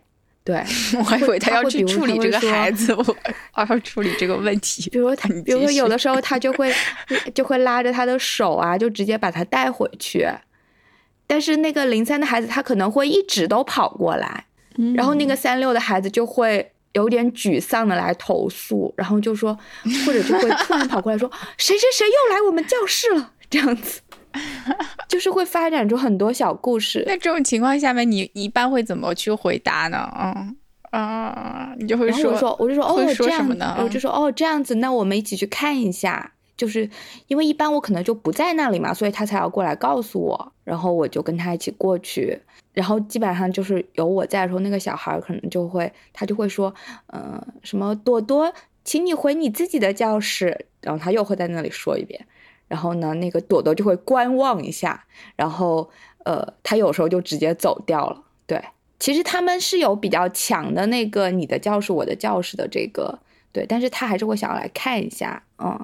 [0.46, 0.64] 对，
[0.96, 3.04] 我还以为他要去处理这个孩子，我
[3.68, 4.88] 要处理这个问题。
[4.90, 6.72] 比如他，比如说有的时候他就会
[7.34, 10.24] 就会拉着他的手啊，就直接把他带回去。
[11.26, 14.46] 但是那个零三的孩子，他可能会一直都跑过来，
[14.94, 19.58] 然后那个三六的孩子就会有点沮丧的来投诉，然后就说，
[20.06, 21.28] 或者就会突然跑过来说，
[21.58, 24.00] 谁谁谁又来我们教室了，这样子。
[25.08, 27.04] 就是会发展出很多小故事。
[27.06, 30.08] 那这种情况下面，你一般会怎么去回答呢？
[30.18, 30.56] 嗯
[30.90, 33.46] 啊，你就会说，我就说，哦，这样，
[33.82, 36.32] 我就说，哦，这样子，那我们一起去看一下。
[36.56, 36.88] 就是
[37.26, 42.40] 因为一般我可能就不在那里嘛，所以他才要过来告诉我，然后我就跟他一起过去。
[42.72, 46.74] 然后基本上就是有我在的时候，那个小孩可能就会，他就会说，
[47.12, 48.50] 嗯，什么朵朵，
[48.84, 50.66] 请你回你自己的教室。
[50.80, 52.24] 然后他又会在那里说一遍。
[52.68, 55.04] 然后呢，那个朵朵就会观望一下，
[55.36, 55.88] 然后
[56.24, 58.24] 呃，他有时候就直接走掉了。
[58.44, 58.60] 对，
[58.98, 63.20] 其实他们是有比较强的那个你的教室我的教室的这个
[63.52, 65.78] 对，但是他还是会想要来看一下，嗯，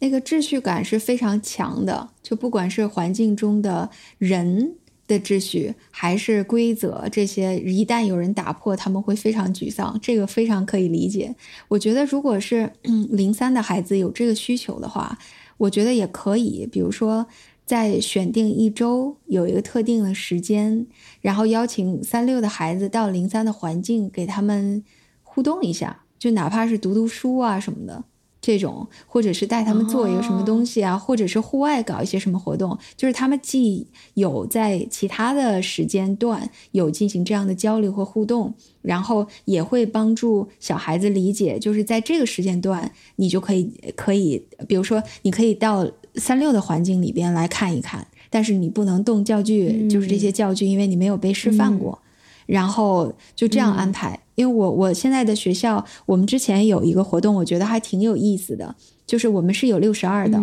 [0.00, 3.88] 那个秩序感是非常强的，就不管是环境中的
[4.18, 4.74] 人
[5.06, 11.34] 的秩序还是规则，这些一旦有人打破，他们会非常沮丧，这个非常可以理解。
[11.68, 15.18] 我觉得如果是零三的孩子有这个需求的话。
[15.58, 17.26] 我觉得也可以，比如说，
[17.64, 20.86] 在选定一周有一个特定的时间，
[21.20, 24.84] 然后邀请三六的孩子到零三的环境，给他们
[25.22, 28.04] 互动一下，就哪怕是读读书啊什么的。
[28.46, 52.00] 这种，或者是带他们做一个什么东西啊，或者是户外搞一些什么活动，就是他们既有在其他的时间段有进行这样的交流和互动，然后也会帮助小孩子理解，就是在这个时间段，你就可以可以，比如说你可以到三六的环境里边来看一看，但是你不能动教具，就是这些教具，因为你没有被示范过。
[52.46, 60.38] 然后就这样安排，因为我我现在的学校，我们之前有一个活动，我觉得还挺有意思的，就是我们是有六十二的，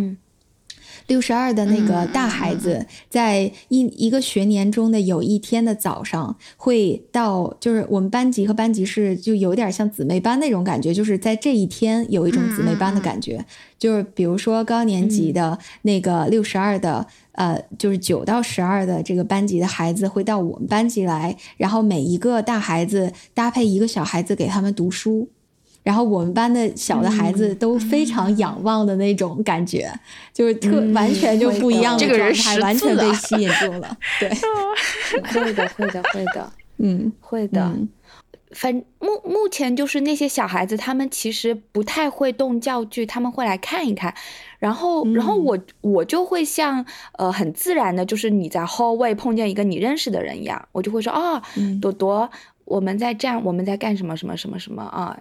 [1.07, 13.45] 六十二的那个大孩子，在一一个学年中的有一天的早上，会到就是我们班级和班级是就有点像姊妹班那种感觉，就是在这一天有一种姊妹班的感觉。
[13.77, 25.27] 就是比如说高年级的那个六十二的，呃，就是九到十二的这个班级的孩子会到我们班级来，然后每一个大孩子搭配一个小孩子给他们读书。
[25.83, 29.91] 然后我们班的小的孩子都非常仰望的那种感觉，
[30.33, 33.97] 就是特完全就不一样的状态，完全被吸引住了。
[34.19, 34.29] 对，
[35.43, 37.71] 会的，会的，会的， 嗯，会的。
[38.51, 44.13] 反目目前就是那些小孩子，他们其实不太会动教具，他们会来看一看。
[44.59, 46.85] 然后，然后我我就会像
[47.17, 51.41] 呃很自然的，就是你在 hallway 碰见一个你认识的人一样，我就会说哦，
[51.81, 52.29] 朵朵，
[52.65, 55.19] 我们在站，我们在干什么什么什么什么啊。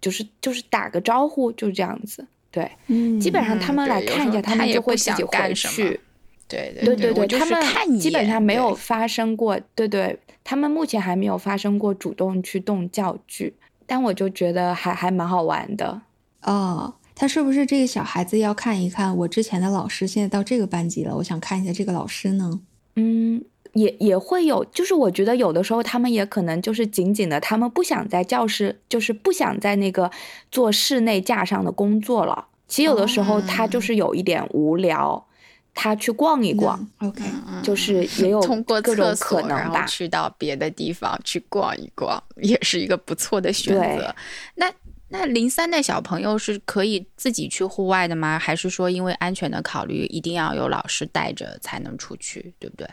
[0.00, 6.00] 就是就是打个招呼，就这样子，对，嗯，基本上他们来看一下，他们就会自己回去，
[6.46, 13.54] 对对对对对，他们基本上没有发生过，对对，他们目前还没有发生过主动去动教具，
[13.86, 16.02] 但我就觉得还还蛮好玩的
[16.42, 16.94] 哦。
[17.14, 22.60] 他是不是这个小孩子要看一看我之前的老师，现在到这个班级了，我想看一下这个老师呢？
[22.96, 23.42] 嗯。
[23.76, 30.10] 也也会有，就是我觉得有的时候他们也可能就是紧紧的，他们不想在教室，就是不想在那个
[30.50, 32.46] 做室内架上的工作了。
[32.66, 35.26] 其实有的时候他就是有一点无聊，
[35.74, 37.22] 他去逛一逛，OK，
[37.62, 44.14] 就是也有通过各种可能吧，去到别的地方去逛一逛，也是一个不错的选择。
[44.54, 44.72] 那
[45.10, 48.38] 那零三的小朋友是可以自己去户外的吗？
[48.38, 52.88] 还是说因为安全的考虑，一定要有老师带着才能出去，对不对？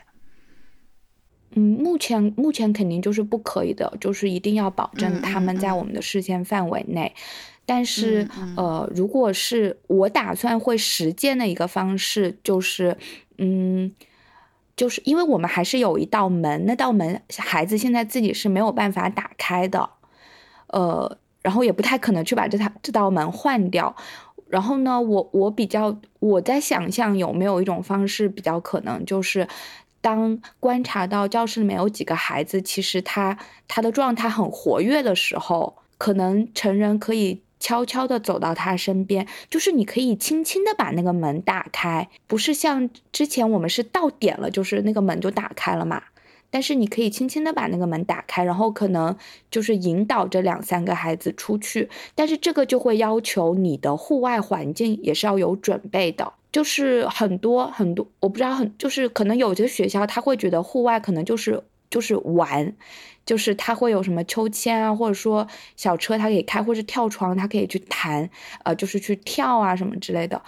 [1.56, 7.14] 嗯，目前目前肯定就是不可以的，就是一定要保证他们在我们的视线范围内。
[7.64, 12.98] 但是，呃，如果是我打算会实践的一个方式，就是，
[13.38, 13.90] 嗯，
[14.76, 19.88] 就是因为我们还是有一道门，那道门孩子现在自己是没有办法打开的，
[20.66, 23.96] 呃，然后也不太可能去把这套这道门换掉。
[24.48, 29.48] 然后呢，我我比较我在想象有没有一种方式比较可能就是。
[30.04, 46.02] 当观察到教室里面有几个孩子，其实他他的状态很活跃的时候，可能成人可以悄悄的走到他身边，就是你可以轻轻的把那个门打开，不是像之前我们是到点了，就是那个门就打开了嘛。
[46.50, 49.16] 但是你可以轻轻的把那个门打开，然后可能
[49.50, 56.34] 就是引导这两三个孩子出去，但是这个就会要求你的户外环境也是要有准备的。
[56.54, 61.60] 就是很多很多，我不知道很，就是可能有些学校他会觉得户外可能就是
[61.90, 62.72] 就是玩，
[63.26, 68.30] 就是他会有什么秋千啊，或者说小车他可以开，或者跳床他可以去弹，
[68.62, 70.40] 呃，就是去跳啊什么之类的，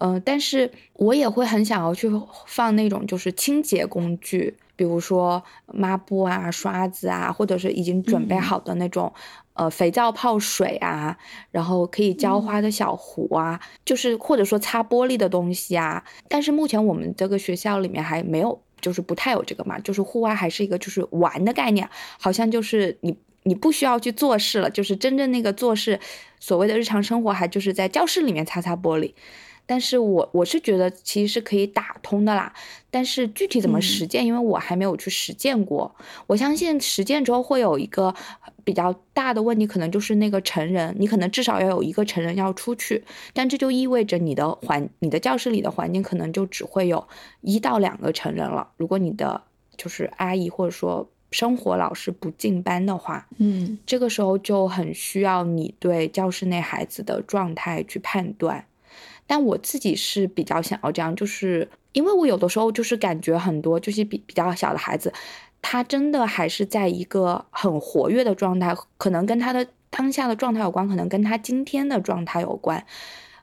[0.00, 2.10] 嗯，但是我也会很想要去
[2.46, 4.56] 放那种就是清洁工具。
[4.80, 9.12] 比如说抹布啊、刷子啊，或者是已经准备好的那种，
[9.52, 11.18] 呃，肥皂泡水啊，
[11.50, 16.02] 然后可以浇花的小壶啊，就是或者说擦玻璃的东西啊。
[16.28, 21.86] 但是目前我们这个学校里面还没有，就是不太有这个嘛，就是户外还是一个就是玩的概念，
[22.18, 26.00] 好像就是你你不需要去做事了，就是真正那个做事，
[26.38, 29.12] 所谓的日常生活还就是在教室里面擦擦玻璃。
[29.70, 32.52] 但是我我是觉得其实是可以打通的啦，
[32.90, 35.94] 但是具体怎么实践，因为我还没有去实践过。
[36.26, 38.12] 我相信实践之后会有一个
[38.64, 47.06] 比较大的问题，可能就是那个成人，你可能至少要有一个成人要出去，但这就意味着你的环，你的教室里的环境可能就只会有
[47.42, 48.68] 一到两个成人了。
[48.76, 49.40] 如果你的
[49.76, 58.66] 就是阿姨或者说生活老师不进班的话，嗯，这个时候就很需要你对教室内孩子的状态去判断。
[59.30, 65.12] 但我自己是比较想要这样，就是因为我有的时候就是感觉很多就是比比较小的孩子，
[65.62, 72.84] 他真的还是在一个很活跃的状态，可能跟他的当下的状态有关，可能跟他今天的状态有关。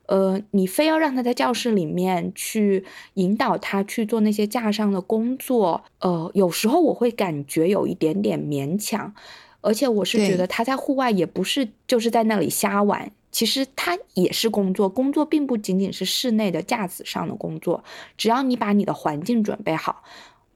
[0.08, 2.84] 呃，你非要让他在教室里面去
[3.14, 9.14] 引导他去做那些架上的工作，呃，有时候我会感觉有一点点勉强，
[9.62, 13.10] 而且我是觉得他在户外也不是就是在那里瞎玩。
[13.38, 17.84] 其实它也是工作，工作并不仅仅是室内的架子上的工作。
[18.18, 20.04] 只要你把你的环境准备好，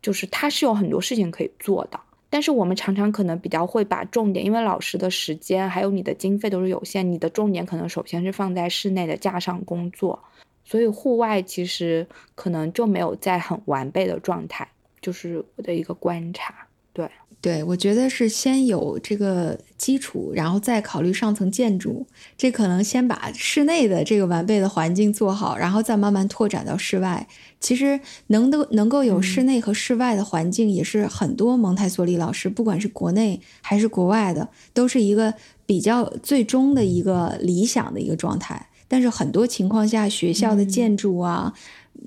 [0.01, 1.99] 就是它是有很多事情可以做的。
[2.27, 10.19] 但是我们常常可能比较会把重点，因为老师的时间还有你的经费都是有限，你的重点可能首先是放在室内的架上工作，
[10.65, 14.67] 所以户外其实可能就没有在很完备的状态，
[14.99, 16.65] 就是我的一个观察。
[16.93, 17.07] 对
[17.41, 22.05] 对，我觉得是先有这个基础，然后再考虑上层建筑。
[22.37, 27.27] 这可能先把室内的这个完备的环境做好，然后再慢慢拓展到室外。
[27.59, 35.33] 其实能都能够有室内和室外的环境，也是很多蒙台梭利老师，不管是国内还是国外的，都是一个
[35.65, 38.69] 比较最终的一个理想的一个状态。
[38.87, 41.53] 但是很多情况下，学校的建筑啊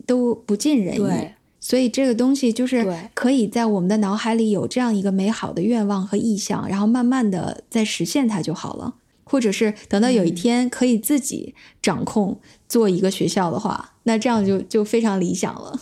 [0.06, 1.43] 都不尽人意。
[1.64, 8.94] 对所以这个东西就是对可以在我们的脑海里有这样一个美好的愿望和意向，然后慢慢的再实现它就好了。
[9.26, 12.38] 或者是等到有一天可以自己掌控
[12.68, 15.80] 做一个学校的话，那这样就就非常理想了。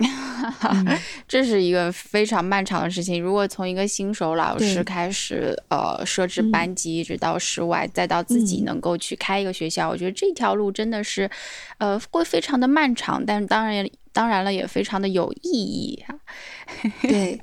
[1.28, 3.22] 这是一个非常漫长的事情。
[3.22, 11.30] 如果从一个新手老师开始，呃，设置嗯班级，一直到室外，再到自己嗯能够去开一个学校，我觉得这条路真的是，
[11.78, 16.14] 呃，会非常的漫长，但当然，当然了，也非常的有意义啊。
[17.02, 17.40] 对，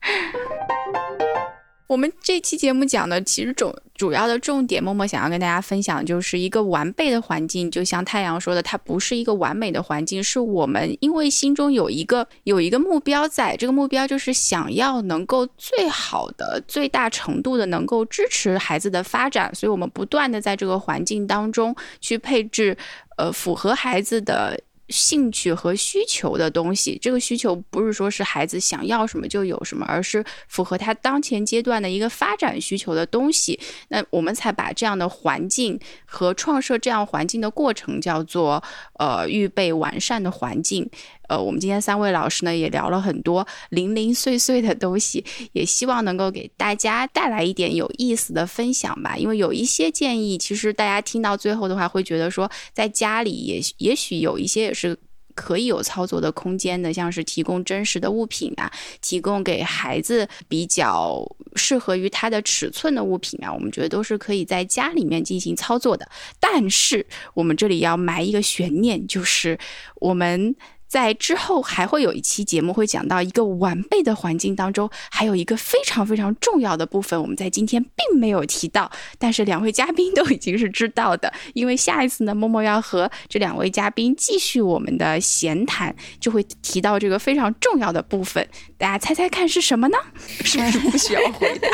[1.86, 7.70] 我们这期节目讲的其实主主要的重点，默默想要跟大家分享，就是一个完备的环境。
[7.70, 22.76] 就像太阳说的，它不是一个完美的环境，是我们因为心中有一个有一个目标在，这个目标就是想要能够最好的、最大程度的能够支持孩子的发展，所以我们不断的在这个环境当中去配置，
[23.16, 24.58] 呃，符合孩子的。
[24.88, 33.58] 兴趣和需求的东西，这个需求不是说是孩子想要什么就有什么，而是符合他当前阶段的一个发展需求的东西。
[33.88, 38.62] 那我们才把这样的环境和创设这样环境的过程叫做
[38.98, 40.88] 呃预备完善的环境。
[41.28, 49.16] 呃，我们今天三位老师呢也聊了很多零零碎碎的东西，也希望能够给大家带来一点有意思的分享吧。
[49.16, 54.98] 因为有一些建议，其实大家听到最后的话，会觉得说在家里也也许有一些也是。
[55.36, 58.70] 可以有操作的空间的，像是提供真实的物品啊，
[59.00, 61.26] 提供给孩子比较
[61.56, 66.08] 适合于他的尺寸的物品啊，我们觉得都是可以在家里面进行操作的。
[66.38, 69.58] 但是我们这里要埋一个悬念，就是
[69.96, 70.54] 我们。
[70.86, 81.32] 在之后还会有一期节目会讲到一个完备的环境当中，还有一个非常非常重要的部分，我们在今天并没有提到，但是两位嘉宾都已经是知道的。
[81.54, 88.46] 因为下一次呢，默默要和这两位嘉宾继续我们的闲谈，就会提到这个非常重要的部分。
[88.78, 89.98] 大家猜猜看是什么呢？
[90.44, 91.68] 是不是不需要回答？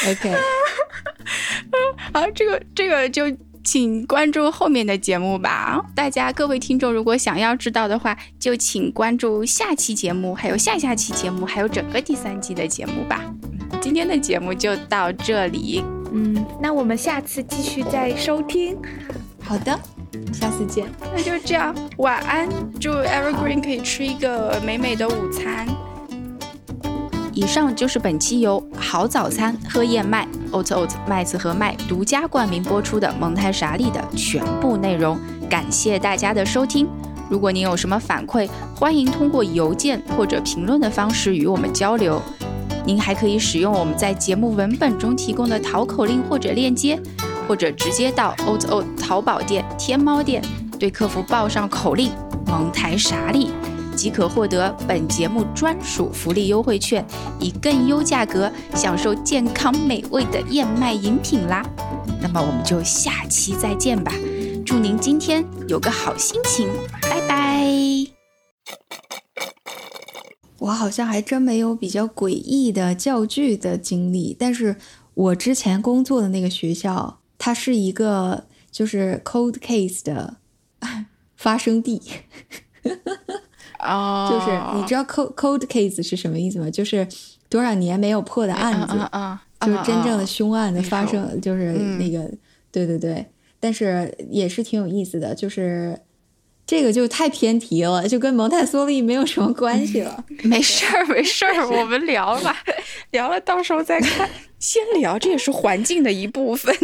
[0.10, 0.30] OK，
[2.12, 3.24] 啊，这个这个就
[3.64, 5.84] 请关注后面的节目吧。
[5.94, 13.24] 大家各位听众，如果想要知道的话，就请关注下期节目，还有下下期节目，还有整个第三季的节目吧。
[13.80, 18.76] 今天的节目就到这里，嗯，那我们下次继续再收听。
[19.40, 19.78] 好的，
[20.32, 20.86] 下次见。
[21.14, 22.48] 那就这样，晚安，
[22.80, 25.66] 祝 Evergreen 可以吃一个美美的午餐。
[27.38, 35.16] 以上就是本期由好早餐喝燕麦 Oat Oat 麦子和麦独家冠名播出的蒙台莎利的全部内容。
[35.48, 36.88] 感谢大家的收听。
[37.30, 42.20] 如果您有什么反馈，欢迎通过邮件或者评论的方式与我们交流。
[42.84, 47.00] 您还可以使用我们在节目文本中提供的淘口令或者链接，
[47.46, 50.42] 或者直接到 Oat Oat 淘宝店、天猫店
[50.76, 52.10] 对客服报上口令
[52.46, 53.52] “蒙台莎利”。
[53.98, 57.04] 即可获得本节目专属福利优惠券，
[57.40, 61.68] 以更优价格享受健康美味的燕麦饮品啦。
[62.22, 64.12] 那么我们就下期再见吧，
[64.64, 66.68] 祝您今天有个好心情，
[67.02, 67.66] 拜拜。
[70.60, 74.76] 我好像还真没有比较诡异的教具的经历，但是
[75.14, 80.36] 我之前工作的那个学校，它是一个就是 cold case 的
[81.36, 82.00] 发生地。
[83.80, 86.70] 哦就是你知道 cold cold case 是什么意思吗？
[86.70, 87.06] 就是
[87.48, 92.30] 多少年没有破的案子，嗯嗯就是真正的凶案的发生，就是嗯那个，
[92.70, 93.24] 对对对。
[93.60, 95.98] 但是也是挺有意思的，就是
[96.64, 100.24] 这个就太偏题了，就跟蒙台梭利没有什么关系了。
[100.44, 102.56] 没事儿，没事儿，我们聊吧，
[103.10, 104.28] 聊了到时候再看。
[104.60, 106.74] 先聊，这也是环境的一部分。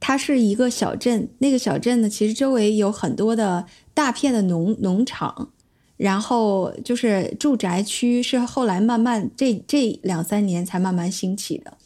[0.00, 5.50] 它是一个小镇，那个小镇呢，其实周围有很多的大片的农农场，
[5.96, 11.76] 然后就是住宅区是后来慢慢这这两三年才慢慢兴起的。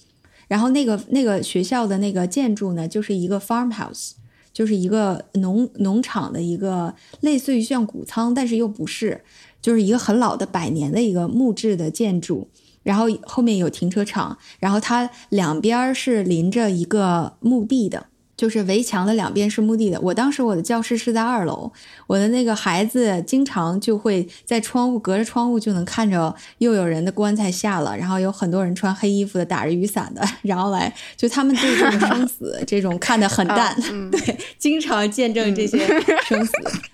[0.47, 4.11] 然后那个那个学校的那个建筑呢，就是一个 farmhouse，
[4.53, 9.25] 就是一个农农场的一个类似于像谷仓，但是又不是，
[9.63, 12.49] 就是一个很老的百年的一个木质的建筑。
[12.83, 18.07] 然后后面有停车场，然后它两边是临着一个墓地的，
[18.37, 20.01] 就是围墙的两边是墓地的。
[20.01, 21.71] 我当时我的教室是在二楼，
[22.09, 33.77] 我的那个孩子经常就会在窗户隔着窗户就能看着又有人的棺材下了，然后有很多人穿黑衣服的打着雨伞的，然后来就他们对这个生死这种看得很淡，
[34.11, 35.87] 对，经常见证这些
[36.25, 36.53] 生死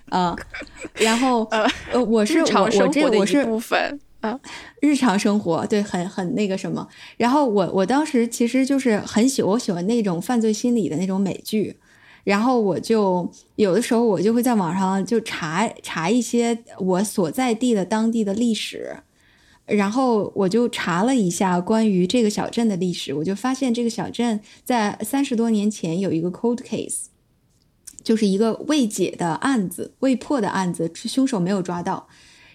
[0.09, 0.35] 啊。
[0.95, 3.99] 然后呃，我是我我这我是部分。
[4.21, 4.39] 啊，
[4.81, 6.87] 日常生活对，很很那个什么。
[7.17, 11.77] 然后我我当时其实就是很喜我喜欢那种犯罪心理的那种美剧，
[12.25, 18.97] 然后我就有的时候我就会在网上就查查一些我所在地的当地的历史，
[19.65, 27.05] 然后我就查了一下关于这个小镇的历史，我就发现这个小镇在三十多年前有一个 cold case，
[28.03, 32.09] 就是一个未解的案子、未破的案子，凶手没有抓到。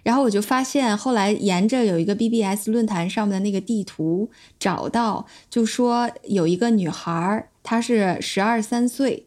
[0.05, 9.27] 然后我就发现，后来沿着有一个 BBS 论坛上面的那个地图找到，就说有一个女孩，她是十二三岁，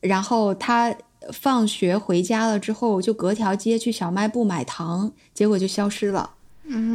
[0.00, 0.94] 然后她
[1.32, 6.34] 放学回家了之后，就隔条街去小卖部买糖，结果就消失了。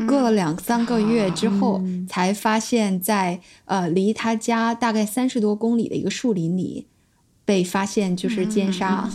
[0.07, 6.85] 过了两三个月之后，才发现，在呃离她家大概三十多公里的一个树林里，
[7.43, 9.10] 被发现就是奸杀。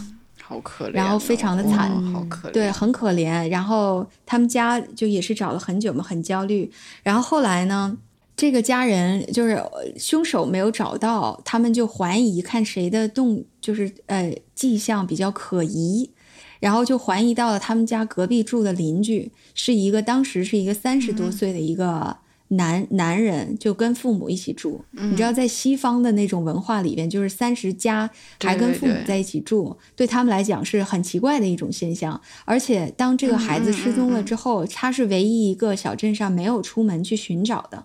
[0.50, 3.48] 好可怜，然后非常的惨，好可怜，对，很可怜。
[3.48, 6.68] 然后他们家就也是找了很久嘛，很焦虑。
[7.04, 7.96] 然后后来呢，
[8.36, 9.62] 这个家人就是
[9.96, 16.10] 凶手没有找到，他们就怀疑看谁的动，就是呃迹象比较可疑，
[16.58, 22.16] 然后就怀疑到了他们家隔壁住的邻居，是一个当时是一个三十多岁的一个。
[22.52, 28.10] 男男人就跟父母一起住，你知道，在西方的那种文化里边，就是三十加
[28.40, 32.20] 还跟父母在一起住，对他们来讲是很奇怪的一种现象。
[32.44, 37.84] 而且，当这个孩子失踪了之后，他是唯一一个小镇上没有出门去寻找的，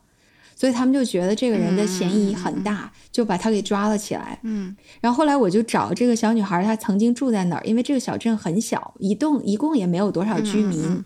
[0.56, 4.40] 所以他们就觉得这个人的嫌疑很大，就把他给抓了起来。
[4.42, 7.64] 嗯，然后后来我就找这个小女孩，她曾经住在哪儿？
[7.64, 11.04] 因为这个小镇很小，一栋一共也没有多少居民。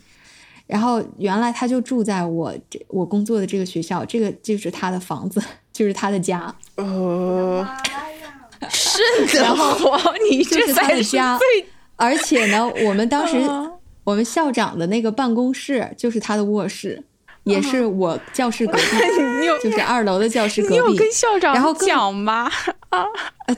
[0.70, 5.42] 然后原来他就住在我这我工作的这个学校，这个就是他的房子，
[5.74, 6.54] 就是他的家。
[6.76, 7.68] 呃，
[8.70, 9.02] 是
[9.34, 11.40] 的，然后 你这才是家。
[11.96, 13.36] 而且呢，我们当时
[14.04, 17.04] 我们校长的那个办公室就是他的卧室，
[17.46, 18.84] 也是我教室隔壁，
[19.64, 20.76] 就是二楼的教室隔壁。
[20.76, 22.48] 你有跟校长然后讲吗？
[22.90, 23.04] 啊，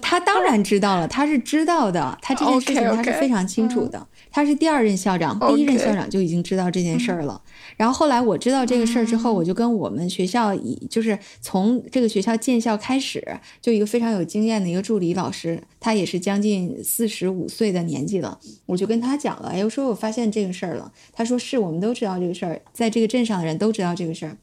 [0.02, 4.08] 他当然知道了，他是知道的，他这件事情他是非常清楚的。
[4.32, 7.42] 他是第二任校长，第一任校长就已经知道这件事儿了。
[7.76, 13.22] 然后后来我知道这个事儿之后，我就跟我们学校以就是从这个学校建校开始，
[13.62, 20.92] 就一个非常有经验的一个助理老师，他也是将近四十五岁的年纪了，我就跟他讲了，哎，我说我发现这个事儿了。
[21.12, 24.38] 他说是我们都知道这个事儿，在这个镇上的人都知道这个事儿。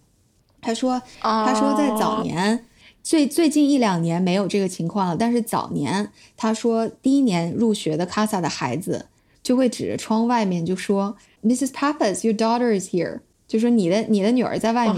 [0.60, 2.66] 他说，他说在早年
[3.02, 9.06] 最最近一两年没有这个情况了，但是早年他说第一年入学的卡萨的孩子。
[9.48, 11.72] 就会指着窗外面就说：“Mrs.
[11.72, 14.96] Pappas, your daughter is here。”就说你的你的女儿在外面。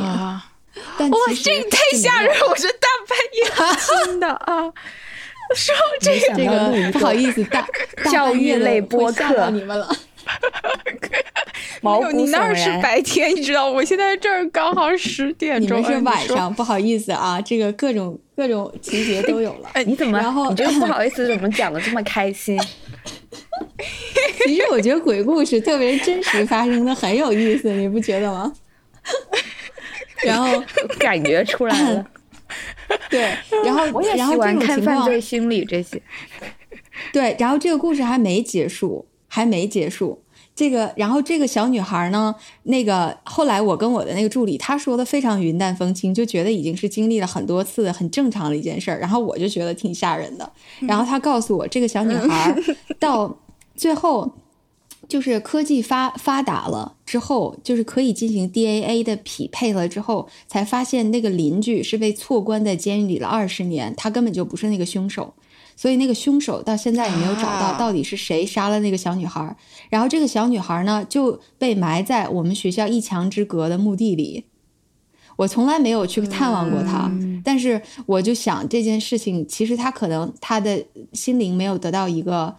[0.99, 2.35] 但哇，这个太吓人！
[2.49, 4.65] 我是大半夜听的啊。
[5.55, 7.65] 说这个这个不好意思，大
[8.11, 9.89] 教育类播客你们了。
[11.83, 13.71] 没有，你那儿是白天，你知道？
[13.71, 19.71] 我现在这儿刚好十点钟，你们是晚上，不好意思啊，这个各种各种情节都有了。
[19.75, 20.19] 哎，你怎么？
[20.19, 22.61] 然后你这个不好意思 怎么讲的这么开心？
[24.45, 28.53] 其实我觉得鬼故事特别真实发生的很有意思，你不觉得吗？
[30.23, 30.63] 然后
[30.99, 32.05] 感觉出来了。
[33.09, 33.35] 对，
[33.65, 36.03] 然后我也喜欢看犯罪心理这些。
[37.13, 40.21] 对，然后这个故事还没结束，还没结束。
[40.53, 42.35] 这个，然后这个小女孩呢，
[42.65, 48.99] 那个后来我跟我的那个助理，她说的非常云淡风轻，就觉得已经是经历了很多次很正常的一件事儿。
[48.99, 50.53] 然后我就觉得挺吓人的。
[50.81, 52.55] 然后她告诉我，这个小女孩
[52.99, 53.39] 到
[53.75, 54.31] 最后
[55.09, 65.33] 就是科技发发达了之后，就是可以进行 D A A 的匹配了之后，才发现那个邻居是被错关在监狱里了二十年，他根本就不是那个凶手。
[65.81, 69.57] 所以那个凶手到现在也没有找到，到底是谁杀了那个小女孩？
[69.89, 74.45] 然后这个小女孩呢就被埋在我们学校一墙之隔的墓地里。
[75.37, 77.11] 我从来没有去探望过她，
[77.43, 80.85] 但是我就想这件事情，其实她可能她的
[81.15, 82.55] 心灵没有得到一个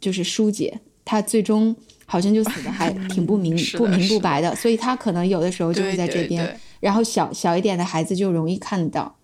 [0.00, 1.74] 就是疏解，她最终
[2.06, 9.16] 好像就死的还挺不明 不明不白的，所以她可能有的时候就会在这边，然后小小一点的孩子就容易看到。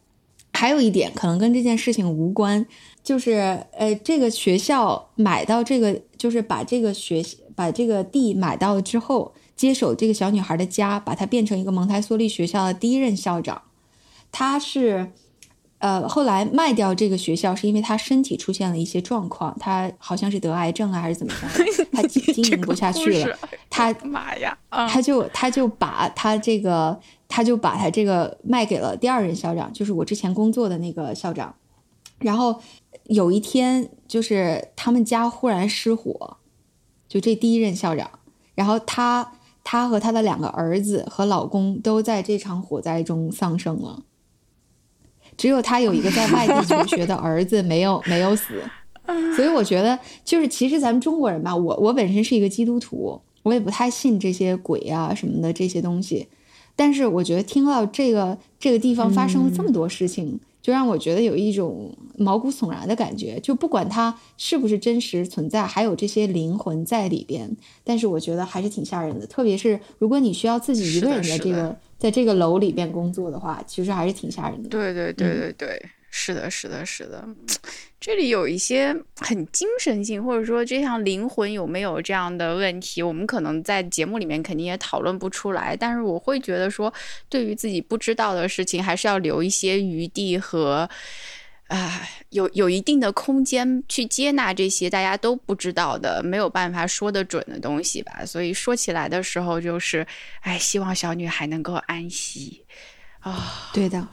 [0.52, 2.66] 还有一点可能跟这件事情无关。
[3.06, 7.24] 就是，呃，这个学校买到这个，就是把这个学
[7.54, 13.62] 把这个地买到了之后，接手这个小女孩的家，把她变成一个蒙台梭利学校的第一任校长。
[14.32, 15.12] 他是
[15.78, 21.50] 呃，后来卖掉这个学校是因为他身体出现了一些状况，他好像是得癌症啊，还是怎么样，
[21.92, 23.38] 他经营不下去了。
[23.70, 31.54] 他妈呀，他就他就把他这个，他就把他这个卖给了第二任校长，就是我之前工作的那个校长。
[32.18, 32.60] 然后
[33.04, 36.38] 有一天，就是他们家忽然失火，
[37.06, 38.10] 就这第一任校长，
[38.54, 39.32] 然后他
[39.62, 44.02] 他和他的两个儿子和老公都在这场火灾中丧生了。
[45.36, 48.62] 只有他有一个在外地求学的儿子没有没有死，
[49.36, 56.28] 所以我觉得就是其实咱们中国人吧，我我本身是一个基督徒，我也不太信这些鬼啊什么的这些东西，
[56.74, 60.40] 但是我觉得听到这个这个地方发生了这么多事情。
[60.66, 67.48] 就让我觉得有一种毛骨悚然的感觉，就不管它是不是真实存在，还有这些灵魂在里边，
[67.84, 69.24] 但是我觉得还是挺吓人的。
[69.28, 74.68] 特别是如果你需要自己一个人的这个在这个楼里边工作的话，其实还是挺吓人的。
[74.68, 75.82] 对对对对对。
[76.18, 77.22] 是的，是的，是的，
[78.00, 85.76] 这里有一些很精神性，或者说这项灵魂有没有这样的问题，我们可能在节目里面肯定也讨论不出来。
[85.76, 86.92] 但是我会觉得说，
[87.28, 90.88] 对于自己不知道的事情，还是要留一些余地和
[91.68, 98.24] 啊，有有一定的空间去接纳这些大家都不知道的、没有办法说得准的东西吧。
[98.24, 100.04] 所以说起来的时候，就是
[100.40, 102.64] 哎，希望小女孩能够安息
[103.20, 103.70] 啊。
[103.74, 104.08] 对的。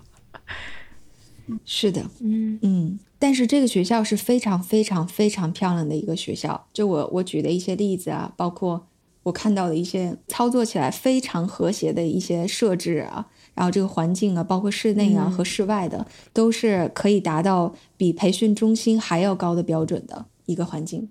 [1.66, 6.68] 是的，嗯嗯，但是这个学校是非常非常非常漂亮的一个学校。
[6.72, 8.88] 就我我举的一些例子啊，包括
[9.24, 21.10] 我看到的一些操作起来非常和谐的一些设置啊，然后这个环境啊，包括室内啊和室外的，都是可以达到比培训中心还要高的标准的一个环境。